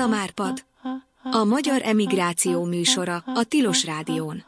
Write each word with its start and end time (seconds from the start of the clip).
Szamárpad. 0.00 0.64
A 1.22 1.44
magyar 1.44 1.80
emigráció 1.84 2.64
műsora 2.64 3.22
a 3.26 3.44
Tilos 3.48 3.84
Rádión. 3.84 4.44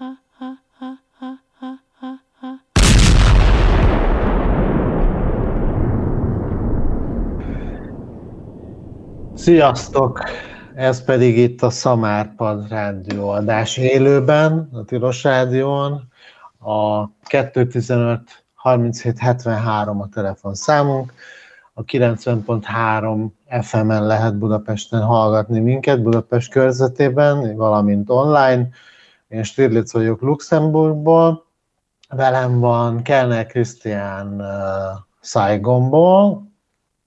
Sziasztok! 9.34 10.24
Ez 10.74 11.04
pedig 11.04 11.38
itt 11.38 11.62
a 11.62 11.70
Szamárpad 11.70 12.68
rádióadás 12.68 13.76
élőben, 13.76 14.68
a 14.72 14.84
Tilos 14.84 15.22
Rádión. 15.22 16.08
A 16.58 17.08
215 17.22 18.44
37 18.54 19.18
73 19.18 20.00
a 20.00 20.08
telefonszámunk 20.08 21.12
a 21.74 21.84
90.3 21.84 23.26
FM-en 23.62 24.06
lehet 24.06 24.38
Budapesten 24.38 25.02
hallgatni 25.02 25.60
minket, 25.60 26.02
Budapest 26.02 26.50
körzetében, 26.50 27.56
valamint 27.56 28.10
online. 28.10 28.68
Én 29.28 29.42
Stirlitz 29.42 29.92
vagyok 29.92 30.20
Luxemburgból, 30.20 31.46
velem 32.08 32.60
van 32.60 33.02
Kellner 33.02 33.46
Krisztián 33.46 34.40
uh, 34.40 34.46
Saigonból. 35.20 36.50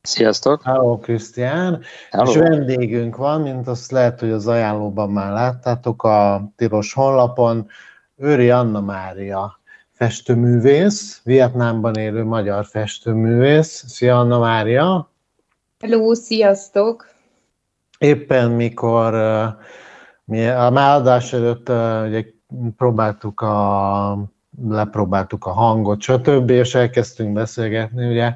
Sziasztok! 0.01 0.63
Hello, 0.63 0.99
Krisztián! 0.99 1.81
És 2.23 2.35
vendégünk 2.35 3.15
van, 3.15 3.41
mint 3.41 3.67
azt 3.67 3.91
lehet, 3.91 4.19
hogy 4.19 4.31
az 4.31 4.47
ajánlóban 4.47 5.11
már 5.11 5.31
láttátok 5.31 6.03
a 6.03 6.51
tilos 6.55 6.93
honlapon, 6.93 7.67
Őri 8.15 8.49
Anna 8.49 8.81
Mária 8.81 9.59
festőművész, 9.95 11.21
Vietnámban 11.23 11.95
élő 11.95 12.23
magyar 12.23 12.65
festőművész. 12.65 13.83
Szia, 13.87 14.19
Anna 14.19 14.39
Mária! 14.39 15.11
Hello, 15.79 16.13
sziasztok! 16.13 17.09
Éppen 17.97 18.51
mikor 18.51 19.13
mi 20.25 20.47
a 20.47 20.69
megadás 20.69 21.33
előtt 21.33 21.69
ugye 22.07 22.25
próbáltuk 22.77 23.41
a, 23.41 24.17
lepróbáltuk 24.67 25.45
a 25.45 25.51
hangot, 25.51 26.01
stb., 26.01 26.49
és 26.49 26.75
elkezdtünk 26.75 27.33
beszélgetni, 27.33 28.09
ugye 28.09 28.35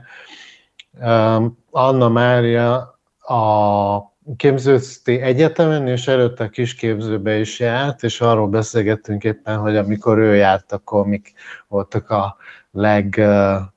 Anna 1.71 2.09
Mária 2.09 2.99
a 3.19 4.08
képzőzti 4.35 5.21
egyetemen, 5.21 5.87
és 5.87 6.07
előtte 6.07 6.43
a 6.43 6.49
kisképzőbe 6.49 7.39
is 7.39 7.59
járt, 7.59 8.03
és 8.03 8.21
arról 8.21 8.47
beszélgettünk 8.47 9.23
éppen, 9.23 9.57
hogy 9.57 9.75
amikor 9.77 10.17
ő 10.17 10.35
járt, 10.35 10.71
akkor 10.71 11.05
mik 11.05 11.33
voltak 11.67 12.09
a 12.09 12.37
legmenőbb 12.71 13.71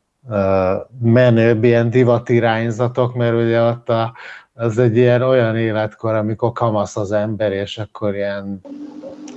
ilyen 1.64 1.91
divatirányzatok, 1.91 3.14
mert 3.14 3.34
ugye 3.34 3.62
ott 3.62 3.89
a, 3.89 4.12
az 4.55 4.78
egy 4.78 4.97
ilyen 4.97 5.23
olyan 5.23 5.56
életkor, 5.56 6.14
amikor 6.14 6.53
kamasz 6.53 6.97
az 6.97 7.12
ember, 7.12 7.53
és 7.53 7.78
akkor 7.78 8.14
ilyen 8.14 8.61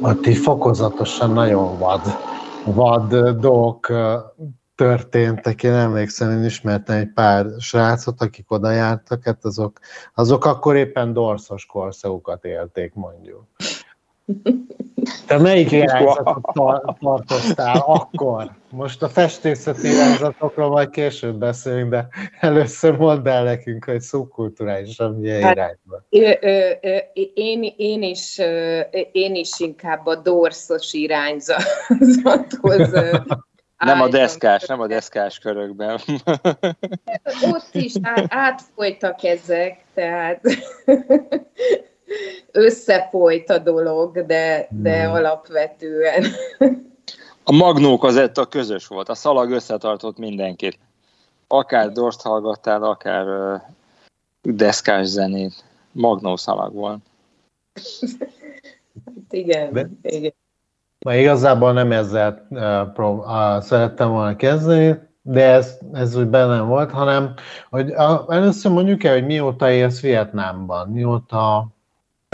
ott 0.02 0.28
így 0.28 0.38
fokozatosan 0.38 1.32
nagyon 1.32 1.78
vad, 1.80 2.02
vad 2.66 3.30
dolgok 3.40 3.92
történtek, 4.76 5.64
én 5.64 5.74
emlékszem, 5.74 6.32
én 6.32 6.44
ismertem 6.44 6.96
egy 6.96 7.12
pár 7.14 7.46
srácot, 7.60 8.22
akik 8.22 8.52
oda 8.52 8.72
jártak, 8.72 9.24
hát 9.24 9.46
azok, 9.46 9.80
azok 10.14 10.46
akkor 10.46 10.76
éppen 10.76 11.14
dorszos 11.14 11.66
korszakukat 11.66 12.46
élték, 12.46 12.94
mondjuk. 12.94 13.44
Te 15.28 15.38
melyik 15.38 15.72
irányzatot 15.72 16.42
tartottál 17.00 17.84
akkor? 17.86 18.52
Most 18.70 19.04
a 19.04 19.10
festészeti 19.10 19.88
irányzatokról 19.88 20.70
majd 20.70 20.90
később 20.90 21.36
beszélünk, 21.36 21.90
de 21.90 22.08
először 22.40 22.98
mondd 22.98 23.28
el 23.28 23.44
nekünk, 23.44 23.86
hogy 23.86 24.02
szubkulturálisan 24.02 25.14
milyen 25.14 25.42
hát, 25.42 25.56
irányban. 25.56 26.06
Én, 27.34 27.74
én, 27.78 28.04
is, 28.04 28.38
én 29.12 29.36
is 29.36 29.60
inkább 29.60 30.06
a 30.06 30.16
dorszos 30.16 30.94
irányzathoz 30.94 32.92
nem 33.78 34.02
a 34.02 34.08
deszkás, 34.08 34.66
nem 34.66 34.80
a 34.80 34.88
deszkás 34.88 35.40
körökben. 35.40 36.00
Ott 37.52 37.70
is 37.72 37.94
átfolytak 38.28 39.24
ezek, 39.24 39.86
tehát 39.94 40.42
összefolyt 42.52 43.50
a 43.50 43.58
dolog, 43.58 44.26
de, 44.26 44.68
de 44.70 45.04
hmm. 45.04 45.14
alapvetően. 45.14 46.26
A 47.44 47.52
magnók 47.52 48.04
az 48.04 48.16
a 48.34 48.46
közös 48.46 48.88
volt, 48.88 49.10
a 49.10 49.16
szalag 49.16 49.52
összetartott 49.52 50.18
mindenkit. 50.18 50.80
Akár 51.48 51.92
dorst 51.92 52.22
hallgattál, 52.22 52.84
akár 52.84 53.62
deszkás 54.42 55.08
zenét. 55.08 55.64
Magnó 55.92 56.36
szalag 56.36 56.74
volt. 56.74 57.00
igen, 59.30 59.74
de, 59.74 59.90
igen. 60.02 60.34
Ma 61.06 61.16
igazából 61.16 61.74
nem 61.74 61.92
ezzel 61.92 62.48
uh, 62.50 62.94
prób- 62.94 63.26
uh, 63.26 63.62
szerettem 63.62 64.10
volna 64.10 64.36
kezdeni, 64.36 64.96
de 65.22 65.44
ez, 65.44 65.78
ez 65.94 66.16
úgy 66.16 66.28
bennem 66.28 66.68
volt, 66.68 66.92
hanem 66.92 67.34
hogy 67.70 67.90
uh, 67.90 68.36
először 68.36 68.72
mondjuk 68.72 69.04
el, 69.04 69.14
hogy 69.14 69.26
mióta 69.26 69.72
élsz 69.72 70.02
Vietnámban, 70.02 70.90
mióta 70.90 71.68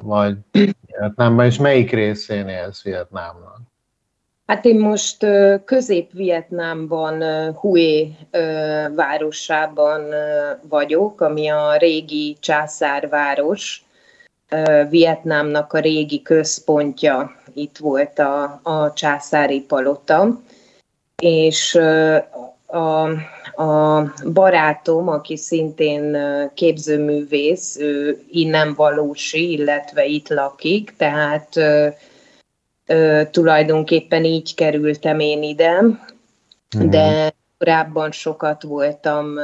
vagy 0.04 0.38
Vietnámban, 0.88 1.46
és 1.46 1.58
melyik 1.58 1.92
részén 1.92 2.48
élsz 2.48 2.84
Vietnámnak? 2.84 3.60
Hát 4.46 4.66
én 4.66 4.80
most 4.80 5.26
Közép-Vietnámban, 5.66 7.24
Hue 7.54 8.08
városában 8.96 10.02
vagyok, 10.70 11.22
ami 11.22 11.48
a 11.48 11.78
régi 11.78 12.38
császárváros, 12.40 13.86
Vietnámnak 14.89 15.73
a 15.73 15.79
régi 15.79 16.22
központja, 16.22 17.35
itt 17.53 17.78
volt 17.78 18.19
a, 18.19 18.59
a 18.63 18.94
császári 18.94 19.62
palota, 19.62 20.41
és 21.22 21.75
a, 22.72 23.03
a 23.63 24.03
barátom, 24.34 25.07
aki 25.07 25.38
szintén 25.38 26.17
képzőművész, 26.53 27.78
ő 27.79 28.23
innen 28.31 28.73
valósi, 28.73 29.51
illetve 29.51 30.06
itt 30.06 30.29
lakik, 30.29 30.94
tehát 30.97 31.56
ö, 31.56 31.88
ö, 32.85 33.22
tulajdonképpen 33.31 34.23
így 34.23 34.56
kerültem 34.56 35.19
én 35.19 35.44
ide, 35.44 35.81
mm. 35.81 36.89
de 36.89 37.33
korábban 37.57 38.12
sokat 38.12 38.63
voltam 38.63 39.38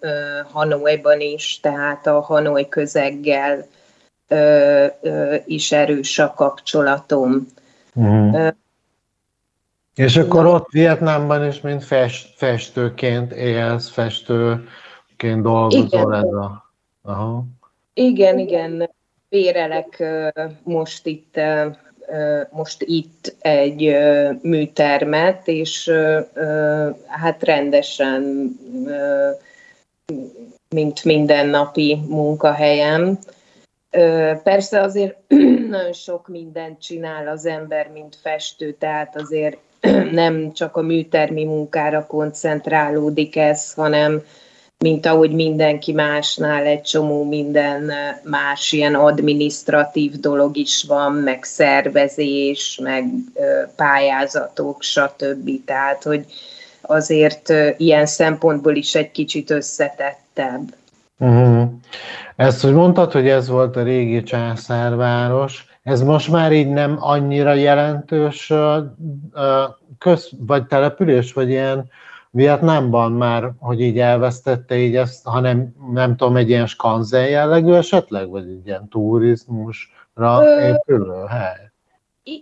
ö, 0.00 0.08
Hanoiban 0.52 1.20
is, 1.20 1.60
tehát 1.62 2.06
a 2.06 2.20
Hanoi 2.20 2.68
közeggel 2.68 3.66
ö, 4.28 4.86
ö, 5.00 5.34
is 5.46 5.72
erős 5.72 6.18
a 6.18 6.34
kapcsolatom. 6.36 7.46
Mm. 8.00 8.34
Ö, 8.34 8.48
és 9.94 10.16
akkor 10.16 10.46
ott 10.46 10.68
Vietnámban 10.70 11.46
is, 11.46 11.60
mint 11.60 11.84
fest, 11.84 12.34
festőként 12.36 13.32
élsz, 13.32 13.88
festőként 13.88 15.42
dolgozol 15.42 16.16
ez 16.16 16.22
a... 16.22 16.72
Aha. 17.02 17.44
Igen, 17.94 18.38
igen. 18.38 18.90
Bérelek 19.28 20.04
most 20.62 21.06
itt 21.06 21.40
most 22.50 22.82
itt 22.82 23.36
egy 23.38 23.96
műtermet, 24.42 25.48
és 25.48 25.90
hát 27.06 27.42
rendesen, 27.42 28.22
mint 30.68 31.04
mindennapi 31.04 32.00
munkahelyem. 32.08 33.18
Persze 34.42 34.80
azért 34.80 35.16
nagyon 35.68 35.92
sok 35.92 36.28
mindent 36.28 36.80
csinál 36.80 37.28
az 37.28 37.46
ember, 37.46 37.90
mint 37.92 38.16
festő, 38.22 38.72
tehát 38.72 39.16
azért 39.16 39.56
nem 40.12 40.52
csak 40.52 40.76
a 40.76 40.82
műtermi 40.82 41.44
munkára 41.44 42.06
koncentrálódik 42.06 43.36
ez, 43.36 43.72
hanem 43.72 44.22
mint 44.78 45.06
ahogy 45.06 45.30
mindenki 45.30 45.92
másnál 45.92 46.64
egy 46.64 46.82
csomó 46.82 47.24
minden 47.24 47.90
más 48.22 48.72
ilyen 48.72 48.94
administratív 48.94 50.12
dolog 50.12 50.56
is 50.56 50.84
van, 50.88 51.12
meg 51.12 51.44
szervezés, 51.44 52.80
meg 52.82 53.04
pályázatok, 53.76 54.82
stb. 54.82 55.50
Tehát, 55.64 56.02
hogy 56.02 56.24
azért 56.80 57.52
ilyen 57.76 58.06
szempontból 58.06 58.76
is 58.76 58.94
egy 58.94 59.10
kicsit 59.10 59.50
összetettebb. 59.50 60.74
Uh-huh. 61.18 61.70
Ezt, 62.36 62.62
hogy 62.62 62.72
mondtad, 62.72 63.12
hogy 63.12 63.28
ez 63.28 63.48
volt 63.48 63.76
a 63.76 63.82
régi 63.82 64.22
császárváros, 64.22 65.66
ez 65.82 66.02
most 66.02 66.30
már 66.30 66.52
így 66.52 66.68
nem 66.68 66.96
annyira 67.00 67.52
jelentős 67.52 68.52
köz, 69.98 70.30
vagy 70.38 70.66
település, 70.66 71.32
vagy 71.32 71.48
ilyen 71.48 71.90
Vietnámban 72.30 73.12
már, 73.12 73.52
hogy 73.58 73.80
így 73.80 73.98
elvesztette 73.98 74.76
így 74.76 74.96
ezt, 74.96 75.26
hanem 75.26 75.74
nem 75.92 76.16
tudom, 76.16 76.36
egy 76.36 76.48
ilyen 76.48 76.66
skanzen 76.66 77.28
jellegű 77.28 77.72
esetleg, 77.72 78.28
vagy 78.28 78.48
egy 78.48 78.66
ilyen 78.66 78.88
turizmusra 78.88 80.60
épülő 80.60 81.24
hely? 81.28 81.67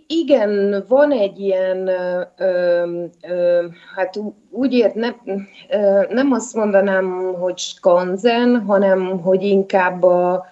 Igen, 0.07 0.83
van 0.87 1.11
egy 1.11 1.39
ilyen, 1.39 1.87
ö, 1.87 2.21
ö, 3.21 3.65
hát 3.95 4.19
úgy 4.49 4.73
ért, 4.73 4.95
nem, 4.95 5.15
ö, 5.69 6.01
nem 6.09 6.31
azt 6.31 6.53
mondanám, 6.53 7.33
hogy 7.33 7.57
skanzen, 7.57 8.61
hanem 8.61 9.21
hogy 9.21 9.43
inkább 9.43 10.03
a, 10.03 10.45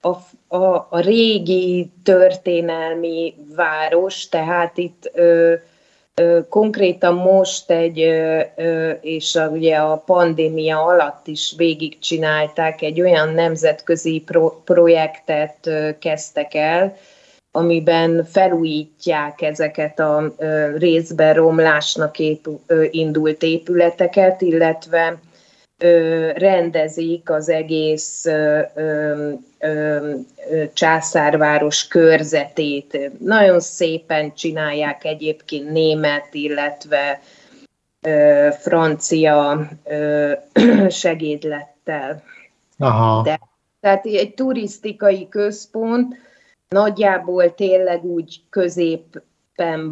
a, 0.00 0.08
a, 0.56 0.86
a 0.90 1.00
régi 1.00 1.90
történelmi 2.02 3.34
város, 3.56 4.28
tehát 4.28 4.78
itt 4.78 5.10
ö, 5.14 5.54
ö, 6.14 6.38
konkrétan 6.48 7.14
most 7.14 7.70
egy, 7.70 8.00
ö, 8.00 8.40
ö, 8.56 8.90
és 8.90 9.36
a, 9.36 9.48
ugye 9.48 9.76
a 9.76 9.96
pandémia 9.96 10.84
alatt 10.84 11.26
is 11.26 11.54
végigcsinálták, 11.56 12.82
egy 12.82 13.00
olyan 13.00 13.34
nemzetközi 13.34 14.22
pro, 14.26 14.62
projektet 14.64 15.66
ö, 15.66 15.90
kezdtek 15.98 16.54
el, 16.54 16.96
amiben 17.50 18.24
felújítják 18.24 19.42
ezeket 19.42 19.98
a 19.98 20.34
részben 20.76 21.34
romlásnak 21.34 22.18
épül, 22.18 22.60
indult 22.90 23.42
épületeket, 23.42 24.40
illetve 24.40 25.18
rendezik 26.34 27.30
az 27.30 27.48
egész 27.48 28.24
császárváros 30.72 31.86
körzetét. 31.86 33.10
Nagyon 33.18 33.60
szépen 33.60 34.34
csinálják 34.34 35.04
egyébként 35.04 35.70
német, 35.70 36.28
illetve 36.32 37.20
francia 38.60 39.68
segédlettel. 40.88 42.22
Aha. 42.78 43.22
De, 43.22 43.40
tehát 43.80 44.06
egy 44.06 44.34
turisztikai 44.34 45.28
központ, 45.28 46.16
nagyjából 46.68 47.54
tényleg 47.54 48.04
úgy 48.04 48.40
közép 48.50 49.22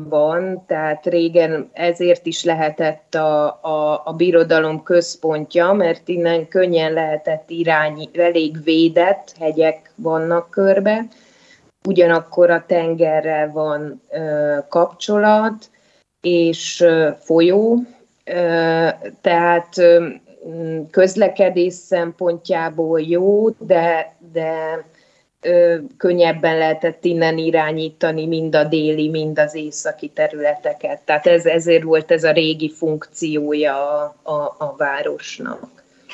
van, 0.08 0.64
tehát 0.66 1.06
régen 1.06 1.70
ezért 1.72 2.26
is 2.26 2.44
lehetett 2.44 3.14
a, 3.14 3.44
a, 3.46 4.02
a 4.04 4.12
birodalom 4.12 4.82
központja, 4.82 5.72
mert 5.72 6.08
innen 6.08 6.48
könnyen 6.48 6.92
lehetett 6.92 7.50
irányi, 7.50 8.08
elég 8.14 8.62
védett 8.64 9.34
hegyek 9.38 9.92
vannak 9.94 10.50
körbe, 10.50 11.06
ugyanakkor 11.88 12.50
a 12.50 12.64
tengerrel 12.66 13.50
van 13.52 14.00
ö, 14.10 14.56
kapcsolat, 14.68 15.70
és 16.20 16.80
ö, 16.80 17.10
folyó, 17.18 17.78
ö, 18.24 18.88
tehát 19.20 19.78
ö, 19.78 20.08
közlekedés 20.90 21.74
szempontjából 21.74 23.00
jó, 23.00 23.48
de, 23.50 24.16
de 24.32 24.84
könnyebben 25.96 26.58
lehetett 26.58 27.04
innen 27.04 27.38
irányítani 27.38 28.26
mind 28.26 28.54
a 28.54 28.64
déli, 28.64 29.08
mind 29.08 29.38
az 29.38 29.54
északi 29.54 30.08
területeket. 30.08 31.00
Tehát 31.04 31.26
ez, 31.26 31.46
ezért 31.46 31.82
volt 31.82 32.10
ez 32.10 32.24
a 32.24 32.32
régi 32.32 32.72
funkciója 32.72 34.00
a, 34.00 34.16
a, 34.22 34.54
a 34.58 34.74
városnak. 34.76 35.68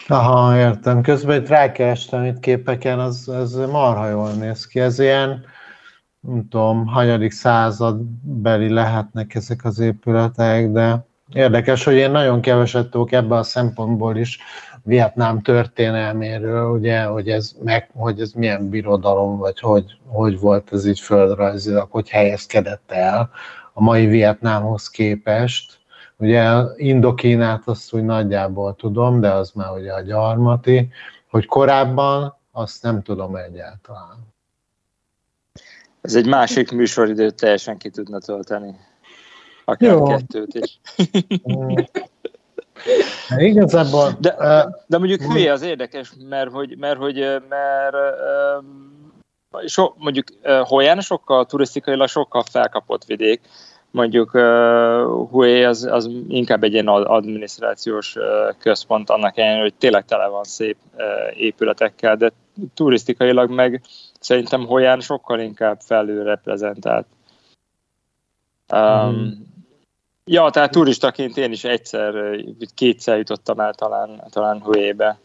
Aha, 0.08 0.56
értem. 0.56 1.02
Közben 1.02 1.40
itt 1.40 1.49
rákerestem 1.49 2.25
itt 2.25 2.40
képeken, 2.40 2.99
az, 2.99 3.29
ez 3.29 3.55
marha 3.55 4.08
jól 4.08 4.32
néz 4.32 4.67
ki. 4.67 4.81
Ez 4.81 4.99
ilyen, 4.99 5.44
nem 6.20 6.49
tudom, 6.49 6.87
hanyadik 6.87 7.31
századbeli 7.31 8.69
lehetnek 8.69 9.34
ezek 9.34 9.64
az 9.64 9.79
épületek, 9.79 10.70
de 10.70 11.05
érdekes, 11.32 11.84
hogy 11.84 11.94
én 11.94 12.11
nagyon 12.11 12.40
keveset 12.40 12.90
tudok 12.90 13.12
ebben 13.12 13.38
a 13.38 13.43
szempontból 13.43 14.17
is 14.17 14.38
Vietnám 14.82 15.40
történelméről, 15.40 16.70
ugye, 16.70 17.02
hogy 17.05 17.31
ez, 17.31 17.52
meg, 17.62 17.90
hogy 17.94 18.20
ez 18.20 18.32
milyen 18.32 18.69
birodalom, 18.69 19.38
vagy 19.38 19.61
hogy, 19.61 19.99
hogy 20.06 20.40
volt 20.40 20.73
ez 20.73 20.87
így 20.87 21.00
földrajzilag, 21.00 21.90
hogy 21.90 22.08
helyezkedett 22.08 22.90
el 22.90 23.31
a 23.73 23.82
mai 23.82 24.06
Vietnámhoz 24.06 24.88
képest. 24.88 25.81
Ugye 26.17 26.62
Indokínát 26.76 27.62
azt 27.64 27.94
úgy 27.94 28.05
nagyjából 28.05 28.75
tudom, 28.75 29.20
de 29.20 29.31
az 29.31 29.50
már 29.50 29.73
ugye 29.73 29.93
a 29.93 30.00
gyarmati, 30.00 30.88
hogy 31.31 31.46
korábban 31.46 32.37
azt 32.52 32.82
nem 32.82 33.02
tudom 33.02 33.37
egyáltalán. 33.37 34.31
Ez 36.00 36.14
egy 36.14 36.26
másik 36.26 36.73
műsoridőt 36.73 37.34
teljesen 37.34 37.79
ki 37.79 37.90
tudna 37.90 38.19
tölteni. 38.19 38.76
Akár 39.64 39.90
Jó. 39.90 40.02
kettőt 40.02 40.55
is. 40.55 40.81
Igazából... 43.37 44.17
De, 44.19 44.37
de 44.87 44.99
mondjuk 44.99 45.23
hülye 45.23 45.52
az 45.52 45.62
érdekes, 45.62 46.12
mert 46.29 46.50
hogy, 46.50 46.76
mert, 46.79 46.99
hogy, 46.99 47.17
mert 47.49 47.96
so, 49.67 49.93
mondjuk 49.96 50.26
Hoján 50.62 51.00
sokkal 51.00 51.46
turisztikailag 51.46 52.08
sokkal 52.08 52.44
felkapott 52.50 53.05
vidék, 53.05 53.40
mondjuk 53.93 54.34
uh, 54.34 54.43
Hue 55.31 55.69
az, 55.69 55.84
az 55.84 56.11
inkább 56.29 56.62
egy 56.62 56.73
ilyen 56.73 56.88
adminisztrációs 56.88 58.17
uh, 58.17 58.25
központ 58.58 59.11
annak 59.11 59.38
ellenére, 59.38 59.62
hogy 59.62 59.75
tényleg 59.75 60.05
tele 60.05 60.26
van 60.26 60.44
szép 60.44 60.76
uh, 60.94 61.05
épületekkel, 61.40 62.17
de 62.17 62.32
turisztikailag 62.75 63.50
meg 63.50 63.82
szerintem 64.20 64.67
Hoján 64.67 65.00
sokkal 65.00 65.40
inkább 65.40 65.81
felül 65.81 66.25
reprezentált. 66.25 67.06
Um, 68.73 69.11
mm. 69.11 69.29
Ja, 70.25 70.51
tehát 70.51 70.71
turistaként 70.71 71.37
én 71.37 71.53
is 71.53 71.65
egyszer, 71.65 72.15
kétszer 72.75 73.17
jutottam 73.17 73.61
el 73.61 73.75
talán, 73.75 74.23
talán 74.31 74.61
Huébe. 74.61 75.19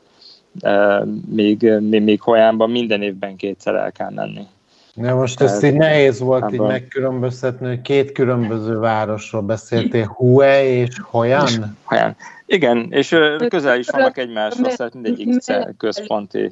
Még, 1.26 1.72
még, 1.80 2.02
még 2.02 2.22
Hojánban 2.22 2.70
minden 2.70 3.02
évben 3.02 3.36
kétszer 3.36 3.76
el 3.76 3.92
kell 3.92 4.10
menni. 4.10 4.48
Ja, 4.96 5.16
most 5.16 5.42
ezt 5.42 5.64
így 5.64 5.74
nehéz 5.74 6.20
volt 6.20 6.42
Abban. 6.44 6.54
így 6.54 6.60
megkülönböztetni, 6.60 7.68
hogy 7.68 7.82
két 7.82 8.12
különböző 8.12 8.78
városról 8.78 9.42
beszéltél, 9.42 10.06
Hue 10.06 10.64
és 10.64 11.00
Hoján? 11.02 11.78
Hoján. 11.84 12.16
Igen, 12.46 12.88
és 12.92 13.16
közel 13.48 13.80
is 13.80 13.90
vannak 13.90 14.18
egymáshoz, 14.18 14.76
tehát 14.76 14.94
mindegyik 14.94 15.30
központi. 15.78 16.52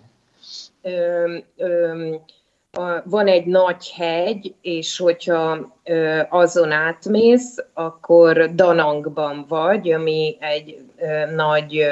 Ö, 0.82 1.38
ö, 1.58 2.16
van 3.04 3.28
egy 3.28 3.46
nagy 3.46 3.90
hegy, 3.90 4.54
és 4.62 4.98
hogyha 4.98 5.58
azon 6.30 6.72
átmész, 6.72 7.58
akkor 7.74 8.56
Danangban 8.56 9.46
vagy, 9.48 9.92
ami 9.92 10.38
egy 10.40 10.78
nagy 11.36 11.86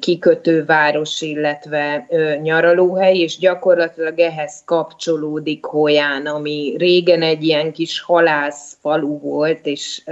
kikötőváros, 0.00 1.20
illetve 1.20 2.06
nyaralóhely, 2.42 3.16
és 3.16 3.38
gyakorlatilag 3.38 4.18
ehhez 4.18 4.62
kapcsolódik 4.64 5.64
Hoján, 5.64 6.26
ami 6.26 6.74
régen 6.78 7.22
egy 7.22 7.42
ilyen 7.44 7.72
kis 7.72 8.00
halászfalu 8.00 9.18
volt, 9.18 9.66
és 9.66 10.02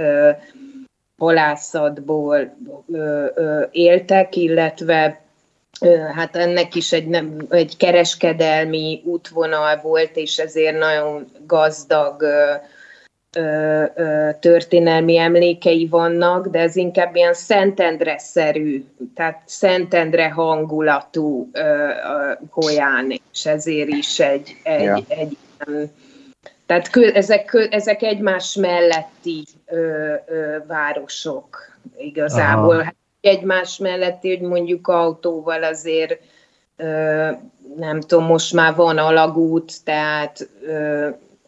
halászatból 1.17 2.57
éltek, 3.71 4.35
illetve 4.35 5.26
hát 6.15 6.35
ennek 6.35 6.75
is 6.75 6.91
egy, 6.91 7.07
nem, 7.07 7.37
egy 7.49 7.77
kereskedelmi 7.77 9.01
útvonal 9.05 9.79
volt, 9.81 10.15
és 10.15 10.37
ezért 10.37 10.77
nagyon 10.77 11.27
gazdag 11.45 12.23
történelmi 14.39 15.17
emlékei 15.17 15.87
vannak, 15.87 16.47
de 16.47 16.59
ez 16.59 16.75
inkább 16.75 17.15
ilyen 17.15 17.33
Szentendre-szerű, 17.33 18.85
tehát 19.15 19.41
Szentendre 19.45 20.29
hangulatú 20.29 21.51
Golyán, 22.53 23.11
és 23.31 23.45
ezért 23.45 23.89
is 23.89 24.19
egy, 24.19 24.55
egy, 24.63 24.83
ja. 24.83 24.99
egy 25.07 25.37
tehát 26.65 26.89
kö, 26.89 27.11
ezek, 27.13 27.67
ezek 27.69 28.01
egymás 28.01 28.55
melletti 28.55 29.43
ö, 29.65 30.13
ö, 30.27 30.57
városok 30.67 31.77
igazából. 31.97 32.79
Aha. 32.79 32.93
Egymás 33.27 33.77
melletti, 33.77 34.37
hogy 34.37 34.47
mondjuk 34.47 34.87
autóval 34.87 35.63
azért 35.63 36.19
nem 37.75 37.99
tudom, 37.99 38.25
most 38.25 38.53
már 38.53 38.75
van 38.75 38.97
alagút, 38.97 39.83
tehát 39.83 40.49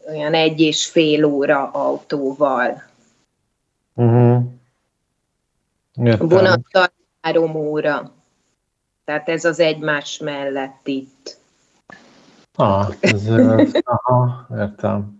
olyan 0.08 0.34
egy 0.34 0.60
és 0.60 0.86
fél 0.86 1.24
óra 1.24 1.70
autóval. 1.70 2.82
Uh-huh. 3.94 4.42
Vonattal 6.18 6.92
három 7.20 7.54
óra. 7.54 8.12
Tehát 9.04 9.28
ez 9.28 9.44
az 9.44 9.60
egymás 9.60 10.18
mellett 10.18 10.86
itt. 10.86 11.38
Ah, 12.54 12.88
ez, 13.00 13.28
aha, 13.84 14.46
értem. 14.56 15.19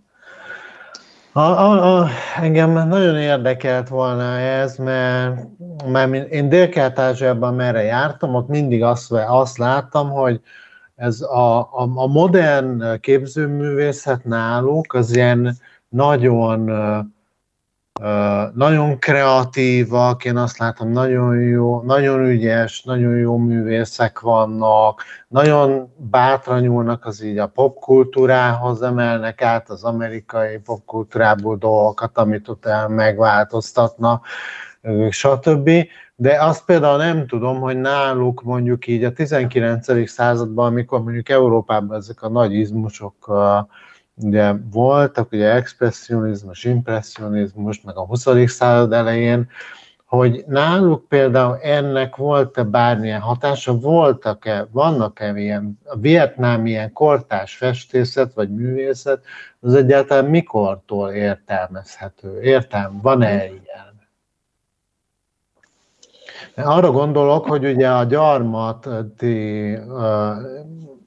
A, 1.33 1.41
a, 1.41 1.99
a, 1.99 2.09
engem 2.41 2.89
nagyon 2.89 3.17
érdekelt 3.17 3.89
volna 3.89 4.39
ez, 4.39 4.77
mert, 4.77 5.47
mert 5.87 6.31
én 6.31 6.49
Dél-Kelet-Ázsiában 6.49 7.55
merre 7.55 7.83
jártam, 7.83 8.35
ott 8.35 8.49
mindig 8.49 8.83
azt, 8.83 9.13
azt 9.13 9.59
láttam, 9.59 10.11
hogy 10.11 10.41
ez 10.97 11.21
a, 11.21 11.59
a, 11.61 11.91
a 11.95 12.07
modern 12.07 13.01
képzőművészet 13.01 14.25
náluk 14.25 14.95
az 14.95 15.17
ilyen 15.17 15.57
nagyon 15.89 16.71
nagyon 18.55 18.99
kreatívak, 18.99 20.25
én 20.25 20.37
azt 20.37 20.59
látom, 20.59 20.91
nagyon 20.91 21.41
jó, 21.41 21.83
nagyon 21.83 22.25
ügyes, 22.25 22.83
nagyon 22.83 23.17
jó 23.17 23.37
művészek 23.37 24.21
vannak, 24.21 25.03
nagyon 25.29 25.93
bátran 25.97 26.61
nyúlnak 26.61 27.07
az 27.07 27.23
így 27.23 27.39
a 27.39 27.47
popkultúrához, 27.47 28.83
emelnek 28.83 29.43
át 29.43 29.71
az 29.71 29.85
amerikai 29.85 30.59
popkultúrából 30.59 31.57
dolgokat, 31.57 32.19
amit 32.19 32.49
ott 32.49 32.67
el 32.67 32.89
megváltoztatna, 32.89 34.21
stb. 35.11 35.71
de 36.17 36.43
azt 36.43 36.65
például 36.65 36.97
nem 36.97 37.27
tudom, 37.27 37.61
hogy 37.61 37.77
náluk 37.77 38.43
mondjuk 38.43 38.87
így 38.87 39.05
a 39.05 39.13
19. 39.13 40.09
században, 40.09 40.67
amikor 40.67 41.03
mondjuk 41.03 41.29
Európában 41.29 41.97
ezek 41.97 42.23
a 42.23 42.29
nagy 42.29 42.53
izmusok 42.53 43.15
ugye 44.15 44.53
voltak, 44.71 45.33
ugye 45.33 45.55
expressionizmus, 45.55 46.65
impressionizmus, 46.65 47.81
meg 47.81 47.97
a 47.97 48.07
20. 48.07 48.27
század 48.47 48.93
elején, 48.93 49.49
hogy 50.11 50.45
náluk 50.47 51.09
például 51.09 51.59
ennek 51.59 52.17
volt-e 52.17 52.63
bármilyen 52.63 53.21
hatása, 53.21 53.79
voltak-e, 53.79 54.67
vannak-e 54.71 55.39
ilyen, 55.39 55.79
a 55.85 55.97
vietnám 55.97 56.67
ilyen 56.67 56.93
kortás 56.93 57.57
festészet 57.57 58.35
vagy 58.35 58.55
művészet, 58.55 59.25
az 59.61 59.75
egyáltalán 59.75 60.25
mikortól 60.25 61.11
értelmezhető? 61.11 62.41
Értelm, 62.43 63.01
van-e 63.03 63.45
ilyen? 63.45 63.91
Arra 66.55 66.91
gondolok, 66.91 67.47
hogy 67.47 67.65
ugye 67.65 67.91
a 67.91 68.05
gyarmati 68.05 69.79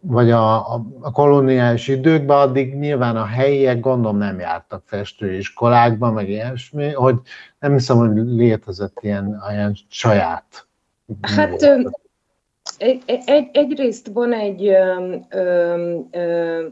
vagy 0.05 0.31
a, 0.31 0.74
a 1.01 1.12
kolóniális 1.12 1.88
időkben 1.88 2.38
addig 2.38 2.75
nyilván 2.75 3.15
a 3.15 3.25
helyiek 3.25 3.79
gondolom 3.79 4.17
nem 4.17 4.39
jártak 4.39 4.83
festőiskolákba, 4.86 6.12
meg 6.12 6.29
ilyesmi, 6.29 6.91
hogy 6.91 7.15
nem 7.60 7.74
hiszem, 7.74 7.98
hogy 7.98 8.12
létezett 8.15 8.98
ilyen, 9.01 9.43
ilyen 9.51 9.77
saját. 9.89 10.67
Hát 11.22 11.62
egy, 12.77 13.01
egy, 13.25 13.50
egyrészt 13.53 14.10
van 14.13 14.33
egy, 14.33 14.67
ö, 14.67 15.15
ö, 15.29 15.95
ö, 16.12 16.65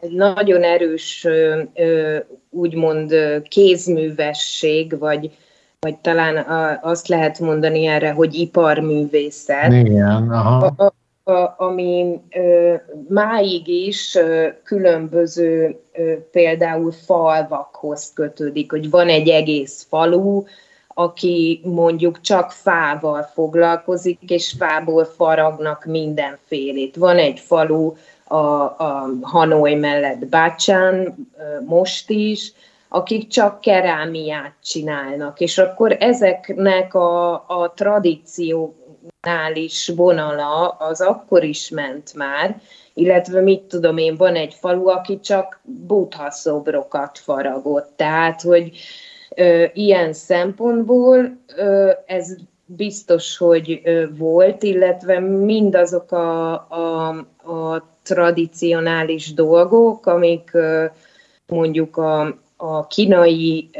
egy 0.00 0.12
nagyon 0.12 0.62
erős, 0.62 1.26
ö, 1.74 2.18
úgymond 2.50 3.14
kézművesség, 3.48 4.98
vagy, 4.98 5.30
vagy 5.80 5.96
talán 5.96 6.46
azt 6.82 7.08
lehet 7.08 7.38
mondani 7.38 7.86
erre, 7.86 8.12
hogy 8.12 8.34
iparművészet. 8.34 9.72
Igen, 9.72 10.30
aha. 10.30 10.74
A, 10.76 10.92
ami 11.56 12.20
máig 13.08 13.68
is 13.68 14.18
különböző 14.64 15.80
például 16.30 16.92
falvakhoz 16.92 18.12
kötődik, 18.14 18.70
hogy 18.70 18.90
van 18.90 19.08
egy 19.08 19.28
egész 19.28 19.86
falu, 19.88 20.42
aki 20.88 21.60
mondjuk 21.64 22.20
csak 22.20 22.50
fával 22.50 23.22
foglalkozik, 23.22 24.30
és 24.30 24.54
fából 24.58 25.04
faragnak 25.04 25.84
mindenfélét. 25.84 26.96
Van 26.96 27.18
egy 27.18 27.40
falu 27.40 27.92
a, 28.24 28.36
a 28.36 29.08
Hanoi 29.22 29.74
mellett 29.74 30.26
Bácsán 30.26 31.14
most 31.66 32.10
is, 32.10 32.52
akik 32.88 33.28
csak 33.28 33.60
kerámiát 33.60 34.52
csinálnak, 34.62 35.40
és 35.40 35.58
akkor 35.58 35.96
ezeknek 36.00 36.94
a, 36.94 37.32
a 37.32 37.72
tradíció 37.76 38.74
regionális 39.20 39.92
vonala 39.96 40.68
az 40.68 41.00
akkor 41.00 41.44
is 41.44 41.68
ment 41.68 42.14
már, 42.14 42.60
illetve 42.94 43.40
mit 43.40 43.62
tudom 43.62 43.96
én, 43.96 44.16
van 44.16 44.34
egy 44.34 44.54
falu, 44.54 44.88
aki 44.88 45.20
csak 45.20 45.60
buddha 45.62 46.30
szobrokat 46.30 47.18
faragott. 47.18 47.92
Tehát, 47.96 48.42
hogy 48.42 48.76
ö, 49.36 49.64
ilyen 49.72 50.12
szempontból 50.12 51.38
ö, 51.56 51.90
ez 52.06 52.36
biztos, 52.66 53.36
hogy 53.36 53.80
ö, 53.84 54.04
volt, 54.16 54.62
illetve 54.62 55.20
mindazok 55.20 56.12
a, 56.12 56.52
a, 56.52 57.08
a 57.52 57.88
tradicionális 58.02 59.34
dolgok, 59.34 60.06
amik 60.06 60.50
ö, 60.52 60.84
mondjuk 61.46 61.96
a, 61.96 62.42
a 62.66 62.86
kínai 62.86 63.70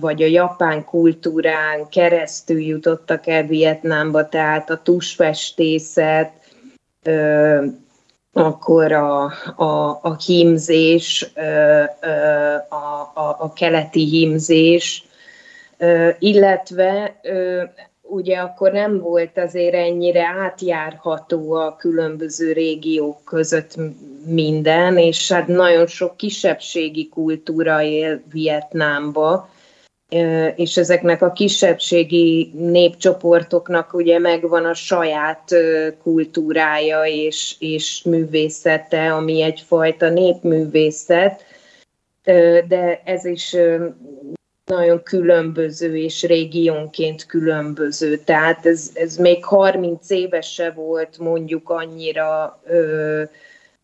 vagy 0.00 0.22
a 0.22 0.26
japán 0.26 0.84
kultúrán 0.84 1.88
keresztül 1.88 2.60
jutottak 2.60 3.26
el 3.26 3.42
Vietnámba, 3.42 4.28
tehát 4.28 4.70
a 4.70 4.82
tusfestészet, 4.82 6.32
akkor 8.32 8.92
a, 8.92 9.24
a, 9.56 9.98
a 10.02 10.16
hímzés, 10.26 11.32
a, 12.68 12.76
a, 13.14 13.36
a 13.38 13.52
keleti 13.52 14.04
hímzés, 14.04 15.04
illetve 16.18 17.20
ugye 18.12 18.38
akkor 18.38 18.72
nem 18.72 18.98
volt 18.98 19.38
azért 19.38 19.74
ennyire 19.74 20.26
átjárható 20.26 21.52
a 21.52 21.76
különböző 21.76 22.52
régiók 22.52 23.24
között 23.24 23.76
minden, 24.26 24.98
és 24.98 25.32
hát 25.32 25.46
nagyon 25.46 25.86
sok 25.86 26.16
kisebbségi 26.16 27.08
kultúra 27.08 27.82
él 27.82 28.22
Vietnámba, 28.32 29.48
és 30.54 30.76
ezeknek 30.76 31.22
a 31.22 31.32
kisebbségi 31.32 32.52
népcsoportoknak 32.54 33.94
ugye 33.94 34.18
megvan 34.18 34.64
a 34.64 34.74
saját 34.74 35.54
kultúrája 36.02 37.02
és, 37.04 37.56
és 37.58 38.02
művészete, 38.02 39.12
ami 39.12 39.42
egyfajta 39.42 40.08
népművészet, 40.08 41.44
de 42.68 43.02
ez 43.04 43.24
is 43.24 43.56
nagyon 44.74 45.02
különböző, 45.02 45.96
és 45.96 46.22
régiónként 46.22 47.26
különböző. 47.26 48.16
Tehát 48.16 48.66
ez, 48.66 48.90
ez 48.94 49.16
még 49.16 49.44
30 49.44 50.10
éves 50.10 50.52
se 50.52 50.70
volt 50.70 51.18
mondjuk 51.18 51.70
annyira 51.70 52.60
ö, 52.66 53.22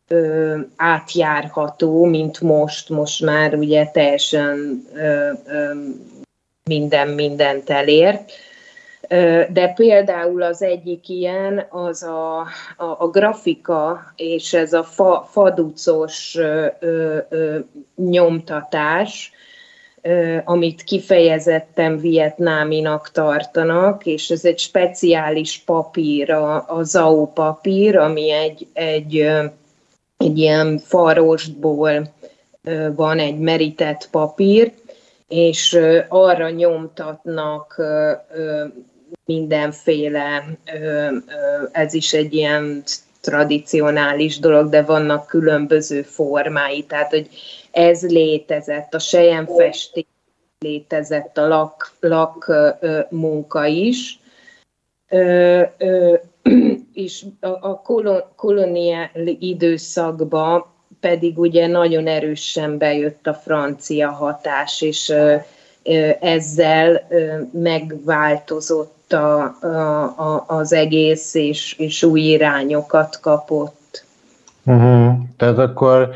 ö, 0.09 0.57
átjárható, 0.77 2.05
mint 2.05 2.41
most. 2.41 2.89
Most 2.89 3.23
már 3.23 3.55
ugye 3.55 3.87
teljesen 3.87 4.83
ö, 4.95 5.31
ö, 5.47 5.73
minden 6.65 7.09
mindent 7.09 7.71
elért. 7.71 8.33
De 9.53 9.73
például 9.75 10.43
az 10.43 10.63
egyik 10.63 11.09
ilyen, 11.09 11.67
az 11.71 12.03
a, 12.03 12.39
a, 12.77 12.85
a 12.99 13.09
grafika 13.11 14.13
és 14.17 14.55
ez 14.55 14.73
a 14.73 14.85
fa, 14.85 15.29
faducos 15.31 16.37
ö, 16.37 16.67
ö, 17.29 17.59
nyomtatás, 17.97 19.33
amit 20.45 20.83
kifejezetten 20.83 21.99
vietnáminak 21.99 23.11
tartanak, 23.11 24.07
és 24.07 24.31
ez 24.31 24.45
egy 24.45 24.59
speciális 24.59 25.63
papír, 25.67 26.31
a, 26.31 26.65
a 26.69 26.83
Zao 26.83 27.27
papír, 27.27 27.97
ami 27.97 28.31
egy, 28.31 28.67
egy, 28.73 29.19
egy 30.17 30.39
ilyen 30.39 30.79
farostból 30.79 32.13
van 32.97 33.19
egy 33.19 33.39
merített 33.39 34.09
papír, 34.11 34.73
és 35.29 35.79
arra 36.09 36.51
nyomtatnak 36.51 37.83
mindenféle, 39.25 40.45
ez 41.73 41.95
is 41.95 42.13
egy 42.13 42.35
ilyen 42.35 42.83
tradicionális 43.21 44.39
dolog, 44.39 44.69
de 44.69 44.83
vannak 44.83 45.27
különböző 45.27 46.03
formái, 46.03 46.85
tehát 46.85 47.11
hogy 47.11 47.29
ez 47.71 48.11
létezett, 48.11 48.95
a 48.95 48.99
sejemfestés 48.99 50.07
létezett, 50.59 51.39
a 51.39 51.49
lak, 51.49 51.93
lak 52.01 52.53
munka 53.11 53.67
is, 53.67 54.19
ö, 55.09 55.63
ö, 55.79 56.15
és 56.93 57.25
a, 57.41 57.49
a 57.49 57.83
kolon, 58.37 58.77
időszakban 59.39 60.65
pedig 61.01 61.39
ugye 61.39 61.67
nagyon 61.67 62.07
erősen 62.07 62.79
bejött 62.79 63.27
a 63.27 63.35
francia 63.35 64.11
hatás, 64.11 64.83
és 64.83 65.09
ö, 65.09 65.37
ö, 65.83 66.11
ezzel 66.21 67.07
ö, 67.09 67.43
megváltozott 69.09 69.13
a, 69.13 69.67
a, 69.67 70.37
a, 70.37 70.45
az 70.47 70.73
egész, 70.73 71.35
és, 71.35 71.73
és 71.79 72.03
új 72.03 72.21
irányokat 72.21 73.21
kapott. 73.21 74.05
Uh-huh. 74.65 75.15
Tehát 75.37 75.59
akkor 75.59 76.11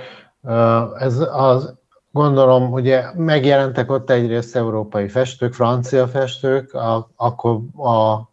ez 0.99 1.19
az, 1.33 1.75
gondolom, 2.11 2.73
ugye 2.73 3.05
megjelentek 3.17 3.91
ott 3.91 4.11
egyrészt 4.11 4.57
európai 4.57 5.09
festők, 5.09 5.55
francia 5.55 6.09
festők, 6.09 6.75
a, 6.75 7.11
akkor 7.17 7.61
a, 7.77 8.31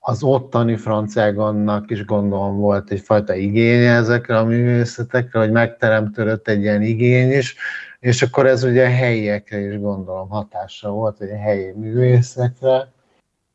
az 0.00 0.22
ottani 0.22 0.76
franciágonnak 0.76 1.90
is 1.90 2.04
gondolom 2.04 2.56
volt 2.56 2.90
egyfajta 2.90 3.34
igénye 3.34 3.94
ezekre 3.94 4.38
a 4.38 4.44
művészetekre, 4.44 5.38
hogy 5.38 5.50
megteremtődött 5.50 6.48
egy 6.48 6.60
ilyen 6.60 6.82
igény 6.82 7.30
is, 7.30 7.56
és 8.00 8.22
akkor 8.22 8.46
ez 8.46 8.64
ugye 8.64 8.88
helyiekre 8.88 9.58
is 9.58 9.80
gondolom 9.80 10.28
hatása 10.28 10.90
volt, 10.90 11.18
hogy 11.18 11.30
a 11.30 11.36
helyi 11.36 11.72
művészekre. 11.72 12.94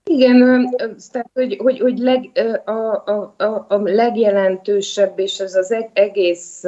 Igen, 0.03 0.69
tehát 1.11 1.29
hogy, 1.33 1.57
hogy, 1.57 1.79
hogy 1.79 1.97
leg, 1.97 2.29
a, 2.65 2.71
a, 2.71 3.33
a, 3.37 3.65
a 3.67 3.81
legjelentősebb, 3.83 5.19
és 5.19 5.39
ez 5.39 5.55
az 5.55 5.71
e-, 5.71 5.89
egész 5.93 6.63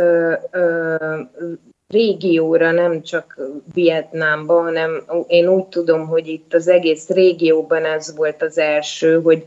régióra, 1.87 2.71
nem 2.71 3.01
csak 3.01 3.39
Vietnámban, 3.73 4.63
hanem 4.63 5.03
én 5.27 5.47
úgy 5.47 5.65
tudom, 5.65 6.07
hogy 6.07 6.27
itt 6.27 6.53
az 6.53 6.67
egész 6.67 7.09
régióban 7.09 7.85
ez 7.85 8.15
volt 8.15 8.41
az 8.41 8.57
első, 8.57 9.21
hogy 9.21 9.45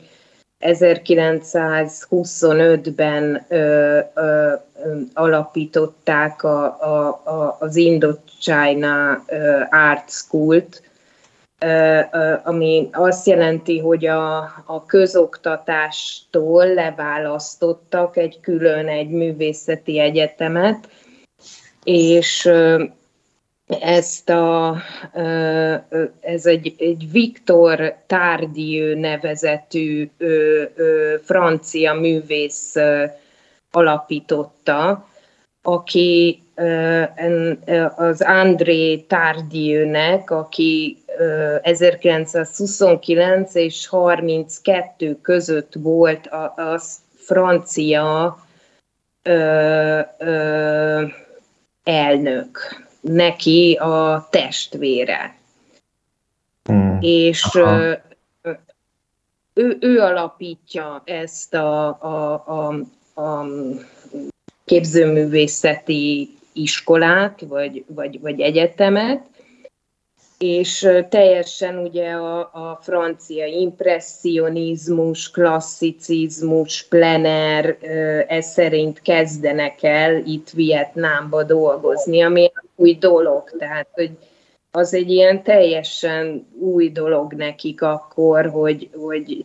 1925-ben 0.61 3.45
ö, 3.49 3.99
ö, 4.15 4.53
alapították 5.13 6.43
a, 6.43 6.65
a, 6.65 7.21
a, 7.25 7.57
az 7.61 7.77
Indochina 7.77 9.25
Art 9.71 10.11
School-t, 10.11 10.86
ami 12.45 12.89
azt 12.93 13.27
jelenti, 13.27 13.79
hogy 13.79 14.07
a, 14.07 14.37
a 14.67 14.85
közoktatástól 14.87 16.75
leválasztottak 16.75 18.17
egy 18.17 18.41
külön 18.41 18.89
egy 18.89 19.09
művészeti 19.09 19.99
egyetemet, 19.99 20.89
és 21.85 22.51
ezt 23.81 24.29
a, 24.31 24.77
ez 26.21 26.47
egy, 26.47 26.75
egy 26.79 27.11
Viktor 27.11 27.95
Tardieu 28.07 28.99
nevezetű 28.99 30.11
francia 31.23 31.95
művész 31.95 32.75
alapította, 33.71 35.09
aki 35.63 36.43
az 37.97 38.23
André 38.23 38.97
Tardieu-nek, 38.97 40.31
aki 40.31 40.97
1929 41.63 43.55
és 43.55 43.87
32 43.87 45.19
között 45.21 45.73
volt 45.75 46.27
a, 46.27 46.55
a 46.57 46.81
francia 47.15 48.39
ö, 49.23 50.01
ö, 50.19 51.05
elnök, 51.85 52.59
neki 53.01 53.75
a 53.81 54.27
testvére. 54.31 55.37
Hmm. 56.63 56.99
És 57.01 57.55
ö, 57.55 57.93
ő, 59.55 59.77
ő 59.81 60.01
alapítja 60.01 61.03
ezt 61.05 61.55
a, 61.55 61.87
a, 61.87 62.45
a, 62.47 62.75
a 63.23 63.47
képzőművészeti 64.65 66.37
iskolát, 66.53 67.41
vagy, 67.41 67.85
vagy, 67.89 68.21
vagy 68.21 68.41
egyetemet, 68.41 69.36
és 70.39 70.89
teljesen 71.09 71.79
ugye 71.79 72.11
a, 72.11 72.39
a 72.39 72.79
francia 72.83 73.47
impressionizmus, 73.47 75.31
klasszicizmus, 75.31 76.87
plener, 76.89 77.77
ez 78.29 78.47
szerint 78.47 79.03
kezdenek 79.03 79.83
el 79.83 80.17
itt 80.17 80.51
Vietnámba 80.51 81.43
dolgozni, 81.43 82.23
ami 82.23 82.53
új 82.75 82.95
dolog, 82.95 83.51
tehát 83.59 83.89
hogy 83.93 84.11
az 84.71 84.95
egy 84.95 85.11
ilyen 85.11 85.43
teljesen 85.43 86.47
új 86.59 86.91
dolog 86.91 87.33
nekik 87.33 87.83
akkor, 87.83 88.51
hogy, 88.51 88.91
hogy 88.95 89.45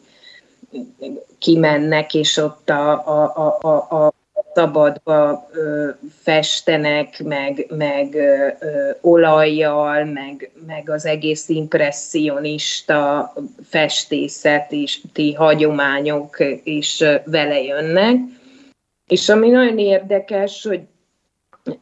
kimennek, 1.40 2.14
és 2.14 2.38
ott 2.38 2.70
a, 2.70 2.92
a, 2.92 3.58
a, 3.62 3.68
a, 3.68 4.14
szabadba 4.54 5.50
ö, 5.52 5.90
festenek, 6.22 7.24
meg, 7.24 7.66
meg 7.70 8.16
ö, 8.16 8.48
ö, 8.60 8.92
olajjal, 9.02 10.04
meg, 10.04 10.52
meg 10.68 10.90
az 10.90 11.06
egész 11.06 11.50
impressionista 11.50 13.34
festészet 13.70 14.72
és 14.72 15.02
ti 15.14 15.34
hagyományok 15.34 16.38
is 16.64 17.04
vele 17.26 17.62
jönnek. 17.62 18.16
És 19.08 19.30
ami 19.30 19.50
nagyon 19.50 19.78
érdekes, 19.78 20.64
hogy 20.64 20.82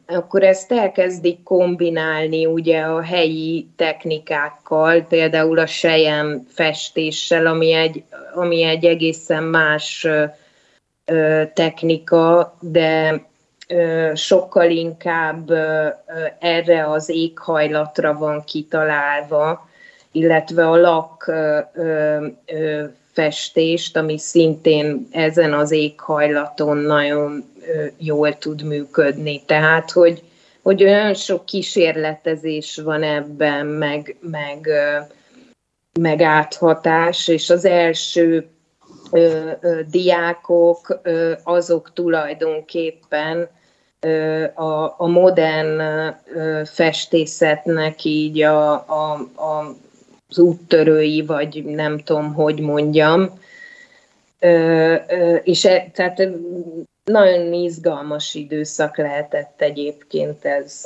akkor 0.06 0.44
ezt 0.44 0.72
elkezdik 0.72 1.44
kombinálni 1.44 2.46
ugye 2.46 2.82
a 2.82 3.02
helyi 3.02 3.68
technikákkal, 3.76 5.02
például 5.02 5.60
a 5.60 5.66
sejem 5.66 6.46
festéssel, 6.48 7.46
ami 7.46 7.72
egy, 7.72 8.04
ami 8.34 8.64
egy 8.64 8.86
egészen 8.86 9.44
más 9.44 10.08
technika, 11.54 12.58
de 12.60 13.22
sokkal 14.14 14.70
inkább 14.70 15.52
erre 16.40 16.90
az 16.90 17.10
éghajlatra 17.10 18.14
van 18.14 18.44
kitalálva, 18.44 19.70
illetve 20.12 20.70
a 20.70 20.76
lak 20.76 21.32
festést, 23.12 23.98
ami 23.98 24.18
szintén 24.18 25.08
ezen 25.12 25.54
az 25.54 25.72
éghajlaton 25.72 26.78
nagyon 26.78 27.44
jól 27.98 28.38
tud 28.38 28.64
működni. 28.64 29.42
Tehát, 29.46 29.92
hogy, 29.92 30.24
hogy 30.62 30.84
olyan 30.84 31.14
sok 31.14 31.46
kísérletezés 31.46 32.78
van 32.84 33.04
ebben, 33.04 33.66
meg, 33.66 34.16
meg, 34.22 34.70
meg 36.00 36.22
áthatás, 36.22 37.28
és 37.28 37.50
az 37.50 37.66
első 37.66 38.48
ö, 39.12 39.52
ö, 39.62 39.80
diákok, 39.92 41.00
ö, 41.04 41.34
azok 41.44 41.94
tulajdonképpen 41.94 43.48
ö, 44.00 44.44
a, 44.44 44.96
a 44.98 45.08
modern 45.08 45.80
ö, 45.80 46.62
festészetnek 46.66 48.04
így 48.04 48.42
a, 48.42 48.72
a, 48.74 49.14
a, 49.36 49.76
az 50.30 50.40
úttörői, 50.40 51.22
vagy 51.26 51.64
nem 51.66 52.00
tudom, 52.00 52.34
hogy 52.34 52.60
mondjam. 52.60 53.40
Ö, 54.40 54.96
ö, 55.08 55.36
és 55.36 55.66
e, 55.66 55.90
tehát 55.94 56.30
nagyon 57.04 57.54
izgalmas 57.54 58.34
időszak 58.34 58.98
lehetett 58.98 59.62
egyébként 59.62 60.46
ez. 60.46 60.86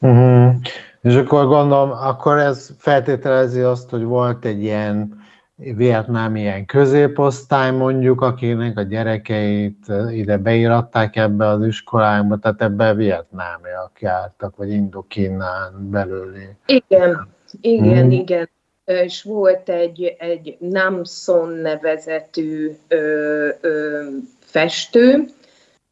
Uh-huh. 0.00 0.54
És 1.02 1.14
akkor 1.14 1.46
gondolom, 1.46 1.90
akkor 1.90 2.38
ez 2.38 2.70
feltételezi 2.78 3.60
azt, 3.60 3.90
hogy 3.90 4.02
volt 4.02 4.44
egy 4.44 4.62
ilyen 4.62 5.23
vietnám 5.56 6.36
ilyen 6.36 6.66
középosztály 6.66 7.70
mondjuk, 7.70 8.20
akinek 8.20 8.78
a 8.78 8.82
gyerekeit 8.82 9.86
ide 10.10 10.36
beiratták 10.36 11.16
ebbe 11.16 11.46
az 11.46 11.66
iskolába, 11.66 12.38
tehát 12.38 12.62
ebbe 12.62 12.94
vietnámiak 12.94 14.00
jártak, 14.00 14.56
vagy 14.56 14.70
indokínán 14.70 15.90
belőli. 15.90 16.48
Igen, 16.66 17.28
igen, 17.60 18.02
hmm. 18.02 18.10
igen. 18.10 18.48
És 18.84 19.22
volt 19.22 19.68
egy, 19.68 20.16
egy 20.18 20.56
Namson 20.60 21.48
nevezetű 21.48 22.76
ö, 22.88 23.48
ö, 23.60 24.02
festő, 24.40 25.24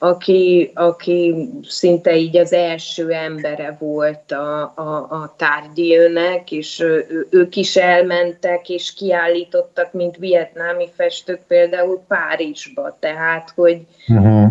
aki, 0.03 0.71
aki 0.75 1.49
szinte 1.63 2.17
így 2.17 2.37
az 2.37 2.53
első 2.53 3.11
embere 3.11 3.77
volt 3.79 4.33
a, 4.33 4.73
a, 4.77 5.07
a 5.11 5.35
tárgyélnek, 5.37 6.53
és 6.53 6.81
ő, 6.81 7.27
ők 7.31 7.57
is 7.57 7.77
elmentek, 7.77 8.69
és 8.69 8.95
kiállítottak, 8.95 9.93
mint 9.93 10.17
vietnámi 10.17 10.89
festők 10.95 11.41
például 11.47 12.05
Párizsba, 12.09 12.97
tehát, 13.01 13.51
hogy 13.51 13.87
uh-huh. 14.09 14.49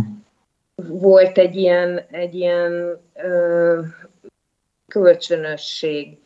volt 0.75 1.37
egy 1.37 1.55
ilyen, 1.55 2.01
egy 2.11 2.35
ilyen 2.35 2.99
ö, 3.13 3.79
kölcsönösség. 4.87 6.17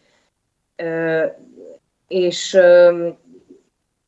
Ö, 0.75 1.25
és 2.07 2.53
ö, 2.53 3.07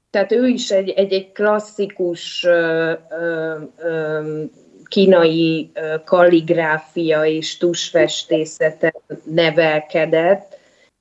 tehát 0.10 0.32
ő 0.32 0.48
is 0.48 0.72
egy, 0.72 0.90
egy, 0.90 1.14
egy 1.14 1.32
klasszikus 1.32 2.44
ö, 2.44 2.94
ö, 3.10 3.56
ö, 3.78 4.44
kínai 4.88 5.72
kalligráfia 6.06 7.26
és 7.26 7.58
tusfestészeten 7.58 8.94
nevelkedett, 9.24 10.58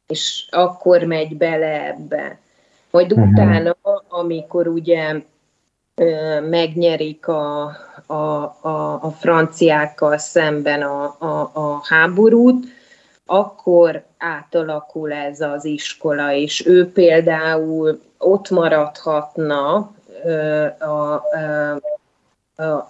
és 0.07 0.44
akkor 0.51 1.03
megy 1.03 1.37
bele 1.37 1.87
ebbe. 1.87 2.38
Majd 2.90 3.12
uh-huh. 3.12 3.29
utána, 3.29 3.77
amikor 4.09 4.68
ugye 4.68 5.14
megnyerik 6.49 7.29
a, 7.29 7.64
a, 8.07 8.14
a, 8.61 8.99
a 9.03 9.11
franciákkal 9.11 10.18
szemben 10.18 10.83
a, 10.83 11.16
a, 11.18 11.51
a 11.53 11.81
háborút, 11.88 12.66
akkor 13.27 14.05
átalakul 14.18 15.12
ez 15.12 15.40
az 15.40 15.64
iskola, 15.64 16.33
és 16.33 16.66
ő 16.66 16.92
például 16.92 18.01
ott 18.18 18.51
maradhatna 18.51 19.92
a, 20.79 20.85
a, 20.85 21.81
a, 22.57 22.88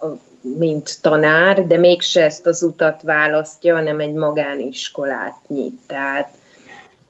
mint 0.59 1.03
tanár, 1.03 1.67
de 1.67 1.79
mégse 1.79 2.23
ezt 2.25 2.47
az 2.47 2.63
utat 2.63 3.03
választja, 3.03 3.75
hanem 3.75 4.01
egy 4.01 4.13
magániskolát 4.13 5.37
nyit. 5.49 5.79
Tehát 5.87 6.31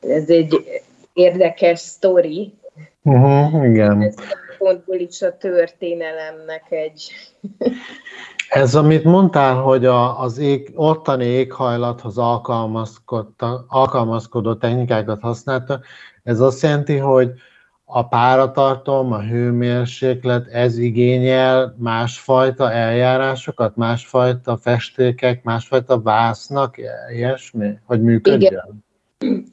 ez 0.01 0.29
egy 0.29 0.65
érdekes 1.13 1.79
sztori. 1.79 2.55
Uh-huh, 3.03 3.69
igen. 3.69 4.03
Ez 4.03 4.15
pontból 4.59 4.97
is 4.97 5.23
a 5.23 5.37
történelemnek 5.37 6.65
egy... 6.69 7.11
Ez, 8.49 8.75
amit 8.75 9.05
mondtál, 9.05 9.55
hogy 9.55 9.85
a, 9.85 10.21
az 10.21 10.39
ég, 10.39 10.73
ottani 10.75 11.25
éghajlathoz 11.25 12.19
alkalmazkodó 13.69 14.55
technikákat 14.55 15.21
használta, 15.21 15.81
ez 16.23 16.41
azt 16.41 16.63
jelenti, 16.63 16.97
hogy 16.97 17.31
a 17.89 18.09
páratartalom, 18.09 19.13
a 19.13 19.21
hőmérséklet, 19.21 20.47
ez 20.47 20.79
igényel 20.79 21.75
másfajta 21.79 22.73
eljárásokat, 22.73 23.77
másfajta 23.77 24.57
festékek, 24.57 25.43
másfajta 25.43 26.01
vásznak, 26.01 26.77
ilyesmi, 27.13 27.79
hogy 27.85 28.03
működjön? 28.03 28.53
Igen. 28.53 28.85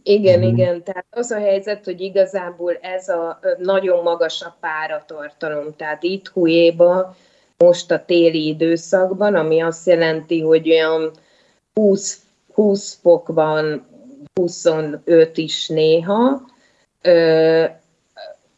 Igen, 0.04 0.40
mm. 0.40 0.44
igen. 0.44 0.84
Tehát 0.84 1.06
az 1.10 1.32
a 1.32 1.40
helyzet, 1.40 1.86
hogy 1.86 2.02
igazából 2.02 2.74
ez 2.82 3.10
a 3.10 3.40
nagyon 3.58 4.04
magas 4.04 4.42
a 4.42 4.58
páratartalom. 4.60 5.74
Tehát 5.76 6.04
itt 6.04 6.28
Hujéba 6.28 7.16
most 7.58 7.92
a 7.92 8.06
téli 8.06 8.48
időszakban, 8.48 9.36
ami 9.36 9.60
azt 9.62 9.88
jelenti, 9.88 10.42
hogy 10.42 10.70
olyan 10.70 11.12
20, 11.74 12.22
20 12.54 13.00
fokban 13.02 13.86
25 14.34 15.38
is 15.38 15.68
néha, 15.68 16.42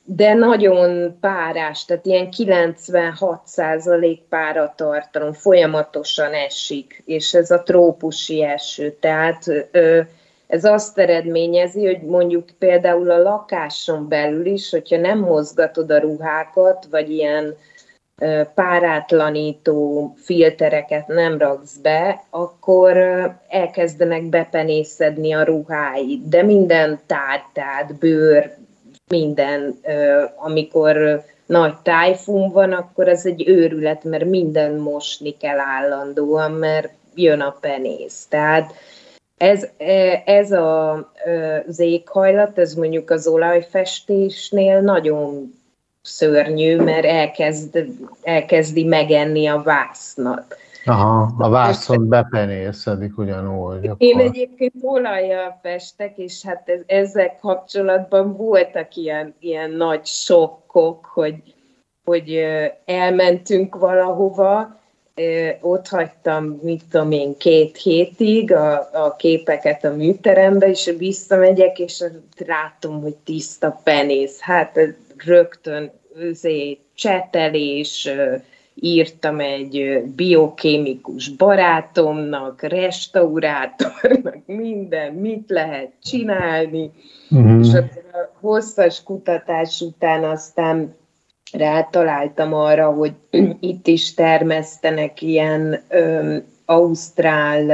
de 0.06 0.34
nagyon 0.34 1.18
párás, 1.20 1.86
tehát 1.86 2.06
ilyen 2.06 2.30
96% 2.38 4.20
páratartalom, 4.30 5.34
folyamatosan 5.34 6.34
esik, 6.34 7.04
és 7.06 7.34
ez 7.34 7.52
a 7.52 7.64
trópusi 7.64 8.44
eső, 8.44 8.98
tehát 9.00 9.44
ez 10.48 10.64
azt 10.64 10.98
eredményezi, 10.98 11.86
hogy 11.86 12.02
mondjuk 12.02 12.46
például 12.60 13.12
a 13.12 13.22
lakáson 13.22 14.08
belül 14.08 14.46
is, 14.46 14.70
hogyha 14.70 14.98
nem 14.98 15.20
mozgatod 15.20 15.92
a 15.92 16.00
ruhákat, 16.00 16.88
vagy 16.92 17.10
ilyen 17.10 17.56
párátlanító 18.54 20.14
filtereket 20.18 21.08
nem 21.08 21.38
raksz 21.38 21.78
be, 21.78 22.24
akkor 22.30 22.98
elkezdenek 23.48 24.24
bepenészedni 24.24 25.34
a 25.34 25.44
ruháid. 25.44 26.22
De 26.30 26.44
minden 26.44 27.00
tártát, 27.06 27.96
bőr, 28.00 28.56
minden, 29.08 29.80
amikor 30.36 31.24
nagy 31.46 31.76
tájfun 31.84 32.52
van, 32.52 32.72
akkor 32.72 33.08
ez 33.08 33.26
egy 33.26 33.48
őrület, 33.48 34.04
mert 34.04 34.26
minden 34.26 34.76
mosni 34.76 35.38
kell 35.38 35.60
állandóan, 35.60 36.52
mert 36.52 36.90
jön 37.16 37.40
a 37.40 37.58
penész. 37.62 38.26
Tehát 38.30 38.74
ez, 39.38 39.68
ez 40.26 40.52
a, 40.52 40.94
az 41.68 41.80
éghajlat, 41.80 42.60
ez 42.60 42.74
mondjuk 42.74 43.10
az 43.10 43.28
olajfestésnél 43.28 44.82
nagyon 44.82 45.54
szörnyű, 46.02 46.76
mert 46.76 47.06
elkezd, 47.06 47.86
elkezdi 48.24 48.84
megenni 48.84 49.48
a 49.48 49.62
vásznat. 49.62 50.56
Aha, 50.86 51.34
a 51.38 51.50
vászon 51.50 52.08
bepenészedik 52.08 53.18
ugyanúgy. 53.18 53.86
Akkor. 53.86 53.96
Én 53.98 54.20
egyébként 54.20 54.74
olajjal 54.82 55.60
festek, 55.62 56.18
és 56.18 56.44
hát 56.44 56.70
ez, 56.70 56.82
ezzel 56.86 57.38
kapcsolatban 57.42 58.38
voltak 58.38 58.96
ilyen, 58.96 59.36
ilyen 59.40 59.72
nagy 59.72 60.06
sokkok, 60.06 61.06
hogy, 61.06 61.36
hogy 62.04 62.46
elmentünk 62.86 63.76
valahova, 63.76 64.80
ott 65.62 65.88
hagytam, 65.88 66.60
mit 66.62 66.84
tudom 66.90 67.12
én, 67.12 67.38
két 67.38 67.78
hétig 67.78 68.54
a, 68.54 68.90
a 68.94 69.16
képeket 69.16 69.84
a 69.84 69.96
műterembe, 69.96 70.70
és 70.70 70.94
visszamegyek, 70.98 71.80
és 71.80 72.04
látom, 72.46 73.02
hogy 73.02 73.16
tiszta 73.16 73.82
penész. 73.84 74.40
Hát 74.40 74.80
rögtön 75.26 75.92
özé, 76.14 76.80
csetelés, 76.94 78.10
írtam 78.76 79.40
egy 79.40 80.04
biokémikus 80.16 81.30
barátomnak, 81.30 82.62
restaurátornak, 82.62 84.38
minden, 84.66 85.14
mit 85.14 85.50
lehet 85.50 85.92
csinálni, 86.04 86.92
uh-huh. 87.30 87.60
és 87.66 87.74
akkor 87.74 88.04
a 88.14 88.38
hosszas 88.40 89.04
kutatás 89.04 89.82
után 89.82 90.24
aztán 90.24 90.96
rátaláltam 91.52 92.54
arra, 92.54 92.92
hogy 92.92 93.14
itt 93.60 93.88
is 93.88 94.14
termesztenek 94.14 95.22
ilyen 95.22 95.84
ö, 95.90 96.36
ausztrál 96.66 97.70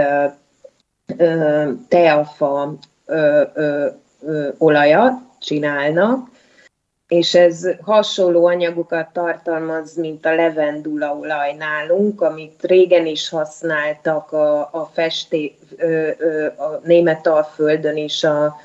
ö, 1.17 1.69
teafa 1.87 2.73
ö, 3.05 3.41
ö, 3.53 3.87
ö, 4.21 4.49
olajat 4.57 5.13
csinálnak, 5.39 6.30
és 7.11 7.35
ez 7.35 7.67
hasonló 7.81 8.45
anyagokat 8.45 9.13
tartalmaz, 9.13 9.95
mint 9.95 10.25
a 10.25 10.35
levendula 10.35 11.15
olaj 11.15 11.53
nálunk, 11.53 12.21
amit 12.21 12.61
régen 12.61 13.05
is 13.05 13.29
használtak 13.29 14.31
a, 14.31 14.59
a 14.59 14.89
festé, 14.93 15.55
a 16.57 16.79
német 16.83 17.27
alföldön 17.27 17.97
is 17.97 18.23
a, 18.23 18.55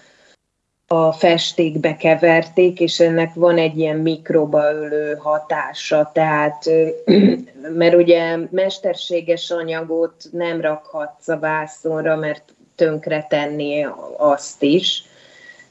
a 0.86 1.12
festékbe 1.12 1.96
keverték, 1.96 2.80
és 2.80 3.00
ennek 3.00 3.34
van 3.34 3.58
egy 3.58 3.78
ilyen 3.78 3.96
mikrobaölő 3.96 5.14
hatása, 5.14 6.10
tehát, 6.14 6.70
mert 7.80 7.94
ugye 7.94 8.36
mesterséges 8.50 9.50
anyagot 9.50 10.24
nem 10.32 10.60
rakhatsz 10.60 11.28
a 11.28 11.38
vászonra, 11.38 12.16
mert 12.16 12.54
tönkre 12.74 13.26
tenné 13.28 13.86
azt 14.16 14.62
is, 14.62 15.04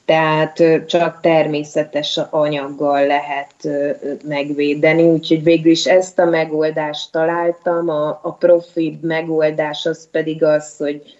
tehát 0.06 0.63
csak 0.86 1.22
természetes 1.22 2.20
anyaggal 2.30 3.06
lehet 3.06 3.68
megvédeni, 4.24 5.04
úgyhogy 5.04 5.44
végül 5.44 5.72
is 5.72 5.86
ezt 5.86 6.20
a 6.20 6.26
megoldást 6.26 7.12
találtam, 7.12 7.89
a, 7.89 8.20
a 8.22 8.34
profi 8.34 9.00
megoldás 9.02 9.86
az 9.86 10.10
pedig 10.12 10.44
az, 10.44 10.78
hogy 10.78 11.18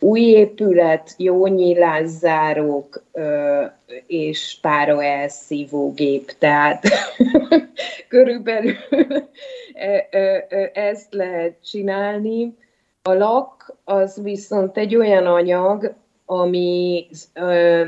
új 0.00 0.20
épület, 0.20 1.14
jó 1.16 1.46
nyílászárók 1.46 3.02
és 4.06 4.58
pára 4.60 5.04
elszívógép, 5.04 6.32
tehát 6.38 6.82
körülbelül 8.08 8.76
ezt 10.72 11.14
lehet 11.14 11.56
csinálni. 11.64 12.54
A 13.02 13.12
lak 13.12 13.76
az 13.84 14.20
viszont 14.22 14.76
egy 14.76 14.96
olyan 14.96 15.26
anyag, 15.26 15.94
ami 16.26 17.06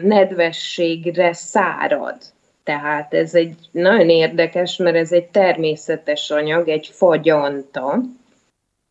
nedvességre 0.03 1.33
szárad. 1.33 2.17
Tehát 2.65 3.15
ez 3.15 3.35
egy 3.35 3.55
nagyon 3.71 4.09
érdekes, 4.09 4.77
mert 4.77 4.97
ez 4.97 5.13
egy 5.13 5.27
természetes 5.27 6.31
anyag, 6.31 6.69
egy 6.69 6.91
fagyanta, 6.93 8.01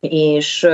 és 0.00 0.66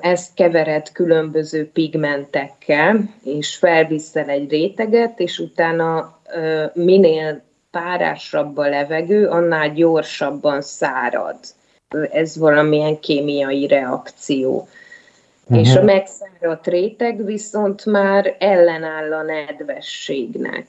ezt 0.00 0.34
kevered 0.34 0.92
különböző 0.92 1.70
pigmentekkel, 1.70 3.14
és 3.24 3.56
felviszel 3.56 4.28
egy 4.28 4.50
réteget, 4.50 5.20
és 5.20 5.38
utána 5.38 6.18
minél 6.72 7.42
párásabb 7.70 8.56
a 8.56 8.68
levegő, 8.68 9.28
annál 9.28 9.72
gyorsabban 9.72 10.62
szárad. 10.62 11.38
Ez 12.10 12.36
valamilyen 12.38 13.00
kémiai 13.00 13.66
reakció. 13.66 14.68
Uh-huh. 15.50 15.66
És 15.66 15.76
a 15.76 15.82
megszáradt 15.82 16.66
réteg 16.66 17.24
viszont 17.24 17.86
már 17.86 18.36
ellenáll 18.38 19.12
a 19.12 19.22
nedvességnek. 19.22 20.66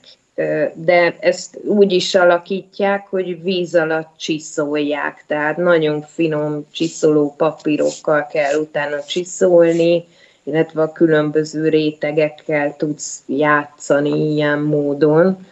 De 0.74 1.16
ezt 1.20 1.58
úgy 1.64 1.92
is 1.92 2.14
alakítják, 2.14 3.06
hogy 3.06 3.42
víz 3.42 3.74
alatt 3.74 4.10
csiszolják, 4.16 5.24
tehát 5.26 5.56
nagyon 5.56 6.02
finom 6.02 6.66
csiszoló 6.70 7.34
papírokkal 7.36 8.26
kell 8.26 8.54
utána 8.60 9.02
csiszolni, 9.02 10.04
illetve 10.42 10.82
a 10.82 10.92
különböző 10.92 11.68
rétegekkel 11.68 12.76
tudsz 12.76 13.22
játszani 13.26 14.32
ilyen 14.32 14.58
módon. 14.58 15.46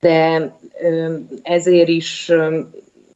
De 0.00 0.52
ezért 1.42 1.88
is 1.88 2.32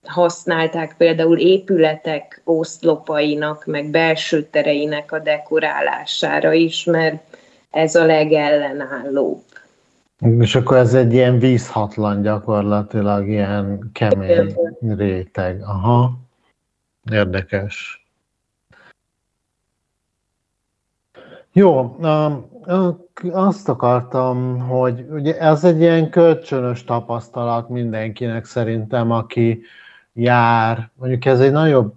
használták 0.04 0.94
például 0.96 1.38
épületek 1.38 2.40
oszlopainak, 2.44 3.66
meg 3.66 3.90
belső 3.90 4.42
tereinek 4.42 5.12
a 5.12 5.18
dekorálására 5.18 6.52
is, 6.52 6.84
mert 6.84 7.36
ez 7.70 7.94
a 7.94 8.04
legellenállóbb. 8.04 9.42
És 10.38 10.54
akkor 10.54 10.76
ez 10.76 10.94
egy 10.94 11.12
ilyen 11.12 11.38
vízhatlan 11.38 12.22
gyakorlatilag, 12.22 13.28
ilyen 13.28 13.90
kemény 13.92 14.54
réteg. 14.96 15.62
Aha, 15.62 16.12
érdekes. 17.10 18.04
Jó, 21.52 21.96
azt 23.30 23.68
akartam, 23.68 24.58
hogy 24.58 25.04
ugye 25.10 25.38
ez 25.38 25.64
egy 25.64 25.80
ilyen 25.80 26.10
kölcsönös 26.10 26.84
tapasztalat 26.84 27.68
mindenkinek 27.68 28.44
szerintem, 28.44 29.10
aki 29.10 29.62
jár. 30.14 30.90
Mondjuk 30.94 31.24
ez 31.24 31.40
egy 31.40 31.52
nagyobb 31.52 31.94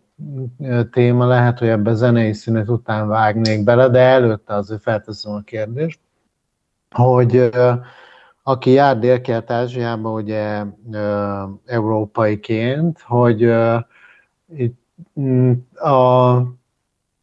téma, 0.91 1.25
lehet, 1.25 1.59
hogy 1.59 1.67
ebbe 1.67 1.93
zenei 1.93 2.33
szünet 2.33 2.69
után 2.69 3.07
vágnék 3.07 3.63
bele, 3.63 3.89
de 3.89 3.99
előtte 3.99 4.53
azért 4.53 4.81
felteszem 4.81 5.33
a 5.33 5.41
kérdést, 5.41 5.99
hogy 6.89 7.49
aki 8.43 8.71
jár 8.71 8.99
Dél-Kelet-Ázsiába, 8.99 10.11
ugye 10.11 10.63
európaiként, 11.65 13.01
hogy 13.01 13.53
itt 14.55 14.79
mm, 15.19 15.51
a 15.73 16.37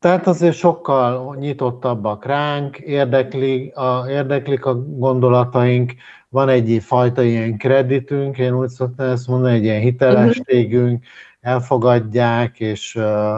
tehát 0.05 0.27
azért 0.27 0.57
sokkal 0.57 1.37
nyitottabbak 1.37 2.25
ránk, 2.25 2.79
érdeklik 2.79 3.77
a, 3.77 4.05
érdeklik 4.09 4.65
a 4.65 4.75
gondolataink, 4.75 5.93
van 6.29 6.49
egy 6.49 6.79
fajta 6.83 7.23
ilyen 7.23 7.59
kreditünk, 7.59 8.39
én 8.39 8.55
úgy 8.55 8.69
szoktam 8.69 9.09
ezt 9.09 9.29
mondani, 9.29 9.55
egy 9.55 9.65
ilyen 9.65 9.81
hitelességünk, 9.81 11.05
elfogadják, 11.41 12.61
és 12.61 12.97
a, 12.97 13.37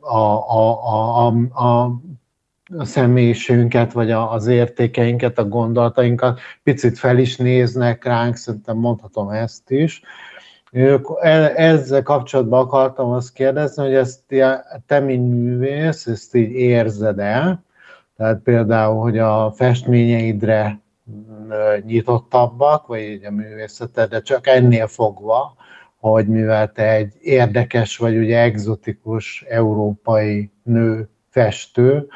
a, 0.00 0.16
a, 0.48 1.26
a, 1.26 1.26
a 1.64 1.90
a 2.78 2.84
személyiségünket, 2.84 3.92
vagy 3.92 4.10
az 4.10 4.46
értékeinket, 4.46 5.38
a 5.38 5.48
gondolatainkat 5.48 6.40
picit 6.62 6.98
fel 6.98 7.18
is 7.18 7.36
néznek 7.36 8.04
ránk, 8.04 8.36
szerintem 8.36 8.76
mondhatom 8.76 9.30
ezt 9.30 9.70
is. 9.70 10.02
E, 10.70 11.52
ezzel 11.56 12.02
kapcsolatban 12.02 12.60
akartam 12.60 13.10
azt 13.10 13.32
kérdezni, 13.32 13.82
hogy 13.82 13.94
ezt 13.94 14.20
te, 14.86 15.00
mint 15.00 15.30
művész, 15.30 16.06
ezt 16.06 16.34
így 16.34 16.50
érzed 16.50 17.18
el? 17.18 17.64
Tehát 18.16 18.40
például, 18.42 19.00
hogy 19.00 19.18
a 19.18 19.52
festményeidre 19.54 20.80
nyitottabbak, 21.84 22.86
vagy 22.86 23.00
így 23.00 23.24
a 23.24 23.30
művészete, 23.30 24.06
de 24.06 24.20
csak 24.20 24.46
ennél 24.46 24.86
fogva, 24.86 25.56
hogy 25.96 26.26
mivel 26.26 26.72
te 26.72 26.92
egy 26.92 27.14
érdekes 27.20 27.96
vagy 27.96 28.16
ugye 28.16 28.40
egzotikus 28.40 29.44
európai 29.48 30.50
nő 30.62 31.08
festő, 31.28 32.08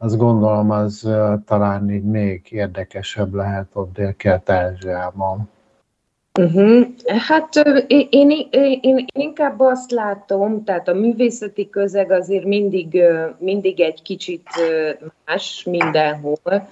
azt 0.00 0.16
gondolom, 0.16 0.70
az 0.70 1.10
talán 1.44 1.90
így 1.90 2.04
még 2.04 2.46
érdekesebb 2.50 3.34
lehet 3.34 3.66
ott 3.72 3.92
Dél-Kelet-Ázsiában. 3.92 5.50
Uh-huh. 6.38 6.86
Hát 7.06 7.56
én, 7.86 8.06
én, 8.10 8.48
én, 8.80 9.06
inkább 9.14 9.60
azt 9.60 9.90
látom, 9.90 10.64
tehát 10.64 10.88
a 10.88 10.94
művészeti 10.94 11.70
közeg 11.70 12.10
azért 12.10 12.44
mindig, 12.44 13.02
mindig 13.38 13.80
egy 13.80 14.02
kicsit 14.02 14.48
más 15.26 15.64
mindenhol. 15.64 16.68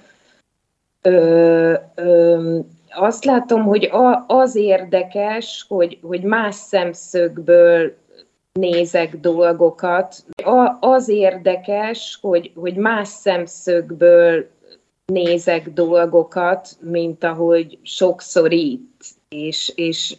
Azt 2.89 3.25
látom, 3.25 3.63
hogy 3.63 3.89
az 4.27 4.55
érdekes, 4.55 5.65
hogy, 5.67 5.99
hogy 6.01 6.21
más 6.23 6.55
szemszögből 6.55 7.93
nézek 8.53 9.19
dolgokat. 9.19 10.15
Az 10.79 11.09
érdekes, 11.09 12.17
hogy, 12.21 12.51
hogy 12.55 12.75
más 12.75 13.07
szemszögből 13.07 14.47
nézek 15.05 15.69
dolgokat, 15.69 16.69
mint 16.79 17.23
ahogy 17.23 17.77
sokszor 17.81 18.51
itt. 18.51 19.15
És, 19.29 19.71
és 19.75 20.15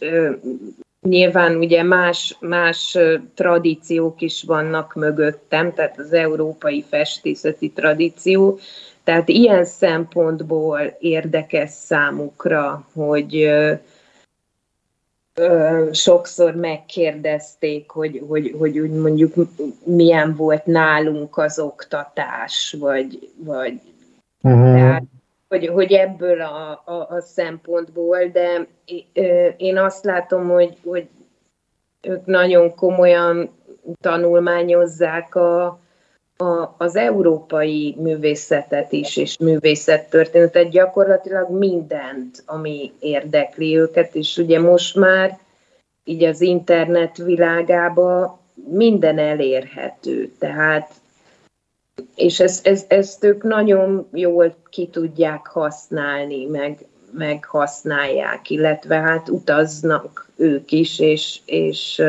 nyilván 1.01 1.55
ugye 1.55 1.83
más, 1.83 2.37
más 2.39 2.97
tradíciók 3.33 4.21
is 4.21 4.43
vannak 4.43 4.93
mögöttem, 4.93 5.73
tehát 5.73 5.99
az 5.99 6.13
európai 6.13 6.85
festészeti 6.89 7.69
tradíció, 7.69 8.59
tehát 9.03 9.29
ilyen 9.29 9.65
szempontból 9.65 10.97
érdekes 10.99 11.69
számukra, 11.69 12.87
hogy 12.93 13.49
sokszor 15.91 16.55
megkérdezték, 16.55 17.89
hogy, 17.89 18.23
hogy, 18.27 18.55
hogy 18.57 18.79
úgy 18.79 18.91
mondjuk 18.91 19.33
milyen 19.83 20.35
volt 20.35 20.65
nálunk 20.65 21.37
az 21.37 21.59
oktatás, 21.59 22.75
vagy, 22.79 23.31
vagy 23.37 23.79
uh-huh. 24.41 24.73
tehát, 24.73 25.03
hogy, 25.49 25.67
hogy 25.67 25.93
ebből 25.93 26.41
a, 26.41 26.81
a, 26.85 27.07
a 27.09 27.21
szempontból, 27.21 28.25
de 28.25 28.67
én 29.57 29.77
azt 29.77 30.03
látom, 30.03 30.49
hogy, 30.49 30.77
hogy 30.83 31.07
ők 32.01 32.25
nagyon 32.25 32.75
komolyan 32.75 33.49
tanulmányozzák 34.01 35.35
a, 35.35 35.79
a, 36.37 36.75
az 36.77 36.95
európai 36.95 37.95
művészetet 37.99 38.91
is, 38.91 39.17
és 39.17 39.37
művészettörténetet, 39.37 40.69
gyakorlatilag 40.69 41.49
mindent, 41.49 42.43
ami 42.45 42.91
érdekli 42.99 43.77
őket, 43.77 44.15
és 44.15 44.37
ugye 44.37 44.59
most 44.59 44.95
már 44.95 45.39
így 46.03 46.23
az 46.23 46.41
internet 46.41 47.17
világába 47.17 48.39
minden 48.69 49.17
elérhető, 49.17 50.31
tehát 50.39 50.91
és 52.15 52.39
ezt, 52.39 52.67
ezt, 52.67 52.91
ezt 52.91 53.23
ők 53.23 53.43
nagyon 53.43 54.07
jól 54.11 54.55
ki 54.69 54.87
tudják 54.87 55.47
használni, 55.47 56.45
meg, 56.45 56.85
meg 57.11 57.45
használják, 57.45 58.49
illetve 58.49 58.95
hát 58.95 59.29
utaznak 59.29 60.29
ők 60.35 60.71
is, 60.71 60.99
és, 60.99 61.39
és 61.45 62.01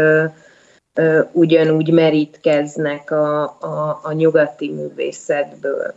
ugyanúgy 1.33 1.93
merítkeznek 1.93 3.11
a, 3.11 3.43
a, 3.43 4.01
a 4.03 4.13
nyugati 4.13 4.73
művészetből. 4.73 5.95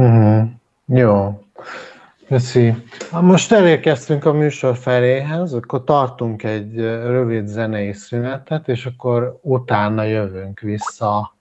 Mm, 0.00 0.42
jó. 0.86 1.44
Köszi. 2.28 2.74
Most 3.20 3.52
elérkeztünk 3.52 4.24
a 4.24 4.32
műsor 4.32 4.76
feléhez, 4.76 5.52
akkor 5.52 5.84
tartunk 5.84 6.42
egy 6.42 6.76
rövid 6.80 7.46
zenei 7.46 7.92
szünetet, 7.92 8.68
és 8.68 8.86
akkor 8.86 9.38
utána 9.42 10.02
jövünk 10.02 10.60
vissza 10.60 11.33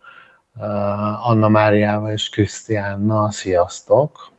Anna 1.24 1.48
Máriával 1.48 2.12
és 2.12 2.30
Krisztiánnal. 2.30 3.32
Sziasztok! 3.32 4.33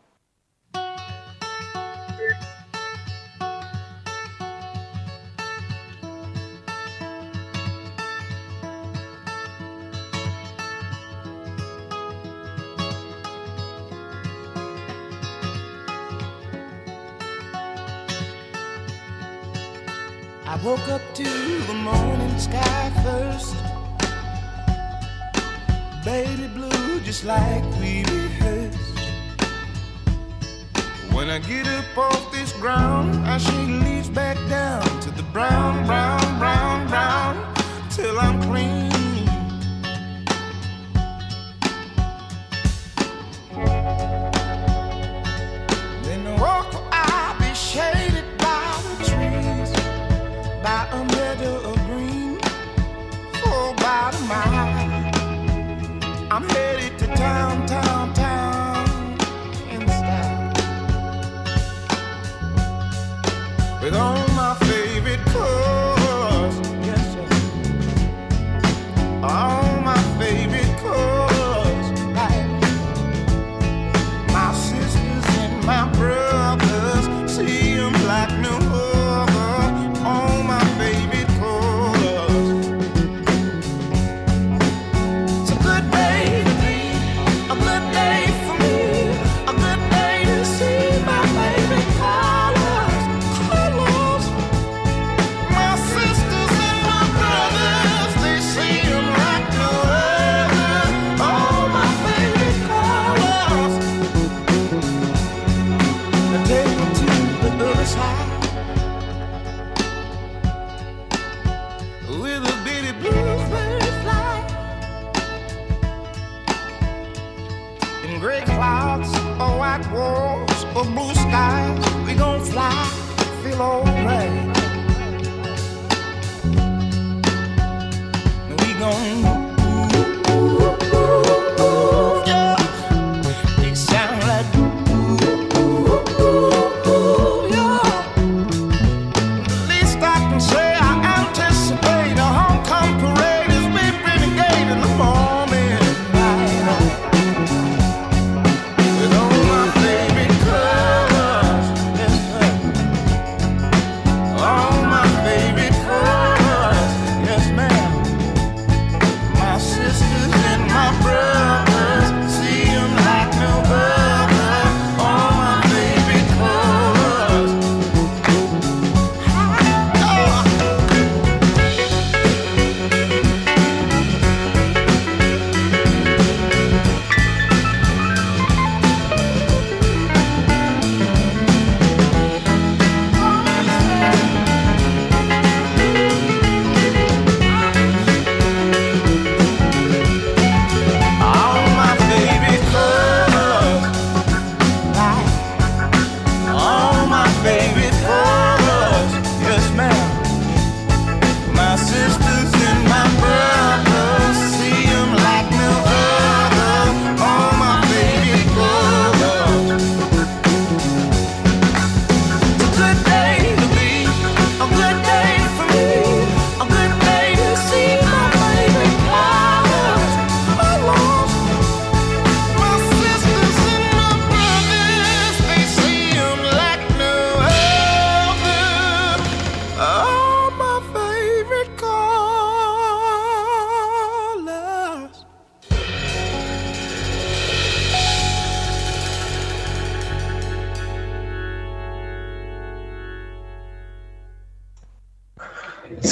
with 63.85 63.95
all 63.95 64.24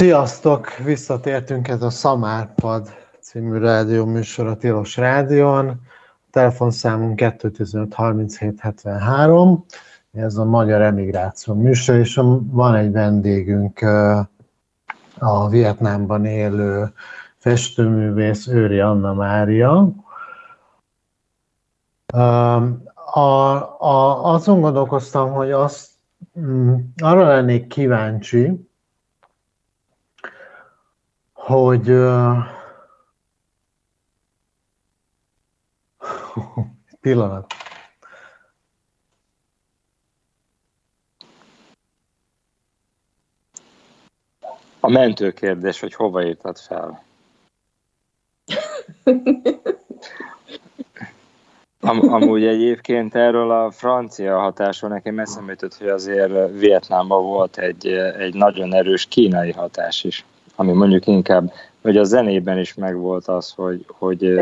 Sziasztok! 0.03 0.77
Visszatértünk 0.77 1.69
ez 1.69 1.83
a 1.83 1.91
Szamárpad 1.91 2.89
című 3.21 3.59
rádió 3.59 4.05
műsor 4.05 4.47
a 4.47 4.57
Tilos 4.57 4.97
Rádión. 4.97 5.81
Telefonszámunk 6.31 7.17
215 7.17 7.95
37 7.95 8.61
73. 8.61 9.65
Ez 10.13 10.37
a 10.37 10.45
Magyar 10.45 10.81
Emigráció 10.81 11.55
műsor, 11.55 11.97
és 11.97 12.21
van 12.51 12.75
egy 12.75 12.93
vendégünk 12.93 13.81
a 15.19 15.49
Vietnámban 15.49 16.25
élő 16.25 16.93
festőművész 17.37 18.47
Őri 18.47 18.81
Anna 18.81 19.15
Mária. 19.15 19.93
A, 22.07 23.21
a, 23.79 24.25
azon 24.33 24.61
gondolkoztam, 24.61 25.33
hogy 25.33 25.51
azt, 25.51 25.91
mm, 26.41 26.75
arra 26.97 27.27
lennék 27.27 27.67
kíváncsi, 27.67 28.71
hogy 31.43 31.91
uh, 31.91 32.37
pillanat. 37.01 37.53
A 44.81 44.91
mentő 44.91 45.33
kérdés, 45.33 45.81
hogy 45.81 45.95
hova 45.95 46.25
írtad 46.25 46.59
fel? 46.59 47.03
Am, 51.81 52.13
amúgy 52.13 52.45
egyébként 52.45 53.15
erről 53.15 53.51
a 53.51 53.71
francia 53.71 54.39
hatásról 54.39 54.91
nekem 54.91 55.19
eszembe 55.19 55.53
jutott, 55.53 55.75
hogy 55.75 55.89
azért 55.89 56.51
Vietnámban 56.51 57.23
volt 57.23 57.59
egy, 57.59 57.87
egy 58.19 58.35
nagyon 58.35 58.75
erős 58.75 59.07
kínai 59.07 59.53
hatás 59.53 60.05
is 60.05 60.25
ami 60.57 60.73
mondjuk 60.73 61.07
inkább, 61.07 61.53
hogy 61.83 61.97
a 61.97 62.05
zenében 62.05 62.59
is 62.59 62.75
megvolt 62.75 63.29
az, 63.29 63.53
hogy, 63.57 63.85
hogy, 63.89 64.41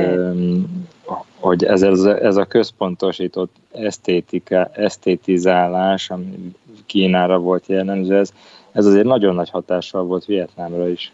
hogy 1.38 1.64
ez, 1.64 1.82
ez, 1.82 2.04
ez 2.04 2.36
a 2.36 2.44
központosított 2.44 3.54
esztétika, 3.72 4.70
esztétizálás, 4.72 6.10
ami 6.10 6.54
Kínára 6.86 7.38
volt 7.38 7.66
jellemző, 7.66 8.16
ez, 8.16 8.32
ez 8.72 8.86
azért 8.86 9.04
nagyon 9.04 9.34
nagy 9.34 9.50
hatással 9.50 10.04
volt 10.04 10.24
Vietnámra 10.24 10.88
is. 10.88 11.12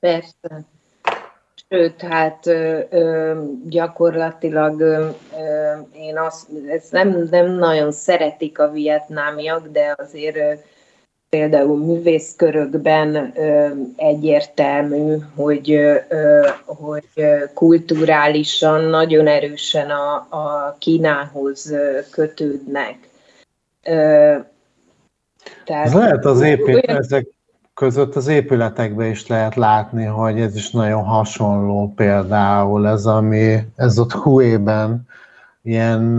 Persze. 0.00 0.64
Sőt, 1.68 2.00
hát 2.00 2.46
ö, 2.46 2.80
ö, 2.90 3.40
gyakorlatilag 3.68 4.80
ö, 4.80 5.08
én 5.92 6.18
azt, 6.18 6.48
ezt 6.68 6.92
nem, 6.92 7.28
nem 7.30 7.46
nagyon 7.46 7.92
szeretik 7.92 8.58
a 8.58 8.70
vietnámiak, 8.70 9.68
de 9.68 9.94
azért 9.98 10.36
ö, 10.36 10.52
például 11.30 11.76
művészkörökben 11.76 13.32
egyértelmű, 13.96 15.16
hogy, 15.34 15.78
hogy 16.64 17.04
kulturálisan 17.54 18.84
nagyon 18.84 19.26
erősen 19.26 19.90
a, 19.90 20.14
a 20.14 20.76
Kínához 20.78 21.74
kötődnek. 22.10 23.08
Tehát, 25.64 25.86
ez 25.86 25.94
lehet 25.94 26.24
az 26.24 26.40
épít, 26.40 26.74
olyan... 26.74 26.98
ezek 26.98 27.26
között 27.74 28.16
az 28.16 28.26
épületekben 28.28 29.10
is 29.10 29.26
lehet 29.26 29.54
látni, 29.54 30.04
hogy 30.04 30.40
ez 30.40 30.54
is 30.54 30.70
nagyon 30.70 31.04
hasonló 31.04 31.92
például 31.96 32.88
ez, 32.88 33.06
ami 33.06 33.58
ez 33.76 33.98
ott 33.98 34.12
Huében 34.12 35.06
ilyen 35.62 36.18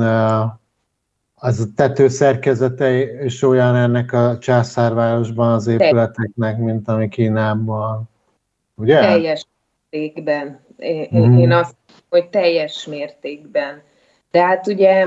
az 1.43 1.59
a 1.59 1.65
tető 1.75 2.07
szerkezete 2.07 3.23
is 3.23 3.41
olyan 3.41 3.75
ennek 3.75 4.13
a 4.13 4.37
császárvárosban 4.37 5.53
az 5.53 5.67
épületeknek, 5.67 6.57
mint 6.57 6.87
ami 6.87 7.09
Kínában. 7.09 8.09
Ugye? 8.75 8.99
Teljes 8.99 9.45
mértékben. 9.89 10.65
Én, 10.77 11.07
mm. 11.15 11.37
én 11.37 11.51
azt 11.51 11.75
hogy 12.09 12.29
teljes 12.29 12.85
mértékben. 12.85 13.81
De 14.31 14.41
hát 14.41 14.67
ugye 14.67 15.05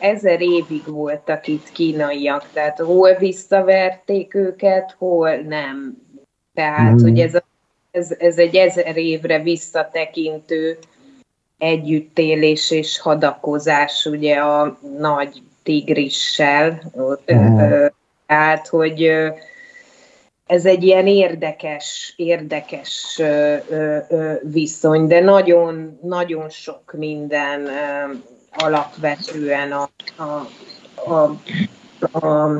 ezer 0.00 0.40
évig 0.40 0.86
voltak 0.86 1.46
itt 1.46 1.70
kínaiak, 1.72 2.48
tehát 2.52 2.78
hol 2.78 3.14
visszaverték 3.14 4.34
őket, 4.34 4.94
hol 4.98 5.36
nem. 5.36 5.96
Tehát, 6.54 7.00
mm. 7.00 7.02
hogy 7.02 7.18
ez, 7.18 7.34
a, 7.34 7.44
ez, 7.90 8.14
ez 8.18 8.38
egy 8.38 8.56
ezer 8.56 8.96
évre 8.96 9.42
visszatekintő 9.42 10.78
együttélés 11.58 12.70
és 12.70 12.98
hadakozás 12.98 14.04
ugye 14.04 14.36
a 14.36 14.78
nagy 14.98 15.42
tigrissel. 15.66 16.82
Uh-huh. 16.94 17.90
Tehát, 18.26 18.66
hogy 18.66 19.10
ez 20.46 20.66
egy 20.66 20.82
ilyen 20.82 21.06
érdekes, 21.06 22.12
érdekes 22.16 23.20
viszony, 24.42 25.06
de 25.06 25.20
nagyon, 25.20 25.98
nagyon 26.02 26.48
sok 26.48 26.94
minden 26.96 27.68
alapvetően 28.50 29.72
a, 29.72 29.90
a, 30.16 30.46
a, 31.10 31.22
a 32.26 32.50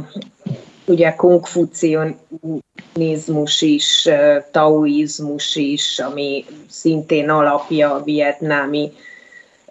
ugye 0.86 1.14
konfucionizmus 1.14 3.62
is, 3.62 4.08
taoizmus 4.50 5.56
is, 5.56 5.98
ami 5.98 6.44
szintén 6.68 7.30
alapja 7.30 7.94
a 7.94 8.02
vietnámi 8.02 8.92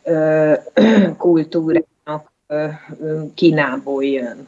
kultúrának 1.18 1.94
Kínából 3.34 4.04
jön. 4.04 4.48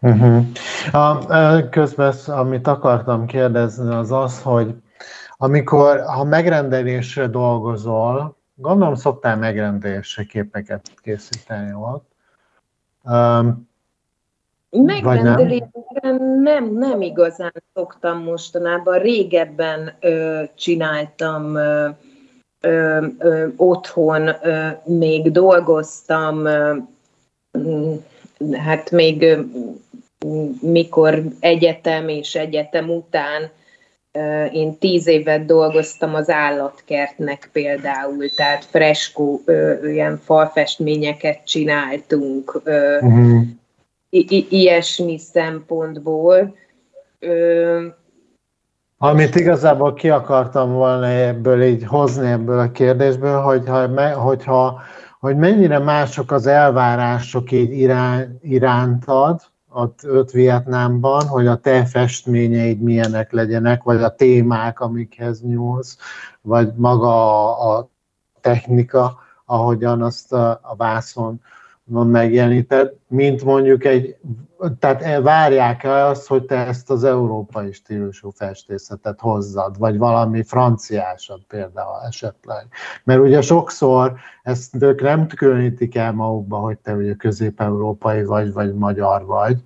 Uh-huh. 0.00 0.44
A, 0.92 1.68
közben, 1.68 2.14
amit 2.26 2.66
akartam 2.66 3.26
kérdezni, 3.26 3.94
az 3.94 4.12
az, 4.12 4.42
hogy 4.42 4.74
amikor, 5.36 6.00
ha 6.00 6.24
megrendelésre 6.24 7.26
dolgozol, 7.26 8.36
gondolom 8.54 8.94
szoktál 8.94 9.36
megrendelésre 9.36 10.24
képeket 10.24 10.90
készíteni 11.02 11.72
ott. 11.72 12.08
Um, 13.04 13.68
Megrendelésre 14.70 15.68
nem? 16.42 16.72
nem, 16.72 17.00
igazán 17.00 17.52
szoktam 17.74 18.22
mostanában. 18.22 18.98
Régebben 18.98 19.96
ö, 20.00 20.42
csináltam 20.54 21.54
ö, 21.54 21.88
ö, 22.60 23.06
ö, 23.18 23.46
otthon, 23.56 24.28
ö, 24.42 24.68
még 24.84 25.30
dolgoztam 25.30 26.44
ö, 26.44 26.76
hát 28.52 28.90
még 28.90 29.36
mikor 30.60 31.22
egyetem 31.40 32.08
és 32.08 32.34
egyetem 32.34 32.88
után 32.90 33.50
én 34.52 34.78
tíz 34.78 35.06
évet 35.06 35.44
dolgoztam 35.44 36.14
az 36.14 36.30
állatkertnek 36.30 37.48
például, 37.52 38.30
tehát 38.36 38.64
freskó, 38.64 39.40
ilyen 39.82 40.20
falfestményeket 40.24 41.44
csináltunk, 41.44 42.60
uh-huh. 42.64 43.42
I- 44.10 44.46
ilyesmi 44.50 45.18
szempontból. 45.18 46.56
Amit 48.98 49.34
igazából 49.34 49.94
ki 49.94 50.08
akartam 50.10 50.72
volna 50.72 51.06
ebből 51.06 51.62
így 51.62 51.84
hozni 51.84 52.30
ebből 52.30 52.58
a 52.58 52.70
kérdésből, 52.70 53.40
hogyha, 53.40 54.12
hogyha 54.14 54.80
hogy 55.20 55.36
mennyire 55.36 55.78
mások 55.78 56.30
az 56.30 56.46
elvárások 56.46 57.52
így 57.52 57.72
irány, 57.72 58.38
irántad, 58.42 59.40
ott, 59.68 60.10
ott 60.10 60.30
Vietnámban, 60.30 61.26
hogy 61.26 61.46
a 61.46 61.56
te 61.56 61.84
festményeid 61.84 62.80
milyenek 62.80 63.32
legyenek, 63.32 63.82
vagy 63.82 64.02
a 64.02 64.14
témák, 64.14 64.80
amikhez 64.80 65.42
nyúlsz, 65.42 65.98
vagy 66.40 66.72
maga 66.76 67.08
a, 67.08 67.76
a 67.76 67.88
technika, 68.40 69.18
ahogyan 69.44 70.02
azt 70.02 70.32
a, 70.32 70.50
a 70.62 70.76
vászon 70.76 71.40
megjeleníted, 71.84 72.92
mint 73.08 73.44
mondjuk 73.44 73.84
egy, 73.84 74.16
tehát 74.78 75.22
várják 75.22 75.84
el 75.84 76.08
azt, 76.08 76.26
hogy 76.26 76.44
te 76.44 76.66
ezt 76.66 76.90
az 76.90 77.04
európai 77.04 77.72
stílusú 77.72 78.30
festészetet 78.30 79.20
hozzad, 79.20 79.78
vagy 79.78 79.98
valami 79.98 80.42
franciásat 80.42 81.40
például 81.48 82.00
esetleg. 82.06 82.66
Mert 83.04 83.20
ugye 83.20 83.40
sokszor 83.40 84.14
ezt 84.42 84.82
ők 84.82 85.02
nem 85.02 85.26
különítik 85.26 85.96
el 85.96 86.12
magukba, 86.12 86.56
hogy 86.56 86.78
te 86.78 86.94
ugye 86.94 87.14
közép-európai 87.14 88.24
vagy, 88.24 88.52
vagy 88.52 88.74
magyar 88.74 89.24
vagy, 89.24 89.56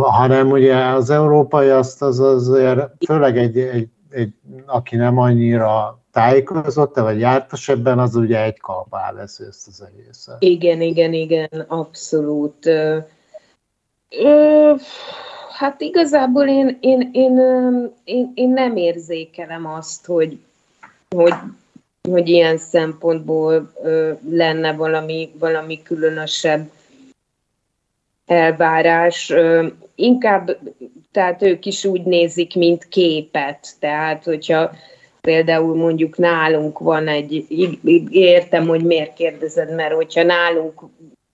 hanem 0.00 0.50
ugye 0.50 0.76
az 0.76 1.10
európai 1.10 1.68
azt 1.68 2.02
az 2.02 2.20
azért, 2.20 2.90
főleg 3.06 3.38
egy, 3.38 3.58
egy, 3.58 3.88
egy 4.10 4.32
aki 4.66 4.96
nem 4.96 5.18
annyira 5.18 6.00
tájékozott 6.12 6.96
vagy 6.96 7.18
jártas 7.18 7.68
ebben, 7.68 7.98
az 7.98 8.14
ugye 8.14 8.44
egy 8.44 8.60
kalpá 8.60 9.12
veszi 9.12 9.44
ezt 9.48 9.66
az 9.66 9.86
egészet. 9.92 10.36
Igen, 10.38 10.80
igen, 10.80 11.12
igen, 11.12 11.64
abszolút. 11.68 12.70
Ö, 14.08 14.74
hát 15.52 15.80
igazából 15.80 16.48
én, 16.48 16.78
én, 16.80 17.10
én, 17.12 17.38
én, 18.04 18.32
én 18.34 18.48
nem 18.48 18.76
érzékelem 18.76 19.66
azt, 19.66 20.06
hogy, 20.06 20.38
hogy, 21.16 21.34
hogy 22.08 22.28
ilyen 22.28 22.58
szempontból 22.58 23.72
ö, 23.82 24.12
lenne 24.30 24.72
valami, 24.72 25.30
valami 25.38 25.82
különösebb 25.82 26.70
elvárás. 28.26 29.30
Ö, 29.30 29.66
inkább 29.94 30.58
tehát 31.16 31.42
ők 31.42 31.66
is 31.66 31.84
úgy 31.84 32.02
nézik, 32.02 32.54
mint 32.54 32.88
képet. 32.88 33.68
Tehát, 33.78 34.24
hogyha 34.24 34.70
például 35.20 35.76
mondjuk 35.76 36.16
nálunk 36.16 36.78
van 36.78 37.08
egy, 37.08 37.46
értem, 38.10 38.66
hogy 38.66 38.84
miért 38.84 39.14
kérdezed, 39.14 39.74
mert 39.74 39.94
hogyha 39.94 40.22
nálunk 40.22 40.82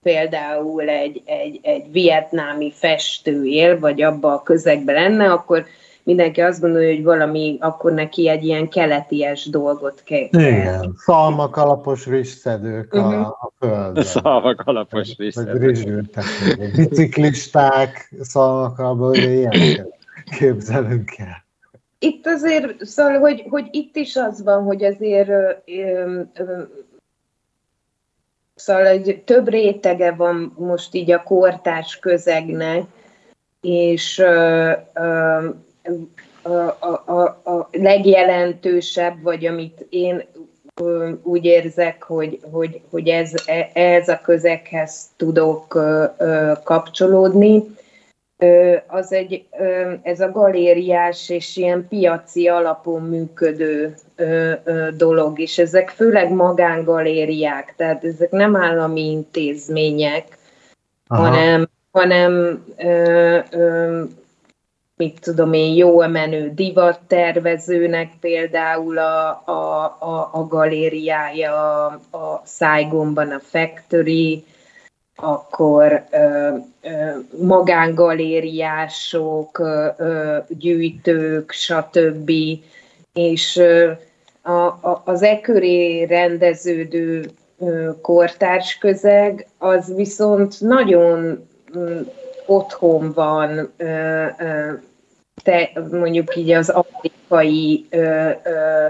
például 0.02 0.88
egy, 0.88 1.22
egy, 1.24 1.60
egy 1.62 1.92
vietnámi 1.92 2.72
festő 2.74 3.44
él, 3.44 3.78
vagy 3.78 4.02
abba 4.02 4.32
a 4.32 4.42
közegben 4.42 4.94
lenne, 4.94 5.32
akkor 5.32 5.64
mindenki 6.02 6.40
azt 6.40 6.60
gondolja, 6.60 6.94
hogy 6.94 7.02
valami, 7.02 7.56
akkor 7.60 7.92
neki 7.92 8.28
egy 8.28 8.44
ilyen 8.44 8.68
keleties 8.68 9.44
dolgot 9.44 10.02
kell. 10.04 10.28
Igen, 10.30 10.94
szalmak 10.96 11.56
alapos 11.56 12.06
rizsszedők 12.06 12.94
uh-huh. 12.94 13.12
a, 13.12 13.16
mhm. 13.16 13.28
a 13.28 13.52
földön. 13.58 14.04
Szalmak 14.04 14.62
alapos 14.64 15.16
rizsszedők. 15.16 15.78
Biciklisták, 16.76 18.14
szalmak 18.20 18.78
alapos, 18.78 19.18
ilyen 19.18 19.86
képzelünk 20.38 21.10
el. 21.16 21.44
Itt 21.98 22.26
azért, 22.26 22.84
szóval, 22.84 23.18
hogy, 23.18 23.44
hogy 23.48 23.68
itt 23.70 23.96
is 23.96 24.16
az 24.16 24.42
van, 24.42 24.62
hogy 24.62 24.84
azért 24.84 25.28
ö, 25.28 25.50
ö, 25.66 26.20
ö, 26.34 26.62
Szóval 28.64 28.86
egy 28.86 29.22
több 29.24 29.48
rétege 29.48 30.12
van 30.12 30.54
most 30.58 30.94
így 30.94 31.10
a 31.10 31.22
kortárs 31.22 31.98
közegnek, 31.98 32.82
és 33.60 34.18
ö, 34.18 34.72
a, 36.42 36.48
a, 37.04 37.40
a, 37.44 37.68
legjelentősebb, 37.72 39.22
vagy 39.22 39.46
amit 39.46 39.86
én 39.90 40.24
úgy 41.22 41.44
érzek, 41.44 42.02
hogy, 42.02 42.40
hogy, 42.50 42.80
hogy 42.90 43.08
ez, 43.08 43.32
e, 43.46 43.70
ez 43.72 44.08
a 44.08 44.20
közeghez 44.20 45.08
tudok 45.16 45.78
kapcsolódni, 46.64 47.62
az 48.86 49.12
egy, 49.12 49.44
ez 50.02 50.20
a 50.20 50.30
galériás 50.30 51.28
és 51.28 51.56
ilyen 51.56 51.88
piaci 51.88 52.48
alapon 52.48 53.02
működő 53.02 53.94
dolog, 54.96 55.40
és 55.40 55.58
ezek 55.58 55.88
főleg 55.88 56.32
magángalériák, 56.32 57.74
tehát 57.76 58.04
ezek 58.04 58.30
nem 58.30 58.56
állami 58.56 59.10
intézmények, 59.10 60.38
Aha. 61.06 61.22
hanem, 61.22 61.68
hanem 61.90 62.64
ö, 62.76 63.38
ö, 63.50 64.02
mit 64.96 65.20
tudom 65.20 65.52
én, 65.52 65.74
jó 65.74 66.06
menő 66.06 66.52
divattervezőnek 66.54 68.12
például 68.20 68.98
a, 68.98 69.42
a, 69.44 69.84
a, 69.98 70.30
a 70.32 70.46
galériája 70.46 71.84
a 72.10 72.42
Saigonban 72.46 73.30
a 73.30 73.38
Factory, 73.38 74.44
akkor 75.16 76.04
ö, 76.10 76.56
ö, 76.82 76.88
magángalériások, 77.40 79.58
ö, 79.58 80.36
gyűjtők, 80.48 81.50
stb. 81.50 82.30
És 83.12 83.56
ö, 83.56 83.90
a, 84.42 84.62
a, 84.62 85.02
az 85.04 85.22
e 85.22 85.40
köré 85.40 86.02
rendeződő 86.02 87.30
ö, 87.58 87.90
kortárs 88.00 88.78
közeg, 88.78 89.46
az 89.58 89.94
viszont 89.94 90.60
nagyon 90.60 91.46
ö, 91.72 92.00
otthon 92.46 93.12
van 93.12 93.72
ö, 93.76 94.26
ö, 94.38 94.72
te, 95.42 95.70
mondjuk 95.90 96.36
így 96.36 96.50
az 96.50 96.68
afrikai 96.68 97.86
ö, 97.90 98.30
ö, 98.42 98.86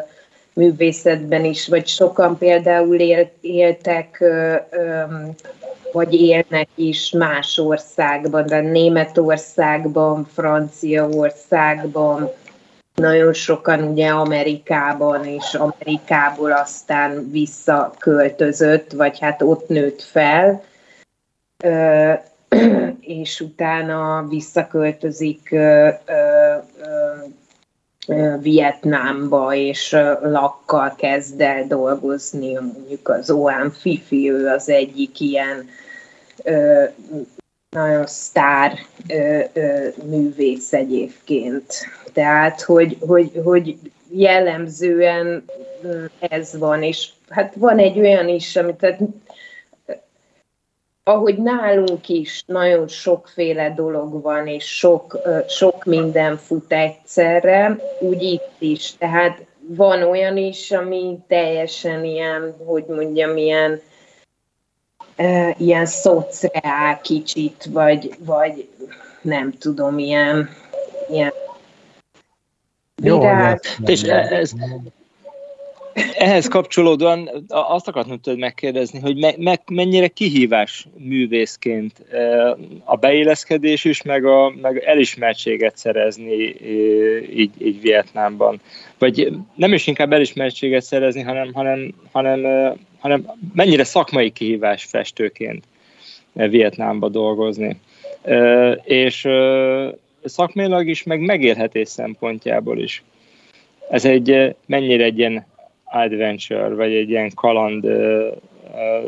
művészetben 0.55 1.45
is, 1.45 1.69
vagy 1.69 1.87
sokan 1.87 2.39
például 2.39 3.01
él, 3.01 3.31
éltek, 3.41 4.17
ö, 4.21 4.55
ö, 4.71 5.03
vagy 5.93 6.15
élnek 6.15 6.69
is 6.75 7.11
más 7.11 7.59
országban, 7.59 8.47
de 8.47 8.61
Németországban, 8.61 10.29
Franciaországban, 10.33 12.31
nagyon 12.95 13.33
sokan 13.33 13.83
ugye 13.83 14.09
Amerikában, 14.09 15.25
és 15.25 15.55
Amerikából 15.55 16.53
aztán 16.53 17.31
visszaköltözött, 17.31 18.93
vagy 18.93 19.19
hát 19.19 19.43
ott 19.43 19.69
nőtt 19.69 20.03
fel 20.03 20.63
és 23.01 23.41
utána 23.41 24.27
visszaköltözik 24.29 25.55
Vietnámba, 28.41 29.55
és 29.55 29.97
lakkal 30.23 30.95
kezd 30.97 31.41
el 31.41 31.67
dolgozni, 31.67 32.53
mondjuk 32.53 33.09
az 33.09 33.31
Oan 33.31 33.71
Fifi, 33.71 34.31
ő 34.31 34.47
az 34.47 34.69
egyik 34.69 35.21
ilyen 35.21 35.69
ö, 36.43 36.85
nagyon 37.71 38.07
sztár 38.07 38.79
ö, 39.09 39.41
ö, 39.53 39.89
művész 40.05 40.73
egyébként. 40.73 41.73
Tehát, 42.13 42.61
hogy, 42.61 42.97
hogy, 43.01 43.41
hogy 43.45 43.77
jellemzően 44.11 45.45
ez 46.19 46.59
van, 46.59 46.83
és 46.83 47.09
hát 47.29 47.55
van 47.55 47.79
egy 47.79 47.99
olyan 47.99 48.29
is, 48.29 48.57
amit 48.57 48.75
tehát 48.75 48.99
ahogy 51.05 51.37
nálunk 51.37 52.09
is 52.09 52.43
nagyon 52.47 52.89
sokféle 52.89 53.75
dolog 53.75 54.23
van, 54.23 54.47
és 54.47 54.77
sok, 54.77 55.19
sok 55.49 55.85
minden 55.85 56.37
fut 56.37 56.73
egyszerre, 56.73 57.77
úgy 58.01 58.23
itt 58.23 58.57
is. 58.59 58.97
Tehát 58.97 59.45
van 59.61 60.03
olyan 60.03 60.37
is, 60.37 60.71
ami 60.71 61.19
teljesen 61.29 62.05
ilyen, 62.05 62.57
hogy 62.67 62.85
mondjam, 62.89 63.37
ilyen, 63.37 63.81
ilyen 65.59 65.87
szociál 65.87 67.01
kicsit, 67.01 67.69
vagy, 67.71 68.15
vagy 68.19 68.69
nem 69.21 69.53
tudom, 69.59 69.99
ilyen, 69.99 70.49
ilyen 71.09 71.33
Jó, 73.03 73.23
és 73.85 74.03
ez, 74.03 74.53
ehhez 76.15 76.49
kapcsolódóan 76.49 77.45
azt 77.49 77.89
akartam 77.89 78.21
tőled 78.21 78.41
megkérdezni, 78.41 79.01
hogy 79.01 79.17
me, 79.17 79.35
me, 79.39 79.61
mennyire 79.71 80.09
kihívás 80.09 80.87
művészként 80.97 82.05
a 82.85 82.97
beilleszkedés 82.97 83.85
is, 83.85 84.03
meg, 84.03 84.25
a, 84.25 84.55
meg 84.63 84.79
elismertséget 84.79 85.77
szerezni 85.77 86.55
így, 87.35 87.51
így 87.59 87.81
Vietnámban. 87.81 88.61
Vagy 88.99 89.33
nem 89.55 89.73
is 89.73 89.87
inkább 89.87 90.13
elismertséget 90.13 90.83
szerezni, 90.83 91.23
hanem, 91.23 91.53
hanem, 91.53 91.95
hanem, 92.13 92.73
hanem 92.99 93.33
mennyire 93.55 93.85
szakmai 93.85 94.31
kihívás 94.31 94.85
festőként 94.85 95.65
Vietnámba 96.33 97.09
dolgozni. 97.09 97.81
És 98.85 99.29
szakmailag 100.25 100.89
is, 100.89 101.03
meg 101.03 101.21
megélhetés 101.21 101.89
szempontjából 101.89 102.79
is. 102.79 103.03
Ez 103.91 104.05
egy 104.05 104.55
mennyire 104.67 105.05
egy 105.05 105.19
ilyen 105.19 105.47
adventure, 105.93 106.69
vagy 106.69 106.95
egy 106.95 107.11
ilyen 107.11 107.31
kaland 107.35 107.87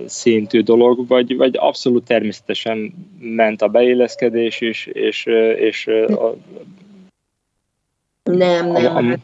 szintű 0.06 0.62
dolog, 0.62 1.06
vagy, 1.06 1.36
vagy 1.36 1.56
abszolút 1.58 2.04
természetesen 2.04 2.94
ment 3.18 3.62
a 3.62 3.68
beilleszkedés 3.68 4.60
is, 4.60 4.86
és, 4.86 5.26
és 5.56 5.86
a, 5.86 6.34
nem, 8.22 8.66
nem. 8.66 8.74
A, 8.74 8.96
a, 8.96 9.02
hát 9.02 9.18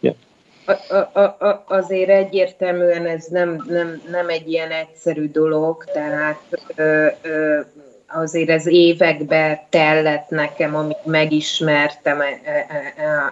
yeah. 0.00 0.16
a, 0.64 1.18
a, 1.18 1.46
a, 1.46 1.64
azért 1.68 2.10
egyértelműen 2.10 3.06
ez 3.06 3.26
nem, 3.26 3.64
nem, 3.68 4.02
nem 4.10 4.28
egy 4.28 4.48
ilyen 4.48 4.70
egyszerű 4.70 5.28
dolog, 5.28 5.84
tehát 5.84 6.40
ö, 6.74 7.06
ö, 7.22 7.60
azért 8.06 8.48
ez 8.48 8.66
évekbe 8.66 9.66
tellett 9.68 10.28
nekem, 10.28 10.74
amíg 10.76 10.96
megismertem 11.04 12.20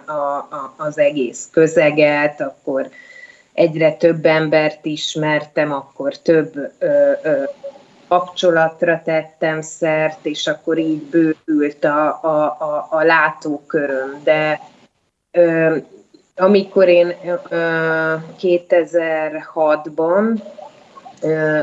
a, 0.05 0.11
a, 0.11 0.37
a, 0.37 0.73
az 0.77 0.97
egész 0.97 1.49
közeget, 1.51 2.41
akkor 2.41 2.89
egyre 3.53 3.93
több 3.93 4.25
embert 4.25 4.85
ismertem, 4.85 5.71
akkor 5.71 6.17
több 6.17 6.71
ö, 6.79 7.11
ö, 7.23 7.43
kapcsolatra 8.07 9.01
tettem 9.05 9.61
szert, 9.61 10.25
és 10.25 10.47
akkor 10.47 10.77
így 10.77 11.01
bővült 11.01 11.83
a, 11.83 12.19
a, 12.21 12.43
a, 12.43 12.87
a 12.89 13.03
látóköröm. 13.03 14.21
De 14.23 14.59
ö, 15.31 15.75
amikor 16.35 16.87
én 16.87 17.13
ö, 17.49 18.15
2006-ban 18.41 20.41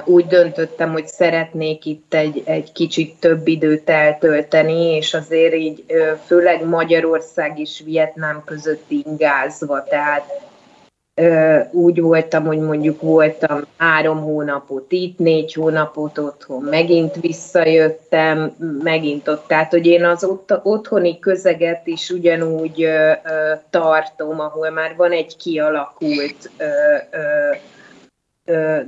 úgy 0.04 0.26
döntöttem, 0.26 0.92
hogy 0.92 1.06
szeretnék 1.06 1.84
itt 1.84 2.14
egy, 2.14 2.42
egy 2.44 2.72
kicsit 2.72 3.20
több 3.20 3.46
időt 3.46 3.90
eltölteni, 3.90 4.96
és 4.96 5.14
azért 5.14 5.54
így 5.54 5.84
főleg 6.26 6.64
Magyarország 6.64 7.58
és 7.58 7.82
Vietnám 7.84 8.42
között 8.44 8.84
ingázva, 8.88 9.84
tehát 9.84 10.49
úgy 11.70 12.00
voltam, 12.00 12.44
hogy 12.44 12.58
mondjuk 12.58 13.00
voltam 13.00 13.64
három 13.76 14.20
hónapot 14.20 14.92
itt, 14.92 15.18
négy 15.18 15.52
hónapot 15.52 16.18
otthon, 16.18 16.62
megint 16.62 17.14
visszajöttem, 17.20 18.56
megint 18.82 19.28
ott. 19.28 19.46
Tehát, 19.46 19.70
hogy 19.70 19.86
én 19.86 20.04
az 20.04 20.24
ott, 20.24 20.60
otthoni 20.62 21.18
közeget 21.18 21.86
is 21.86 22.10
ugyanúgy 22.10 22.88
tartom, 23.70 24.40
ahol 24.40 24.70
már 24.70 24.96
van 24.96 25.12
egy 25.12 25.36
kialakult 25.36 26.50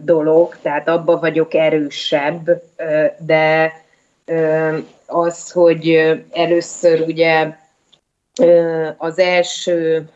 dolog, 0.01 0.57
tehát 0.62 0.89
abba 0.89 1.18
vagyok 1.18 1.55
erősebb, 1.55 2.62
de 3.18 3.72
az, 5.07 5.51
hogy 5.51 6.14
először 6.33 7.01
ugye 7.01 7.49
az 8.97 9.18
első 9.18 10.09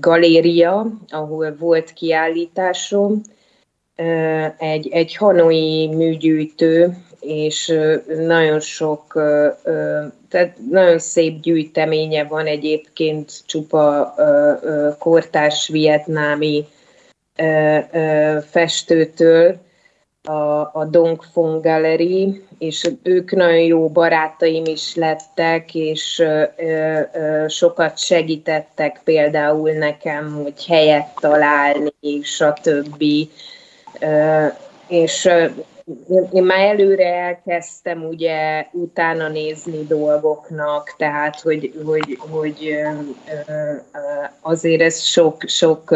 galéria, 0.00 0.86
ahol 1.08 1.56
volt 1.58 1.92
kiállításom, 1.92 3.22
egy, 4.58 4.88
egy 4.88 5.16
hanoi 5.16 5.86
műgyűjtő, 5.86 6.96
és 7.20 7.74
nagyon 8.26 8.60
sok, 8.60 9.12
tehát 10.28 10.56
nagyon 10.70 10.98
szép 10.98 11.40
gyűjteménye 11.40 12.24
van 12.24 12.46
egyébként 12.46 13.42
csupa 13.46 14.14
kortárs 14.98 15.68
vietnámi 15.68 16.66
festőtől, 18.50 19.56
a, 20.28 20.70
a 20.72 20.86
Dong 20.90 21.22
Fong 21.32 21.62
Gallery, 21.62 22.44
és 22.58 22.90
ők 23.02 23.32
nagyon 23.32 23.60
jó 23.60 23.88
barátaim 23.88 24.64
is 24.64 24.94
lettek, 24.94 25.74
és 25.74 26.18
ö, 26.18 26.42
ö, 26.56 27.48
sokat 27.48 27.98
segítettek 27.98 29.00
például 29.04 29.70
nekem, 29.70 30.40
hogy 30.42 30.66
helyet 30.66 31.08
találni, 31.20 32.22
stb. 32.22 33.04
Ö, 34.00 34.46
és 34.88 35.28
én 36.32 36.42
már 36.42 36.66
előre 36.66 37.14
elkezdtem 37.14 38.04
ugye 38.04 38.66
utána 38.72 39.28
nézni 39.28 39.86
dolgoknak, 39.86 40.94
tehát 40.96 41.40
hogy, 41.40 41.72
hogy, 41.84 42.18
hogy 42.30 42.76
azért 44.40 44.80
ez 44.80 45.00
sok, 45.00 45.42
sok 45.46 45.90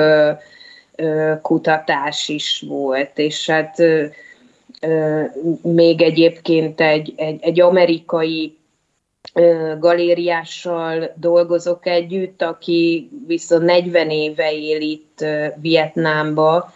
kutatás 1.43 2.29
is 2.29 2.65
volt, 2.69 3.19
és 3.19 3.51
hát 3.51 3.83
még 5.63 6.03
egyébként 6.03 6.81
egy, 6.81 7.13
egy, 7.17 7.43
egy 7.43 7.61
amerikai 7.61 8.57
galériással 9.79 11.13
dolgozok 11.15 11.87
együtt, 11.87 12.43
aki 12.43 13.11
viszont 13.27 13.65
40 13.65 14.11
éve 14.11 14.53
él 14.53 14.81
itt 14.81 15.25
Vietnámba, 15.61 16.73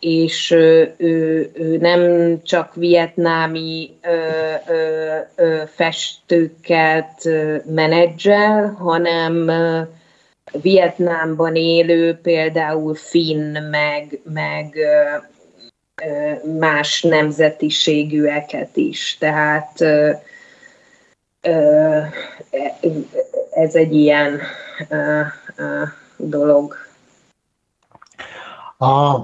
és 0.00 0.50
ő, 0.50 0.94
ő, 0.96 1.50
nem 1.80 2.34
csak 2.42 2.74
vietnámi 2.74 3.90
ö, 4.02 4.08
ö, 4.72 5.16
ö, 5.36 5.62
festőket 5.66 7.28
menedzsel, 7.64 8.76
hanem 8.78 9.50
Vietnámban 10.52 11.56
élő, 11.56 12.18
például 12.22 12.94
finn, 12.94 13.58
meg, 13.70 14.20
meg 14.32 14.76
más 16.58 17.02
nemzetiségűeket 17.02 18.76
is. 18.76 19.16
Tehát 19.18 19.80
ez 23.50 23.74
egy 23.74 23.94
ilyen 23.94 24.40
dolog. 26.16 26.76
A, 28.76 29.14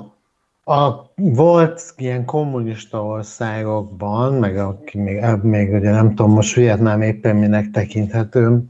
a, 0.73 1.11
volt 1.15 1.95
ilyen 1.97 2.25
kommunista 2.25 3.05
országokban, 3.05 4.33
meg 4.33 4.57
aki 4.59 4.99
még, 4.99 5.25
még 5.43 5.73
ugye 5.73 5.91
nem 5.91 6.09
tudom, 6.09 6.31
most 6.33 6.55
Vietnám 6.55 7.03
éppen 7.03 7.37
minek 7.37 7.71
tekinthető, 7.71 8.63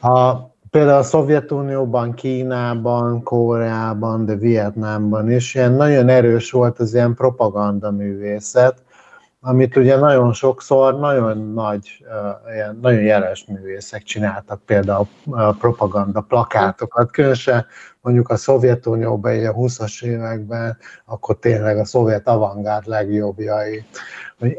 a, 0.00 0.52
például 0.74 0.98
a 0.98 1.02
Szovjetunióban, 1.02 2.14
Kínában, 2.14 3.22
Koreában, 3.22 4.24
de 4.24 4.34
Vietnámban 4.34 5.30
is 5.30 5.54
ilyen 5.54 5.72
nagyon 5.72 6.08
erős 6.08 6.50
volt 6.50 6.78
az 6.78 6.94
ilyen 6.94 7.14
propaganda 7.14 7.90
művészet, 7.90 8.82
amit 9.46 9.76
ugye 9.76 9.96
nagyon 9.96 10.32
sokszor 10.32 10.98
nagyon 10.98 11.52
nagy, 11.52 12.04
ilyen 12.54 12.78
nagyon 12.82 13.02
jeles 13.02 13.44
művészek 13.48 14.02
csináltak, 14.02 14.60
például 14.66 15.06
propaganda 15.58 16.20
plakátokat, 16.20 17.10
különösen 17.10 17.66
mondjuk 18.00 18.28
a 18.28 18.36
Szovjetunióban, 18.36 19.46
a 19.46 19.52
20-as 19.52 20.04
években, 20.04 20.76
akkor 21.04 21.38
tényleg 21.38 21.78
a 21.78 21.84
szovjet 21.84 22.28
avantgárd 22.28 22.86
legjobbjai. 22.86 23.84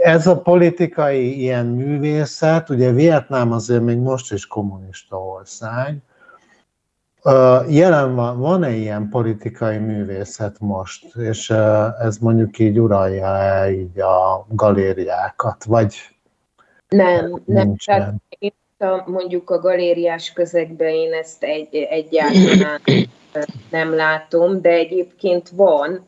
Ez 0.02 0.28
a 0.28 0.42
politikai 0.42 1.40
ilyen 1.42 1.66
művészet, 1.66 2.70
ugye 2.70 2.92
Vietnám 2.92 3.52
azért 3.52 3.84
még 3.84 3.98
most 3.98 4.34
is 4.34 4.48
kommunista 4.48 5.18
ország, 5.18 5.98
Jelen 7.70 8.16
van, 8.16 8.40
van-e 8.40 8.72
ilyen 8.72 9.10
politikai 9.10 9.78
művészet 9.78 10.60
most, 10.60 11.16
és 11.16 11.50
ez 12.00 12.18
mondjuk 12.18 12.60
így 12.60 12.80
uralja 12.80 13.70
így 13.70 14.00
a 14.00 14.46
galériákat, 14.50 15.64
vagy 15.64 15.96
nem, 16.88 17.42
nem, 17.46 17.76
tehát 17.86 18.14
én 18.40 18.54
a, 18.78 19.10
mondjuk 19.10 19.50
a 19.50 19.60
galériás 19.60 20.34
közegben 20.34 20.90
én 20.90 21.14
ezt 21.14 21.44
egy, 21.44 21.76
egyáltalán 21.76 22.82
nem 23.72 23.96
látom, 23.96 24.62
de 24.62 24.70
egyébként 24.70 25.50
van. 25.50 26.08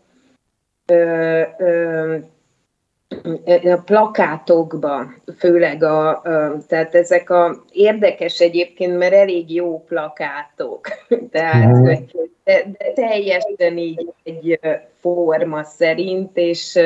Ö, 0.85 1.41
ö, 1.57 2.15
a 3.63 3.81
plakátokba, 3.85 5.13
főleg 5.37 5.83
a, 5.83 6.09
a, 6.09 6.57
tehát 6.67 6.95
ezek 6.95 7.29
a 7.29 7.63
érdekes 7.71 8.39
egyébként, 8.39 8.97
mert 8.97 9.13
elég 9.13 9.53
jó 9.53 9.83
plakátok, 9.83 10.87
tehát 11.31 11.77
mm. 11.77 11.83
de, 11.83 12.01
de 12.43 12.91
teljesen 12.95 13.77
így 13.77 14.13
egy 14.23 14.59
forma 14.99 15.63
szerint, 15.63 16.37
és 16.37 16.79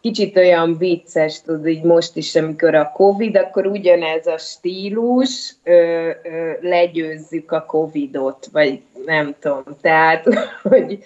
kicsit 0.00 0.36
olyan 0.36 0.76
vicces, 0.76 1.42
tudod, 1.42 1.66
így 1.66 1.82
most 1.82 2.16
is, 2.16 2.36
amikor 2.36 2.74
a 2.74 2.92
Covid, 2.94 3.36
akkor 3.36 3.66
ugyanez 3.66 4.26
a 4.26 4.38
stílus, 4.38 5.54
ö, 5.64 6.10
ö, 6.22 6.52
legyőzzük 6.60 7.52
a 7.52 7.64
Covidot, 7.64 8.48
vagy 8.52 8.82
nem 9.06 9.34
tudom, 9.40 9.62
tehát, 9.80 10.24
hogy, 10.62 10.98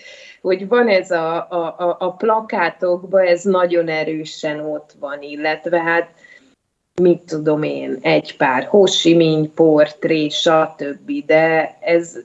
hogy 0.42 0.68
van 0.68 0.88
ez 0.88 1.10
a, 1.10 1.36
a, 1.36 1.96
a 1.98 2.12
plakátokban, 2.12 3.26
ez 3.26 3.42
nagyon 3.42 3.88
erősen 3.88 4.60
ott 4.60 4.94
van, 5.00 5.22
illetve 5.22 5.80
hát 5.80 6.08
mit 7.02 7.22
tudom 7.22 7.62
én, 7.62 7.98
egy 8.02 8.36
pár 8.36 8.64
Hosiminь 8.64 9.48
portré, 9.54 10.28
stb. 10.28 11.10
De 11.26 11.76
ez, 11.80 12.18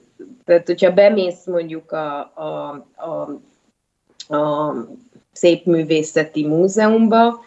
tehát 0.45 0.65
hogyha 0.65 0.93
bemész 0.93 1.45
mondjuk 1.45 1.91
a, 1.91 2.17
a, 2.19 2.85
a, 2.95 3.29
a 4.35 4.73
Szép 5.31 5.65
Művészeti 5.65 6.47
Múzeumba, 6.47 7.39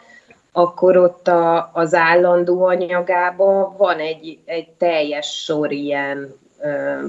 akkor 0.53 0.97
ott 0.97 1.29
a, 1.29 1.71
az 1.73 1.95
állandó 1.95 2.65
anyagában 2.65 3.75
van 3.77 3.99
egy, 3.99 4.39
egy 4.45 4.69
teljes 4.79 5.43
sor 5.45 5.73
ilyen, 5.73 6.35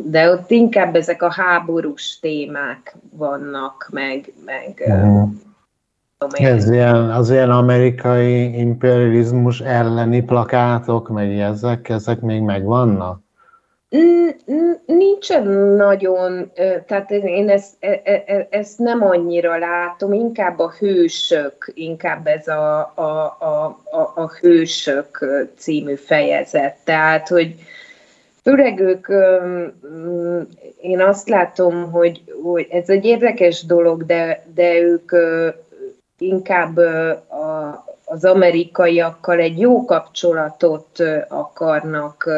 de 0.06 0.32
ott 0.32 0.52
inkább 0.52 0.96
ezek 0.96 1.22
a 1.22 1.32
háborús 1.32 2.20
témák 2.20 2.96
vannak, 3.12 3.88
meg, 3.92 4.34
meg 4.46 4.84
uh-huh. 4.86 5.30
Ez 6.32 6.70
ilyen, 6.70 7.12
az 7.12 7.30
ilyen 7.30 7.50
amerikai 7.50 8.58
imperializmus 8.58 9.60
elleni 9.60 10.22
plakátok, 10.22 11.10
meg 11.10 11.40
ezek, 11.40 11.90
ezek 11.90 12.22
még 12.22 12.42
megvannak? 12.42 13.23
Nincsen 14.86 15.48
nagyon, 15.78 16.52
tehát 16.88 17.12
én 17.12 17.50
ezt, 17.50 17.74
e, 17.80 18.02
e, 18.04 18.24
e, 18.26 18.48
ezt 18.50 18.80
nem 18.80 19.04
annyira 19.04 19.58
látom, 19.58 20.14
inkább 20.14 20.60
a 20.60 20.74
hősök, 20.80 21.72
inkább 21.74 22.28
ez 22.28 22.48
a, 22.48 22.92
a, 22.96 23.38
a, 23.40 23.80
a, 23.92 24.12
a 24.16 24.32
hősök 24.40 25.26
című 25.58 25.96
fejezet. 25.96 26.78
Tehát, 26.84 27.28
hogy 27.28 27.56
főleg 28.44 28.80
ők, 28.80 29.08
én 30.82 31.02
azt 31.02 31.30
látom, 31.30 31.92
hogy, 31.92 32.22
hogy 32.44 32.68
ez 32.70 32.90
egy 32.90 33.06
érdekes 33.06 33.66
dolog, 33.66 34.06
de, 34.06 34.46
de 34.54 34.80
ők 34.80 35.12
inkább 36.18 36.78
a, 36.78 37.86
az 38.14 38.26
amerikaiakkal 38.26 39.40
egy 39.40 39.60
jó 39.60 39.86
kapcsolatot 39.86 41.04
akarnak 41.28 42.30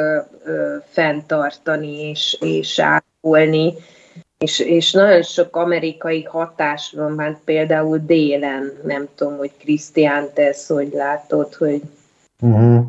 fenntartani 0.90 2.10
és, 2.10 2.38
és 2.40 2.80
ápolni, 2.80 3.74
és, 4.38 4.60
és 4.60 4.92
nagyon 4.92 5.22
sok 5.22 5.56
amerikai 5.56 6.24
hatás 6.24 6.94
van, 6.96 7.20
hát 7.20 7.40
például 7.46 7.98
délen, 8.06 8.72
nem 8.84 9.08
tudom, 9.16 9.38
hogy 9.38 9.52
Krisztián, 9.60 10.30
te 10.34 10.48
ezt 10.48 10.68
hogy 10.68 10.90
látod, 10.94 11.54
hogy... 11.54 11.82
Uh-huh. 12.42 12.86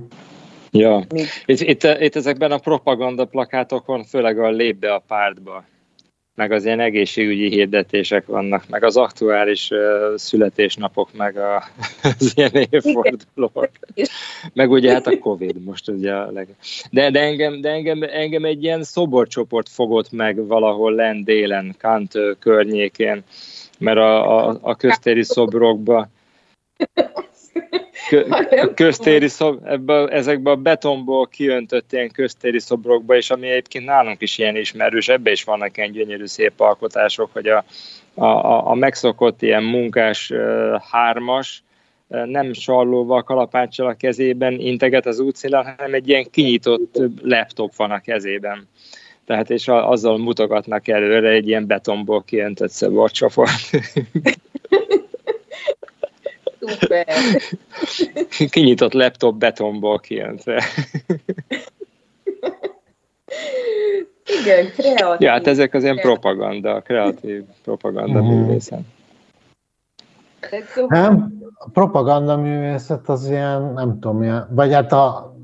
Ja, 0.70 1.04
itt, 1.46 1.60
itt, 1.60 1.82
itt 1.82 2.16
ezekben 2.16 2.52
a 2.52 2.58
propaganda 2.58 3.24
plakátokon 3.24 4.04
főleg 4.04 4.38
a 4.38 4.50
lép 4.50 4.76
be 4.76 4.94
a 4.94 5.02
pártba 5.06 5.64
meg 6.36 6.52
az 6.52 6.64
ilyen 6.64 6.80
egészségügyi 6.80 7.48
hirdetések 7.48 8.26
vannak, 8.26 8.68
meg 8.68 8.84
az 8.84 8.96
aktuális 8.96 9.70
uh, 9.70 9.78
születésnapok, 10.16 11.12
meg 11.12 11.36
a, 11.36 11.56
az 12.18 12.32
ilyen 12.34 12.66
évfordulók. 12.70 13.68
Meg 14.52 14.70
ugye 14.70 14.92
hát 14.92 15.06
a 15.06 15.18
Covid 15.18 15.64
most 15.64 15.88
ugye 15.88 16.12
a 16.12 16.30
leg... 16.30 16.48
De, 16.90 17.10
de, 17.10 17.20
engem, 17.20 17.60
de 17.60 17.70
engem, 17.70 18.02
engem 18.02 18.44
egy 18.44 18.62
ilyen 18.62 18.82
szoborcsoport 18.82 19.68
fogott 19.68 20.12
meg 20.12 20.46
valahol 20.46 20.94
len 20.94 21.24
délen, 21.24 21.74
Kant 21.78 22.12
környékén, 22.38 23.22
mert 23.78 23.98
a, 23.98 24.48
a, 24.48 24.58
a 24.60 24.74
köztéri 24.74 25.22
szobrokba 25.22 26.08
kö, 28.08 28.22
köztéri 28.74 29.28
szob, 29.28 29.66
ebbe, 29.66 30.06
ezekbe 30.06 30.50
a 30.50 30.56
betonból 30.56 31.26
kiöntött 31.26 31.92
ilyen 31.92 32.10
köztéri 32.10 32.60
szobrokba, 32.60 33.16
és 33.16 33.30
ami 33.30 33.48
egyébként 33.48 33.84
nálunk 33.84 34.22
is 34.22 34.38
ilyen 34.38 34.56
ismerős, 34.56 35.08
ebbe 35.08 35.30
is 35.30 35.44
vannak 35.44 35.76
ilyen 35.76 35.92
gyönyörű 35.92 36.26
szép 36.26 36.60
alkotások, 36.60 37.30
hogy 37.32 37.46
a, 37.46 37.64
a, 38.14 38.70
a 38.70 38.74
megszokott 38.74 39.42
ilyen 39.42 39.62
munkás 39.62 40.32
hármas, 40.90 41.62
nem 42.08 42.52
sallóval, 42.52 43.22
kalapáccsal 43.22 43.86
a 43.86 43.94
kezében 43.94 44.52
integet 44.52 45.06
az 45.06 45.18
útszélen, 45.18 45.74
hanem 45.76 45.94
egy 45.94 46.08
ilyen 46.08 46.30
kinyitott 46.30 46.98
laptop 47.22 47.76
van 47.76 47.90
a 47.90 48.00
kezében. 48.00 48.68
Tehát 49.24 49.50
és 49.50 49.68
azzal 49.68 50.18
mutogatnak 50.18 50.88
előre 50.88 51.28
egy 51.28 51.48
ilyen 51.48 51.66
betonból 51.66 52.22
kiöntött 52.22 52.70
szoborcsoport. 52.70 53.70
Super. 56.66 57.06
Kinyitott 58.50 58.92
laptop 58.92 59.36
betonból 59.36 59.98
kijöntve. 59.98 60.62
Igen, 64.42 64.70
kreatív. 64.70 65.26
Ja, 65.26 65.30
hát 65.30 65.46
ezek 65.46 65.74
az 65.74 65.82
ilyen 65.82 65.96
propaganda, 65.96 66.80
kreatív 66.80 67.42
propaganda 67.62 68.22
mm. 68.22 68.26
művészet. 68.26 68.80
Nem, 70.88 71.38
a 71.54 71.68
propaganda 71.68 72.36
művészet 72.36 73.08
az 73.08 73.28
ilyen, 73.28 73.62
nem 73.62 73.98
tudom, 74.00 74.22
ilyen, 74.22 74.48
vagy 74.50 74.72
hát 74.72 74.92
a, 74.92 75.35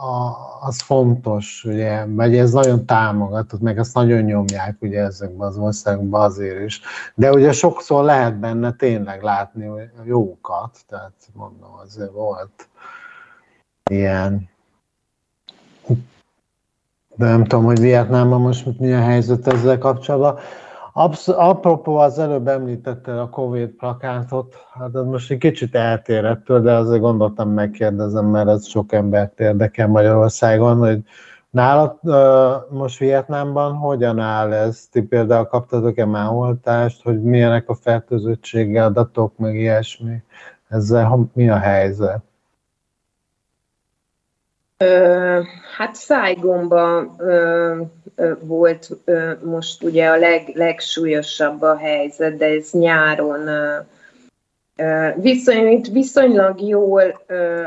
a, 0.00 0.36
az 0.60 0.80
fontos, 0.80 1.64
ugye, 1.64 2.04
vagy 2.06 2.36
ez 2.36 2.52
nagyon 2.52 2.86
támogatott, 2.86 3.60
meg 3.60 3.78
ezt 3.78 3.94
nagyon 3.94 4.20
nyomják 4.22 4.76
ugye 4.80 5.00
ezekben 5.00 5.48
az 5.48 5.56
országokban 5.56 6.20
azért 6.20 6.60
is. 6.60 6.80
De 7.14 7.32
ugye 7.32 7.52
sokszor 7.52 8.04
lehet 8.04 8.38
benne 8.38 8.72
tényleg 8.72 9.22
látni 9.22 9.70
jókat, 10.04 10.78
tehát 10.88 11.12
mondom, 11.34 11.70
azért 11.82 12.12
volt 12.12 12.68
ilyen 13.90 14.48
de 17.16 17.26
nem 17.26 17.44
tudom, 17.44 17.64
hogy 17.64 17.80
Vietnámban 17.80 18.40
most 18.40 18.78
mi 18.78 18.92
a 18.92 19.00
helyzet 19.00 19.46
ezzel 19.46 19.78
kapcsolatban. 19.78 20.38
Absz- 20.92 21.28
apropó, 21.28 21.96
az 21.96 22.18
előbb 22.18 22.48
említette 22.48 23.20
a 23.20 23.28
Covid 23.28 23.68
plakátot, 23.68 24.54
hát 24.72 24.94
ez 24.94 25.04
most 25.04 25.30
egy 25.30 25.38
kicsit 25.38 25.74
eltérettől, 25.74 26.60
de 26.60 26.72
azért 26.72 27.00
gondoltam 27.00 27.50
megkérdezem, 27.50 28.26
mert 28.26 28.48
ez 28.48 28.66
sok 28.66 28.92
embert 28.92 29.40
érdekel 29.40 29.88
Magyarországon, 29.88 30.78
hogy 30.78 31.02
nálad 31.50 31.98
most 32.70 32.98
Vietnámban 32.98 33.74
hogyan 33.74 34.18
áll 34.18 34.52
ez? 34.52 34.86
Ti 34.90 35.02
például 35.02 35.44
kaptatok-e 35.44 36.04
már 36.04 36.32
oltást, 36.32 37.02
hogy 37.02 37.22
milyenek 37.22 37.68
a 37.68 37.74
fertőzöttségi 37.74 38.78
adatok, 38.78 39.38
meg 39.38 39.54
ilyesmi? 39.54 40.22
Ezzel 40.68 41.30
mi 41.32 41.48
a 41.48 41.58
helyzet? 41.58 42.22
Hát 45.76 45.94
Szájgomba 45.94 47.16
volt 48.40 48.88
most 49.42 49.82
ugye 49.82 50.08
a 50.08 50.16
leg, 50.16 50.50
legsúlyosabb 50.54 51.62
a 51.62 51.76
helyzet, 51.76 52.36
de 52.36 52.46
ez 52.46 52.70
nyáron 52.70 53.48
viszony, 55.16 55.80
viszonylag 55.92 56.60
jól 56.60 57.24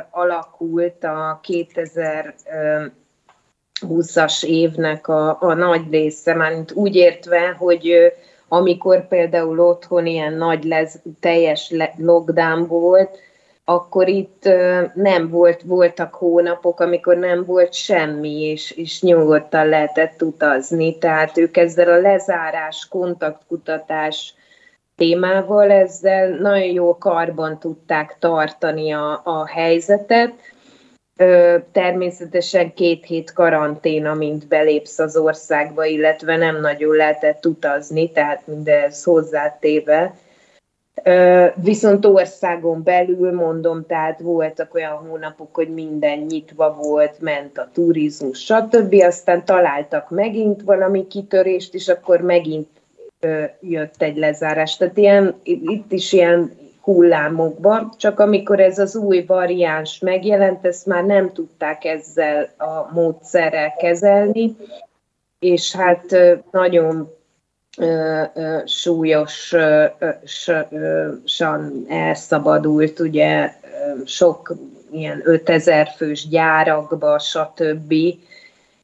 alakult 0.10 1.04
a 1.04 1.40
2020-as 1.48 4.46
évnek 4.46 5.08
a, 5.08 5.42
a 5.42 5.54
nagy 5.54 5.92
része, 5.92 6.34
már 6.34 6.54
úgy 6.74 6.96
értve, 6.96 7.56
hogy 7.58 8.14
amikor 8.48 9.08
például 9.08 9.60
otthon 9.60 10.06
ilyen 10.06 10.34
nagy 10.34 10.64
lez, 10.64 11.02
teljes 11.20 11.74
lockdown 11.98 12.68
volt, 12.68 13.20
akkor 13.66 14.08
itt 14.08 14.44
nem 14.94 15.30
volt, 15.30 15.62
voltak 15.62 16.14
hónapok, 16.14 16.80
amikor 16.80 17.18
nem 17.18 17.46
volt 17.46 17.74
semmi, 17.74 18.42
és, 18.42 18.72
és 18.72 19.02
nyugodtan 19.02 19.68
lehetett 19.68 20.22
utazni. 20.22 20.98
Tehát 20.98 21.38
ők 21.38 21.58
ezzel 21.58 21.92
a 21.92 22.00
lezárás, 22.00 22.88
kontaktkutatás 22.90 24.34
témával 24.96 25.72
ezzel 25.72 26.30
nagyon 26.30 26.72
jó 26.72 26.98
karban 26.98 27.60
tudták 27.60 28.16
tartani 28.20 28.92
a, 28.92 29.22
a 29.24 29.48
helyzetet. 29.48 30.34
Természetesen 31.72 32.74
két 32.74 33.06
hét 33.06 33.34
karantén, 33.34 34.06
amint 34.06 34.48
belépsz 34.48 35.00
az 35.00 35.18
országba, 35.18 35.86
illetve 35.86 36.38
nem 36.38 36.60
nagyon 36.60 36.96
lehetett 36.96 37.46
utazni, 37.46 38.12
tehát 38.12 38.48
mindez 38.48 39.04
hozzátéve 39.04 40.14
Viszont 41.56 42.06
országon 42.06 42.84
belül 42.84 43.32
mondom, 43.32 43.86
tehát 43.86 44.20
voltak 44.20 44.74
olyan 44.74 44.94
hónapok, 44.94 45.56
hogy 45.56 45.74
minden 45.74 46.20
nyitva 46.20 46.74
volt, 46.82 47.20
ment 47.20 47.58
a 47.58 47.70
turizmus, 47.74 48.40
stb. 48.40 48.94
Aztán 48.94 49.46
találtak 49.46 50.10
megint 50.10 50.62
valami 50.62 51.08
kitörést, 51.08 51.74
és 51.74 51.88
akkor 51.88 52.22
megint 52.22 52.68
jött 53.60 54.02
egy 54.02 54.18
lezárás. 54.18 54.78
Tehát 54.78 54.98
ilyen, 54.98 55.36
itt 55.44 55.92
is 55.92 56.14
ilyen 56.14 56.52
hullámokban, 56.82 57.94
csak 57.98 58.20
amikor 58.20 58.60
ez 58.60 58.80
az 58.80 58.96
új 58.96 59.24
variáns 59.26 60.00
megjelent, 60.00 60.66
ezt 60.66 60.86
már 60.86 61.06
nem 61.06 61.32
tudták 61.32 61.86
ezzel 61.86 62.50
a 62.58 62.94
módszerrel 62.94 63.74
kezelni, 63.74 64.56
és 65.40 65.76
hát 65.76 66.16
nagyon 66.52 67.16
súlyosan 68.66 69.86
elszabadult, 71.90 73.00
ugye 73.00 73.54
sok 74.06 74.56
ilyen 74.92 75.22
5000 75.24 75.88
fős 75.96 76.28
gyárakba, 76.28 77.20
stb. 77.20 77.94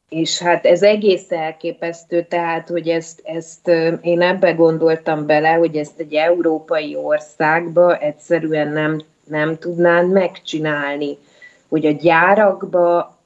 És 0.08 0.38
hát 0.38 0.66
ez 0.66 0.82
egész 0.82 1.30
elképesztő, 1.30 2.22
tehát, 2.28 2.68
hogy 2.68 2.88
ezt, 2.88 3.20
ezt 3.24 3.68
én 4.00 4.22
ebbe 4.22 4.52
gondoltam 4.52 5.26
bele, 5.26 5.52
hogy 5.52 5.76
ezt 5.76 5.98
egy 5.98 6.14
európai 6.14 6.96
országba 6.96 7.96
egyszerűen 7.96 8.68
nem, 8.68 9.02
nem 9.24 9.58
tudnád 9.58 10.10
megcsinálni, 10.10 11.18
hogy 11.68 11.86
a 11.86 11.90
gyárakba 11.90 13.18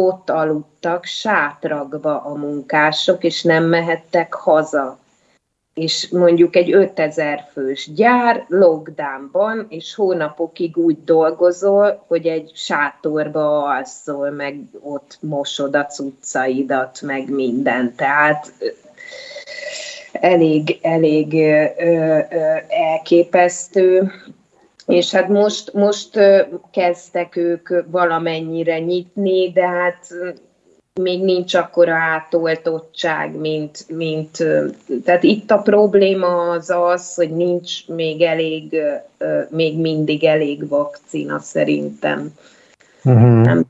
ott 0.00 0.30
aludtak 0.30 1.04
sátrakba 1.04 2.20
a 2.20 2.34
munkások, 2.34 3.24
és 3.24 3.42
nem 3.42 3.64
mehettek 3.64 4.34
haza. 4.34 4.98
És 5.74 6.08
mondjuk 6.08 6.56
egy 6.56 6.72
5000 6.72 7.48
fős 7.52 7.90
gyár 7.94 8.44
lockdownban, 8.48 9.66
és 9.68 9.94
hónapokig 9.94 10.76
úgy 10.76 11.04
dolgozol, 11.04 12.04
hogy 12.06 12.26
egy 12.26 12.50
sátorba 12.54 13.64
alszol, 13.64 14.30
meg 14.30 14.60
ott 14.80 15.18
mosod 15.20 15.76
a 15.76 15.86
cuccaidat, 15.86 17.00
meg 17.02 17.30
minden. 17.30 17.94
Tehát 17.94 18.52
elég, 20.12 20.78
elég 20.82 21.34
ö, 21.34 21.64
ö, 22.30 22.56
elképesztő. 22.68 24.12
És 24.86 25.10
hát 25.10 25.28
most, 25.28 25.72
most 25.72 26.18
kezdtek 26.70 27.36
ők 27.36 27.68
valamennyire 27.90 28.78
nyitni, 28.78 29.52
de 29.52 29.68
hát 29.68 30.06
még 31.00 31.24
nincs 31.24 31.54
akkora 31.54 31.94
átoltottság, 31.94 33.36
mint, 33.36 33.86
mint 33.88 34.44
tehát 35.04 35.22
itt 35.22 35.50
a 35.50 35.58
probléma 35.58 36.50
az 36.50 36.70
az, 36.70 37.14
hogy 37.14 37.30
nincs 37.30 37.88
még 37.88 38.22
elég, 38.22 38.76
még 39.48 39.80
mindig 39.80 40.24
elég 40.24 40.68
vakcina 40.68 41.38
szerintem. 41.38 42.34
Uh-huh. 43.04 43.44
Nem, 43.44 43.64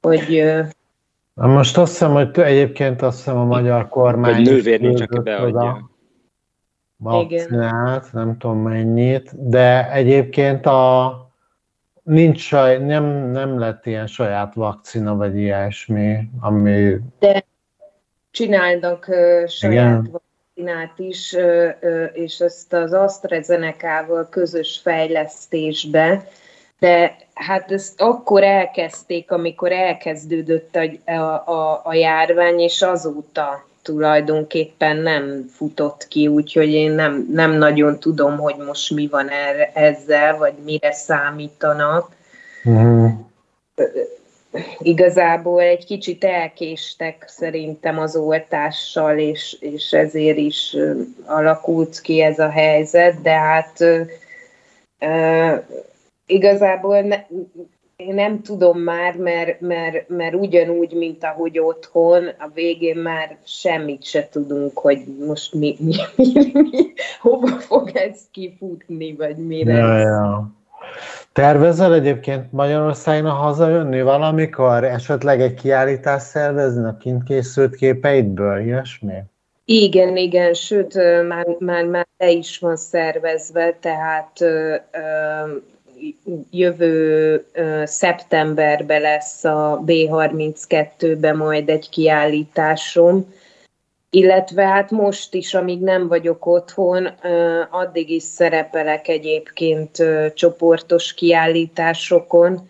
hogy 0.00 0.44
most 1.34 1.78
azt 1.78 1.90
hiszem, 1.90 2.12
hogy 2.12 2.28
egyébként 2.34 3.02
azt 3.02 3.16
hiszem 3.16 3.36
a 3.36 3.44
magyar 3.44 3.88
kormány... 3.88 4.34
Hogy 4.34 4.44
nővér 4.44 4.80
nincs, 4.80 5.00
aki 5.00 5.18
beadja 5.18 5.90
vakcinát, 6.98 8.12
nem 8.12 8.38
tudom 8.38 8.58
mennyit, 8.58 9.48
de 9.48 9.92
egyébként 9.92 10.66
a 10.66 11.12
nincs 12.02 12.40
saj, 12.40 12.78
nem, 12.78 13.04
nem 13.30 13.58
lett 13.58 13.86
ilyen 13.86 14.06
saját 14.06 14.54
vakcina, 14.54 15.16
vagy 15.16 15.36
ilyesmi, 15.36 16.18
ami... 16.40 16.96
De 17.18 17.44
csinálnak 18.30 19.06
uh, 19.08 19.46
saját 19.46 20.02
Igen. 20.02 20.10
vakcinát 20.12 20.98
is, 20.98 21.32
uh, 21.32 21.68
uh, 21.82 22.10
és 22.12 22.40
ezt 22.40 22.72
az 22.72 22.92
AstraZeneca-val 22.92 24.28
közös 24.28 24.80
fejlesztésbe, 24.82 26.28
de 26.78 27.16
hát 27.34 27.72
ezt 27.72 28.00
akkor 28.00 28.42
elkezdték, 28.42 29.30
amikor 29.30 29.72
elkezdődött 29.72 30.76
a, 30.76 31.12
a, 31.12 31.52
a, 31.52 31.80
a 31.84 31.94
járvány, 31.94 32.58
és 32.58 32.82
azóta 32.82 33.66
tulajdonképpen 33.88 34.96
nem 34.96 35.44
futott 35.50 36.08
ki, 36.08 36.28
úgyhogy 36.28 36.72
én 36.72 36.90
nem, 36.90 37.26
nem 37.32 37.52
nagyon 37.52 37.98
tudom, 37.98 38.38
hogy 38.38 38.56
most 38.56 38.94
mi 38.94 39.06
van 39.06 39.28
erre, 39.28 39.70
ezzel, 39.74 40.36
vagy 40.36 40.54
mire 40.64 40.92
számítanak. 40.92 42.10
Uh-huh. 42.64 43.10
Igazából 44.78 45.60
egy 45.60 45.84
kicsit 45.84 46.24
elkéstek 46.24 47.24
szerintem 47.26 47.98
az 47.98 48.16
oltással, 48.16 49.18
és, 49.18 49.56
és 49.60 49.92
ezért 49.92 50.38
is 50.38 50.76
alakult 51.26 52.00
ki 52.00 52.20
ez 52.20 52.38
a 52.38 52.50
helyzet, 52.50 53.22
de 53.22 53.32
hát 53.32 53.84
igazából 56.26 57.00
ne, 57.00 57.16
én 58.06 58.14
nem 58.14 58.42
tudom 58.42 58.78
már, 58.78 59.16
mert, 59.16 59.60
mert, 59.60 60.08
mert 60.08 60.34
ugyanúgy, 60.34 60.92
mint 60.92 61.24
ahogy 61.24 61.58
otthon, 61.58 62.26
a 62.26 62.50
végén 62.54 62.96
már 62.96 63.36
semmit 63.44 64.04
se 64.04 64.28
tudunk, 64.28 64.78
hogy 64.78 64.98
most 65.26 65.54
mi, 65.54 65.76
mi, 65.78 65.94
mi, 66.16 66.50
mi 66.52 66.92
hova 67.20 67.46
fog 67.46 67.90
ez 67.94 68.20
kifutni, 68.30 69.14
vagy 69.14 69.36
mire. 69.36 69.72
Ja, 69.72 69.98
ja. 69.98 70.50
Tervezel 71.32 71.94
egyébként 71.94 72.52
Magyarországon 72.52 73.30
hazajönni 73.30 74.02
valamikor? 74.02 74.84
Esetleg 74.84 75.40
egy 75.40 75.54
kiállítás 75.54 76.22
szervezni 76.22 76.84
a 76.84 76.96
kint 76.96 77.22
készült 77.22 77.76
képeidből, 77.76 78.60
ilyesmi? 78.60 79.14
Igen, 79.64 80.16
igen, 80.16 80.54
sőt, 80.54 80.94
már, 81.28 81.46
már, 81.58 81.84
már 81.84 82.06
le 82.18 82.30
is 82.30 82.58
van 82.58 82.76
szervezve, 82.76 83.76
tehát 83.80 84.32
jövő 86.50 87.44
szeptemberben 87.84 89.00
lesz 89.00 89.44
a 89.44 89.82
B32-ben 89.86 91.36
majd 91.36 91.68
egy 91.68 91.88
kiállításom, 91.88 93.34
illetve 94.10 94.66
hát 94.66 94.90
most 94.90 95.34
is, 95.34 95.54
amíg 95.54 95.80
nem 95.80 96.08
vagyok 96.08 96.46
otthon, 96.46 97.06
addig 97.70 98.10
is 98.10 98.22
szerepelek 98.22 99.08
egyébként 99.08 100.02
csoportos 100.34 101.14
kiállításokon, 101.14 102.68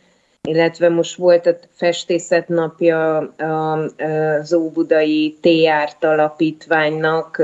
illetve 0.49 0.89
most 0.89 1.17
volt 1.17 1.47
a 1.47 1.57
festészet 1.73 2.49
napja 2.49 3.19
az 4.41 4.53
Óbudai 4.53 5.39
T-árt 5.41 6.05
alapítványnak, 6.05 7.43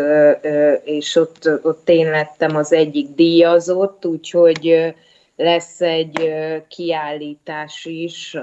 és 0.84 1.16
ott, 1.16 1.50
ott 1.62 1.88
én 1.88 2.10
lettem 2.10 2.56
az 2.56 2.72
egyik 2.72 3.08
díjazott, 3.14 4.06
úgyhogy 4.06 4.94
lesz 5.36 5.80
egy 5.80 6.34
kiállítás 6.68 7.84
is, 7.84 8.36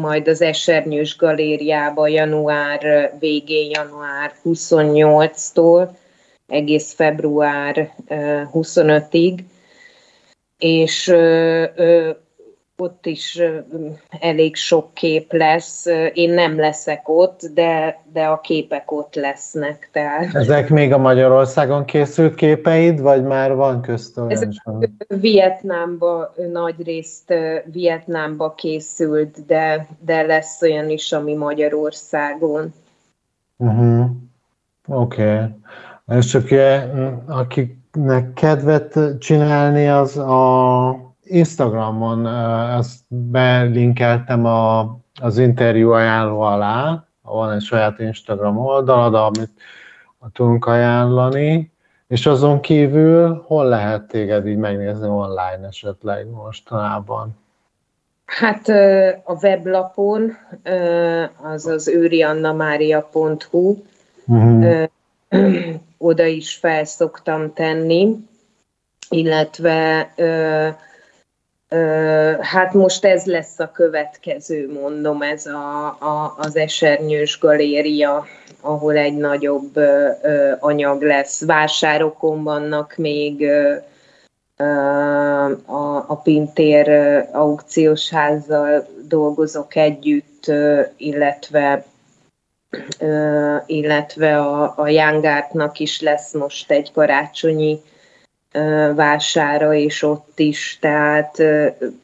majd 0.00 0.28
az 0.28 0.40
Esernyős 0.40 1.16
Galériába 1.16 2.06
január 2.06 3.12
végén, 3.18 3.70
január 3.70 4.32
28-tól 4.44 5.88
egész 6.46 6.92
február 6.92 7.94
25-ig, 8.52 9.38
és 10.58 11.14
ott 12.80 13.06
is 13.06 13.40
elég 14.20 14.56
sok 14.56 14.94
kép 14.94 15.32
lesz. 15.32 15.86
Én 16.12 16.30
nem 16.30 16.58
leszek 16.58 17.08
ott, 17.08 17.40
de, 17.54 18.00
de 18.12 18.24
a 18.24 18.40
képek 18.40 18.92
ott 18.92 19.14
lesznek. 19.14 19.88
Tehát. 19.92 20.34
Ezek 20.34 20.68
még 20.68 20.92
a 20.92 20.98
Magyarországon 20.98 21.84
készült 21.84 22.34
képeid, 22.34 23.00
vagy 23.00 23.22
már 23.22 23.54
van 23.54 23.82
közt 23.82 24.18
olyan 24.18 24.30
Ezek 24.30 24.48
Vietnámba, 25.08 26.34
nagy 26.52 26.82
részt 26.84 27.34
Vietnámba 27.64 28.54
készült, 28.54 29.46
de, 29.46 29.86
de 29.98 30.22
lesz 30.22 30.62
olyan 30.62 30.90
is, 30.90 31.12
ami 31.12 31.34
Magyarországon. 31.34 32.72
Uh-huh. 33.56 34.10
Oké. 34.86 35.22
Okay. 35.22 35.46
És 36.18 36.26
csak 36.26 36.48
akiknek 37.26 38.32
kedvet 38.32 38.98
csinálni, 39.18 39.88
az 39.88 40.16
a 40.16 41.09
Instagramon 41.30 42.26
ezt 42.76 43.00
belinkeltem 43.08 44.44
a, 44.44 44.80
az 45.20 45.38
interjú 45.38 45.90
ajánló 45.90 46.40
alá, 46.40 47.04
van 47.22 47.52
egy 47.52 47.62
saját 47.62 47.98
Instagram 47.98 48.58
oldalad, 48.58 49.14
amit 49.14 49.50
tudunk 50.32 50.66
ajánlani, 50.66 51.72
és 52.08 52.26
azon 52.26 52.60
kívül 52.60 53.44
hol 53.46 53.64
lehet 53.64 54.08
téged 54.08 54.46
így 54.46 54.56
megnézni 54.56 55.08
online 55.08 55.66
esetleg 55.68 56.26
mostanában? 56.26 57.38
Hát 58.24 58.68
a 59.24 59.32
weblapon, 59.42 60.36
az 61.42 61.66
az 61.66 61.88
őriannamaria.hu, 61.88 63.76
uh-huh. 64.26 64.84
oda 65.98 66.24
is 66.24 66.54
felszoktam 66.54 67.52
tenni, 67.52 68.16
illetve 69.08 70.12
Hát 72.40 72.72
most 72.72 73.04
ez 73.04 73.24
lesz 73.24 73.58
a 73.58 73.70
következő, 73.70 74.72
mondom, 74.80 75.22
ez 75.22 75.46
a, 75.46 75.86
a, 75.86 76.34
az 76.38 76.56
Esernyős 76.56 77.38
Galéria, 77.38 78.26
ahol 78.60 78.96
egy 78.96 79.16
nagyobb 79.16 79.76
ö, 79.76 80.52
anyag 80.58 81.02
lesz. 81.02 81.44
Vásárokon 81.44 82.42
vannak 82.42 82.94
még 82.96 83.40
ö, 83.40 83.76
a, 85.66 86.04
a 86.06 86.20
Pintér 86.22 86.88
aukciós 87.32 88.10
házzal 88.10 88.86
dolgozok 89.08 89.76
együtt, 89.76 90.52
illetve 90.96 91.84
illetve 93.66 94.38
a, 94.38 94.74
a 94.76 94.88
Jángártnak 94.88 95.78
is 95.78 96.00
lesz 96.00 96.32
most 96.32 96.70
egy 96.70 96.92
karácsonyi 96.92 97.80
vására, 98.94 99.74
és 99.74 100.02
ott 100.02 100.38
is, 100.38 100.78
tehát 100.80 101.42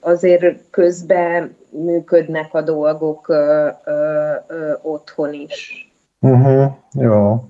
azért 0.01 0.57
közben 0.70 1.57
működnek 1.70 2.55
a 2.55 2.62
dolgok 2.62 3.34
otthon 4.82 5.32
is. 5.32 5.90
Uh-huh, 6.20 6.72
jó. 6.92 7.44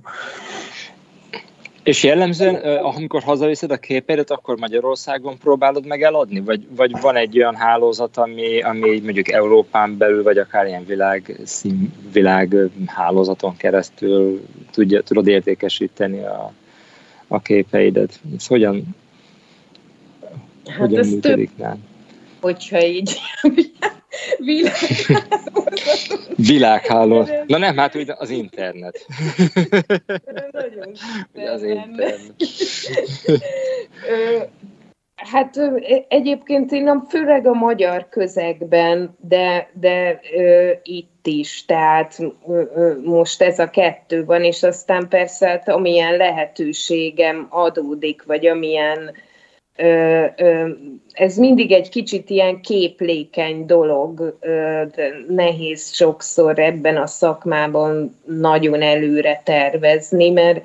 És 1.82 2.04
jellemzően, 2.04 2.54
amikor 2.78 3.22
hazaviszed 3.22 3.70
a 3.70 3.76
képedet, 3.76 4.30
akkor 4.30 4.56
Magyarországon 4.56 5.38
próbálod 5.38 5.86
meg 5.86 6.02
eladni? 6.02 6.40
Vagy, 6.40 6.66
vagy 6.76 7.00
van 7.00 7.16
egy 7.16 7.38
olyan 7.38 7.54
hálózat, 7.54 8.16
ami, 8.16 8.60
ami 8.60 9.00
mondjuk 9.00 9.28
Európán 9.28 9.96
belül, 9.96 10.22
vagy 10.22 10.38
akár 10.38 10.66
ilyen 10.66 10.84
világ, 10.84 11.40
színvilág 11.44 12.56
hálózaton 12.86 13.56
keresztül 13.56 14.46
tudja, 14.70 15.02
tudod 15.02 15.26
értékesíteni 15.26 16.24
a, 16.24 16.52
a 17.28 17.40
képeidet. 17.40 18.20
Ez 18.36 18.46
hogyan, 18.46 18.96
hát 20.66 20.76
hogyan 20.76 20.98
ez 20.98 21.10
működik 21.10 21.48
több, 21.48 21.58
nál? 21.58 21.78
Hogyha 22.40 22.84
így 22.84 23.18
világháló. 24.38 25.64
Világháló. 26.36 27.28
Na 27.46 27.58
nem, 27.58 27.76
hát 27.76 27.96
úgy 27.96 28.12
az 28.16 28.30
internet. 28.30 29.06
Nagyon 30.52 30.92
az 31.54 31.62
internet. 31.62 32.34
Hát 35.16 35.60
egyébként 36.08 36.72
én 36.72 37.02
főleg 37.08 37.46
a 37.46 37.52
magyar 37.52 38.08
közegben, 38.08 39.16
de, 39.20 39.70
de 39.72 40.20
ö, 40.36 40.70
itt 40.82 41.26
is, 41.26 41.64
tehát 41.64 42.18
ö, 42.48 42.62
ö, 42.74 43.00
most 43.04 43.42
ez 43.42 43.58
a 43.58 43.70
kettő 43.70 44.24
van, 44.24 44.44
és 44.44 44.62
aztán 44.62 45.08
persze 45.08 45.48
hát, 45.48 45.68
amilyen 45.68 46.16
lehetőségem 46.16 47.46
adódik, 47.50 48.22
vagy 48.22 48.46
amilyen 48.46 49.12
ö, 49.76 50.24
ö, 50.36 50.68
ez 51.12 51.36
mindig 51.36 51.72
egy 51.72 51.88
kicsit 51.88 52.30
ilyen 52.30 52.60
képlékeny 52.60 53.66
dolog, 53.66 54.36
ö, 54.40 54.82
nehéz 55.28 55.94
sokszor 55.94 56.58
ebben 56.58 56.96
a 56.96 57.06
szakmában 57.06 58.16
nagyon 58.24 58.82
előre 58.82 59.40
tervezni, 59.44 60.30
mert, 60.30 60.64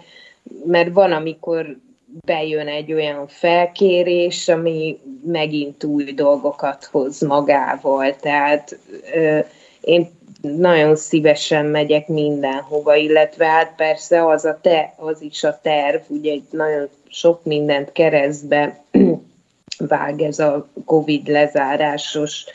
mert 0.66 0.94
van, 0.94 1.12
amikor 1.12 1.78
bejön 2.26 2.68
egy 2.68 2.94
olyan 2.94 3.28
felkérés, 3.28 4.48
ami 4.48 5.00
megint 5.26 5.84
új 5.84 6.04
dolgokat 6.04 6.86
hoz 6.86 7.22
magával. 7.22 8.16
Tehát 8.16 8.78
ö, 9.14 9.40
én 9.82 10.10
nagyon 10.42 10.96
szívesen 10.96 11.66
megyek 11.66 12.08
mindenhova, 12.08 12.96
illetve 12.96 13.46
hát 13.46 13.76
persze 13.76 14.26
az, 14.26 14.46
a 14.46 14.60
te, 14.62 14.94
az 14.98 15.22
is 15.22 15.44
a 15.44 15.60
terv, 15.62 16.02
ugye 16.08 16.32
egy 16.32 16.44
nagyon 16.50 16.90
sok 17.10 17.44
mindent 17.44 17.92
keresztbe 17.92 18.84
vág 19.78 20.22
ez 20.22 20.40
a 20.40 20.68
Covid 20.86 21.28
lezárásos 21.28 22.46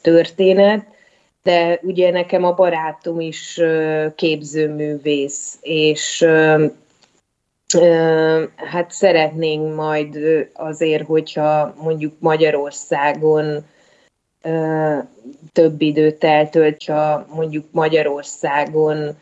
történet, 0.00 0.84
de 1.42 1.78
ugye 1.82 2.10
nekem 2.10 2.44
a 2.44 2.54
barátom 2.54 3.20
is 3.20 3.60
képzőművész, 4.14 5.58
és 5.60 6.26
Hát 8.56 8.90
szeretnénk 8.90 9.74
majd 9.74 10.18
azért, 10.52 11.06
hogyha 11.06 11.74
mondjuk 11.82 12.14
Magyarországon 12.18 13.64
több 15.52 15.80
időt 15.80 16.24
eltölt, 16.24 16.84
ha 16.84 17.26
mondjuk 17.34 17.64
Magyarországon 17.70 19.16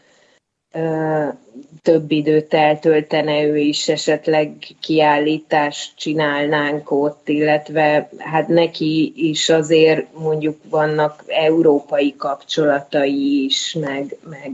több 1.83 2.11
időt 2.11 2.55
eltöltene 2.55 3.43
ő 3.43 3.57
is, 3.57 3.89
esetleg 3.89 4.53
kiállítást 4.81 5.97
csinálnánk 5.97 6.91
ott, 6.91 7.29
illetve 7.29 8.11
hát 8.19 8.49
neki 8.49 9.13
is 9.17 9.49
azért 9.49 10.19
mondjuk 10.19 10.57
vannak 10.69 11.25
európai 11.27 12.15
kapcsolatai 12.17 13.45
is, 13.45 13.77
meg, 13.81 14.17
meg 14.29 14.53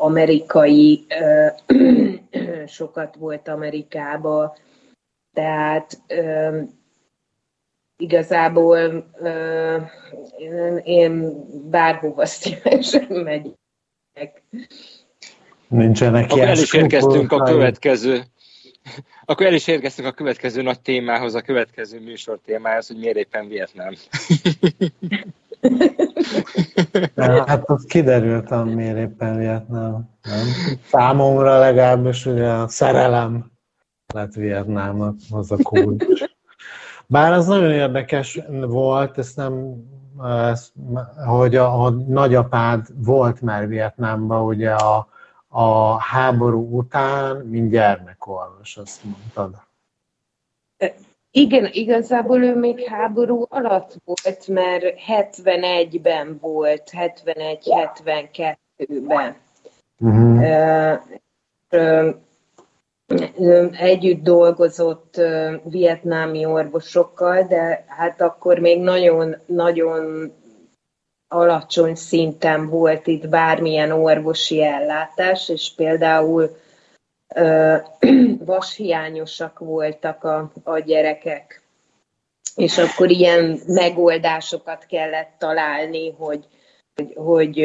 amerikai, 0.00 1.06
sokat 2.66 3.14
volt 3.16 3.48
Amerikába, 3.48 4.56
tehát 5.32 6.02
igazából 7.96 9.10
én 10.82 11.34
bárhova 11.70 12.26
szívesen 12.26 13.06
megyek. 13.08 14.42
Nincsenek 15.68 16.30
Akkor 16.30 16.40
el 16.40 16.58
is 16.58 16.74
érkeztünk 16.74 17.32
a 17.32 17.42
következő 17.42 18.22
akkor 19.24 19.46
el 19.46 19.54
is 19.54 19.66
érkeztünk 19.66 20.08
a 20.08 20.12
következő 20.12 20.62
nagy 20.62 20.80
témához, 20.80 21.34
a 21.34 21.40
következő 21.40 22.00
műsor 22.00 22.40
témához, 22.44 22.86
hogy 22.86 22.98
miért 22.98 23.16
éppen 23.16 23.48
Vietnám. 23.48 23.94
hát 27.46 27.70
az 27.70 27.84
kiderült, 27.84 28.74
miért 28.74 28.96
éppen 28.96 29.38
Vietnám. 29.38 30.08
Nem? 30.22 30.46
Számomra 30.84 31.58
legalábbis 31.58 32.26
ugye 32.26 32.48
a 32.48 32.68
szerelem 32.68 33.50
lett 34.14 34.32
Vietnámnak 34.34 35.14
az 35.30 35.50
a 35.50 35.56
kulcs. 35.62 36.04
Bár 37.06 37.32
az 37.32 37.46
nagyon 37.46 37.70
érdekes 37.70 38.40
volt, 38.48 39.18
ezt 39.18 39.36
nem, 39.36 39.74
ezt, 40.50 40.72
hogy 41.26 41.56
a, 41.56 41.84
a 41.84 41.90
nagyapád 41.90 42.86
volt 42.94 43.40
már 43.40 43.68
Vietnámban, 43.68 44.44
ugye 44.44 44.70
a, 44.70 45.08
a 45.48 45.98
háború 45.98 46.76
után, 46.78 47.36
mint 47.36 47.70
gyermekorvos, 47.70 48.76
azt 48.76 49.04
mondtad. 49.04 49.68
Igen, 51.32 51.68
igazából 51.72 52.42
ő 52.42 52.56
még 52.56 52.84
háború 52.84 53.44
alatt 53.48 53.96
volt, 54.04 54.48
mert 54.48 54.84
71-ben 55.08 56.38
volt, 56.40 56.90
71-72-ben. 56.92 59.36
Uh-huh. 59.98 60.98
Együtt 63.80 64.22
dolgozott 64.22 65.20
vietnámi 65.64 66.44
orvosokkal, 66.44 67.42
de 67.42 67.84
hát 67.88 68.20
akkor 68.20 68.58
még 68.58 68.80
nagyon-nagyon 68.80 70.32
alacsony 71.28 71.94
szinten 71.94 72.68
volt 72.68 73.06
itt 73.06 73.28
bármilyen 73.28 73.90
orvosi 73.90 74.62
ellátás, 74.62 75.48
és 75.48 75.72
például 75.76 76.56
vashiányosak 78.44 79.58
voltak 79.58 80.24
a, 80.24 80.52
a 80.62 80.78
gyerekek. 80.78 81.62
És 82.56 82.78
akkor 82.78 83.10
ilyen 83.10 83.60
megoldásokat 83.66 84.86
kellett 84.86 85.34
találni, 85.38 86.10
hogy 86.18 86.46
hogy, 87.00 87.12
hogy 87.14 87.58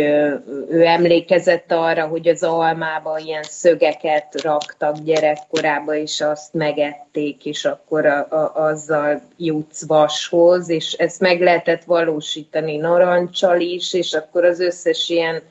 ő 0.70 0.86
emlékezett 0.86 1.72
arra, 1.72 2.08
hogy 2.08 2.28
az 2.28 2.44
almába 2.44 3.18
ilyen 3.18 3.44
szögeket 3.44 4.42
raktak 4.42 4.98
gyerekkorába, 4.98 5.96
és 5.96 6.22
azt 6.22 6.54
megették, 6.54 7.46
és 7.46 7.66
akkor 7.66 8.06
a, 8.06 8.28
a, 8.30 8.52
azzal 8.56 9.22
jutsz 9.38 9.88
vashoz, 9.88 10.70
és 10.70 10.94
ezt 10.94 11.20
meg 11.20 11.42
lehetett 11.42 11.84
valósítani 11.84 12.78
narancsal 12.78 13.60
is, 13.60 13.94
és 13.94 14.14
akkor 14.14 14.46
az 14.46 14.60
összes 14.60 15.10
ilyen 15.10 15.42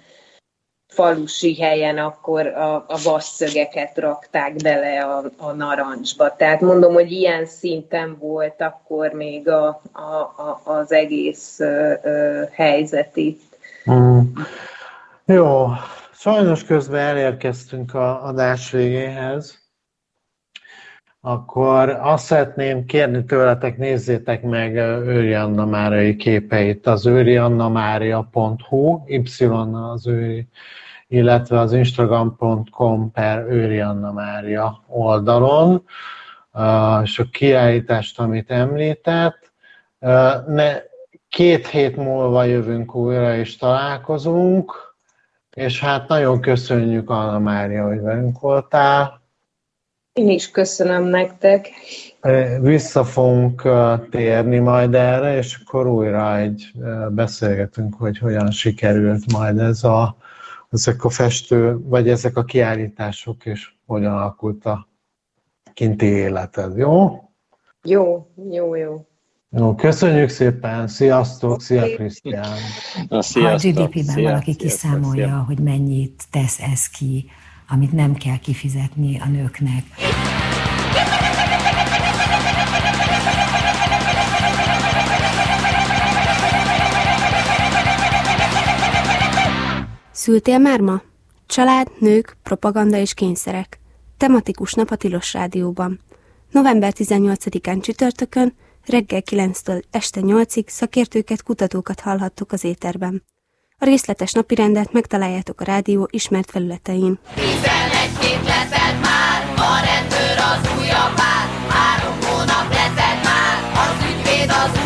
falusi 0.95 1.61
helyen 1.61 1.99
akkor 1.99 2.47
a, 2.47 2.74
a 2.74 2.99
vasszögeket 3.05 3.99
rakták 3.99 4.55
bele 4.55 5.05
a, 5.05 5.22
a 5.36 5.53
narancsba. 5.53 6.36
Tehát 6.36 6.61
mondom, 6.61 6.92
hogy 6.92 7.12
ilyen 7.12 7.47
szinten 7.47 8.16
volt 8.18 8.61
akkor 8.61 9.12
még 9.12 9.49
a, 9.49 9.80
a, 9.92 10.01
a, 10.42 10.61
az 10.64 10.92
egész 10.92 11.61
ö, 11.61 11.92
ö, 12.03 12.42
helyzet 12.53 13.16
itt. 13.16 13.59
Mm. 13.90 14.20
Jó, 15.24 15.66
sajnos 16.12 16.64
közben 16.64 17.07
elérkeztünk 17.07 17.95
a 17.95 18.24
adás 18.24 18.70
végéhez. 18.70 19.62
Akkor 21.26 21.88
azt 21.88 22.24
szeretném 22.24 22.84
kérni 22.84 23.24
tőletek, 23.24 23.78
nézzétek 23.78 24.42
meg 24.42 24.76
Őri 24.76 25.34
Anna 25.34 25.66
Máriai 25.66 26.16
képeit 26.16 26.86
az 26.86 27.07
őriannamária.hu, 27.07 29.03
y 29.07 29.45
az 29.72 30.07
őri, 30.07 30.49
illetve 31.09 31.59
az 31.61 31.72
instagram.com 31.72 33.11
per 33.11 33.46
Őri 33.48 33.80
Anna 33.80 34.12
Mária 34.12 34.82
oldalon, 34.86 35.84
és 37.02 37.18
a 37.18 37.24
kiállítást, 37.32 38.20
amit 38.20 38.50
említett. 38.50 39.52
Ne, 40.46 40.82
Két 41.34 41.66
hét 41.66 41.96
múlva 41.96 42.44
jövünk 42.44 42.94
újra, 42.94 43.36
és 43.36 43.57
találkozunk, 43.57 44.94
és 45.55 45.80
hát 45.80 46.09
nagyon 46.09 46.40
köszönjük, 46.40 47.11
Anna 47.11 47.38
Mária, 47.38 47.86
hogy 47.86 48.00
velünk 48.00 48.40
voltál. 48.40 49.20
Én 50.12 50.28
is 50.28 50.50
köszönöm 50.50 51.05
nektek. 51.05 51.70
Vissza 52.61 53.05
fogunk 53.05 53.62
térni 54.11 54.59
majd 54.59 54.94
erre, 54.94 55.36
és 55.36 55.61
akkor 55.64 55.86
újra 55.86 56.36
egy 56.36 56.72
beszélgetünk, 57.11 57.94
hogy 57.94 58.18
hogyan 58.18 58.50
sikerült 58.50 59.32
majd 59.32 59.59
ez 59.59 59.84
a, 59.84 60.16
ezek 60.75 61.05
a 61.05 61.09
festő, 61.09 61.79
vagy 61.79 62.09
ezek 62.09 62.37
a 62.37 62.45
kiállítások, 62.45 63.47
és 63.47 63.72
hogyan 63.87 64.12
alakult 64.12 64.64
a 64.64 64.89
kinti 65.72 66.07
életed, 66.07 66.77
jó? 66.77 67.22
Jó, 67.83 68.31
jó, 68.51 68.75
jó. 68.75 69.07
Jó, 69.51 69.75
köszönjük 69.75 70.29
szépen, 70.29 70.89
sziasztok, 70.89 71.61
szia 71.61 71.95
Krisztián. 71.95 72.57
Ha 73.09 73.49
a 73.49 73.57
GDP-ben 73.57 74.22
valaki 74.22 74.57
kiszámolja, 74.57 75.27
szia. 75.27 75.45
hogy 75.47 75.59
mennyit 75.59 76.25
tesz 76.31 76.61
ez 76.61 76.89
ki, 76.89 77.31
amit 77.68 77.93
nem 77.93 78.14
kell 78.14 78.39
kifizetni 78.39 79.20
a 79.20 79.29
nőknek. 79.29 79.85
Szültél 90.25 90.59
már 90.59 90.81
ma? 90.81 91.03
Család, 91.47 91.91
nők, 91.99 92.37
propaganda 92.43 92.97
és 92.97 93.14
kényszerek. 93.14 93.81
Tematikus 94.16 94.72
nap 94.72 94.91
a 94.91 94.97
Tilos 94.97 95.33
Rádióban. 95.33 96.01
November 96.51 96.93
18-án 96.97 97.83
csütörtökön 97.83 98.55
Reggel 98.87 99.22
9-től 99.31 99.83
este 99.91 100.20
8-ig 100.22 100.68
szakértőket, 100.68 101.43
kutatókat 101.43 102.01
hallhattok 102.01 102.53
az 102.53 102.64
éterben. 102.64 103.22
A 103.79 103.85
részletes 103.85 104.33
napirendet 104.33 104.93
megtaláljátok 104.93 105.61
a 105.61 105.64
rádió 105.64 106.09
ismert 106.11 106.51
felületein. 106.51 107.18
11 107.35 107.55
hét 108.20 108.45
letelt 108.45 109.01
már, 109.01 109.55
a 109.57 109.85
rendőr 109.85 110.39
az 110.39 110.79
új 110.79 110.89
apád, 110.89 111.49
három 111.68 112.18
hónap 112.20 112.72
letelt 112.72 113.22
már, 113.25 113.57
az 113.72 114.05
ügyvéd 114.11 114.51
az 114.51 114.84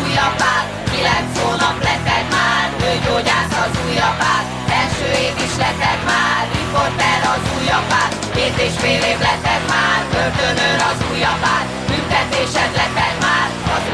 letelt 5.65 6.03
már, 6.11 6.41
riporter 6.55 7.21
az 7.33 7.43
új 7.57 7.67
apád, 7.79 8.11
két 8.35 8.55
és 8.67 8.75
fél 8.83 9.01
év 9.11 9.19
letelt 9.27 9.65
már, 9.73 9.99
börtönőr 10.13 10.79
az 10.91 10.99
új 11.11 11.23
apád, 11.33 11.65
büntetésed 11.89 12.71
letelt 12.81 13.17
már, 13.25 13.47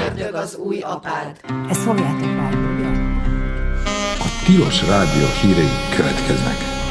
ördög 0.05 0.34
az 0.45 0.51
új 0.68 0.80
apád. 0.80 1.28
Ezt 1.72 1.84
fogjátok 1.88 2.32
várni, 2.39 2.63
A 4.26 4.28
Tilos 4.45 4.78
Rádió 4.91 5.28
hírei 5.41 5.76
következnek. 5.95 6.85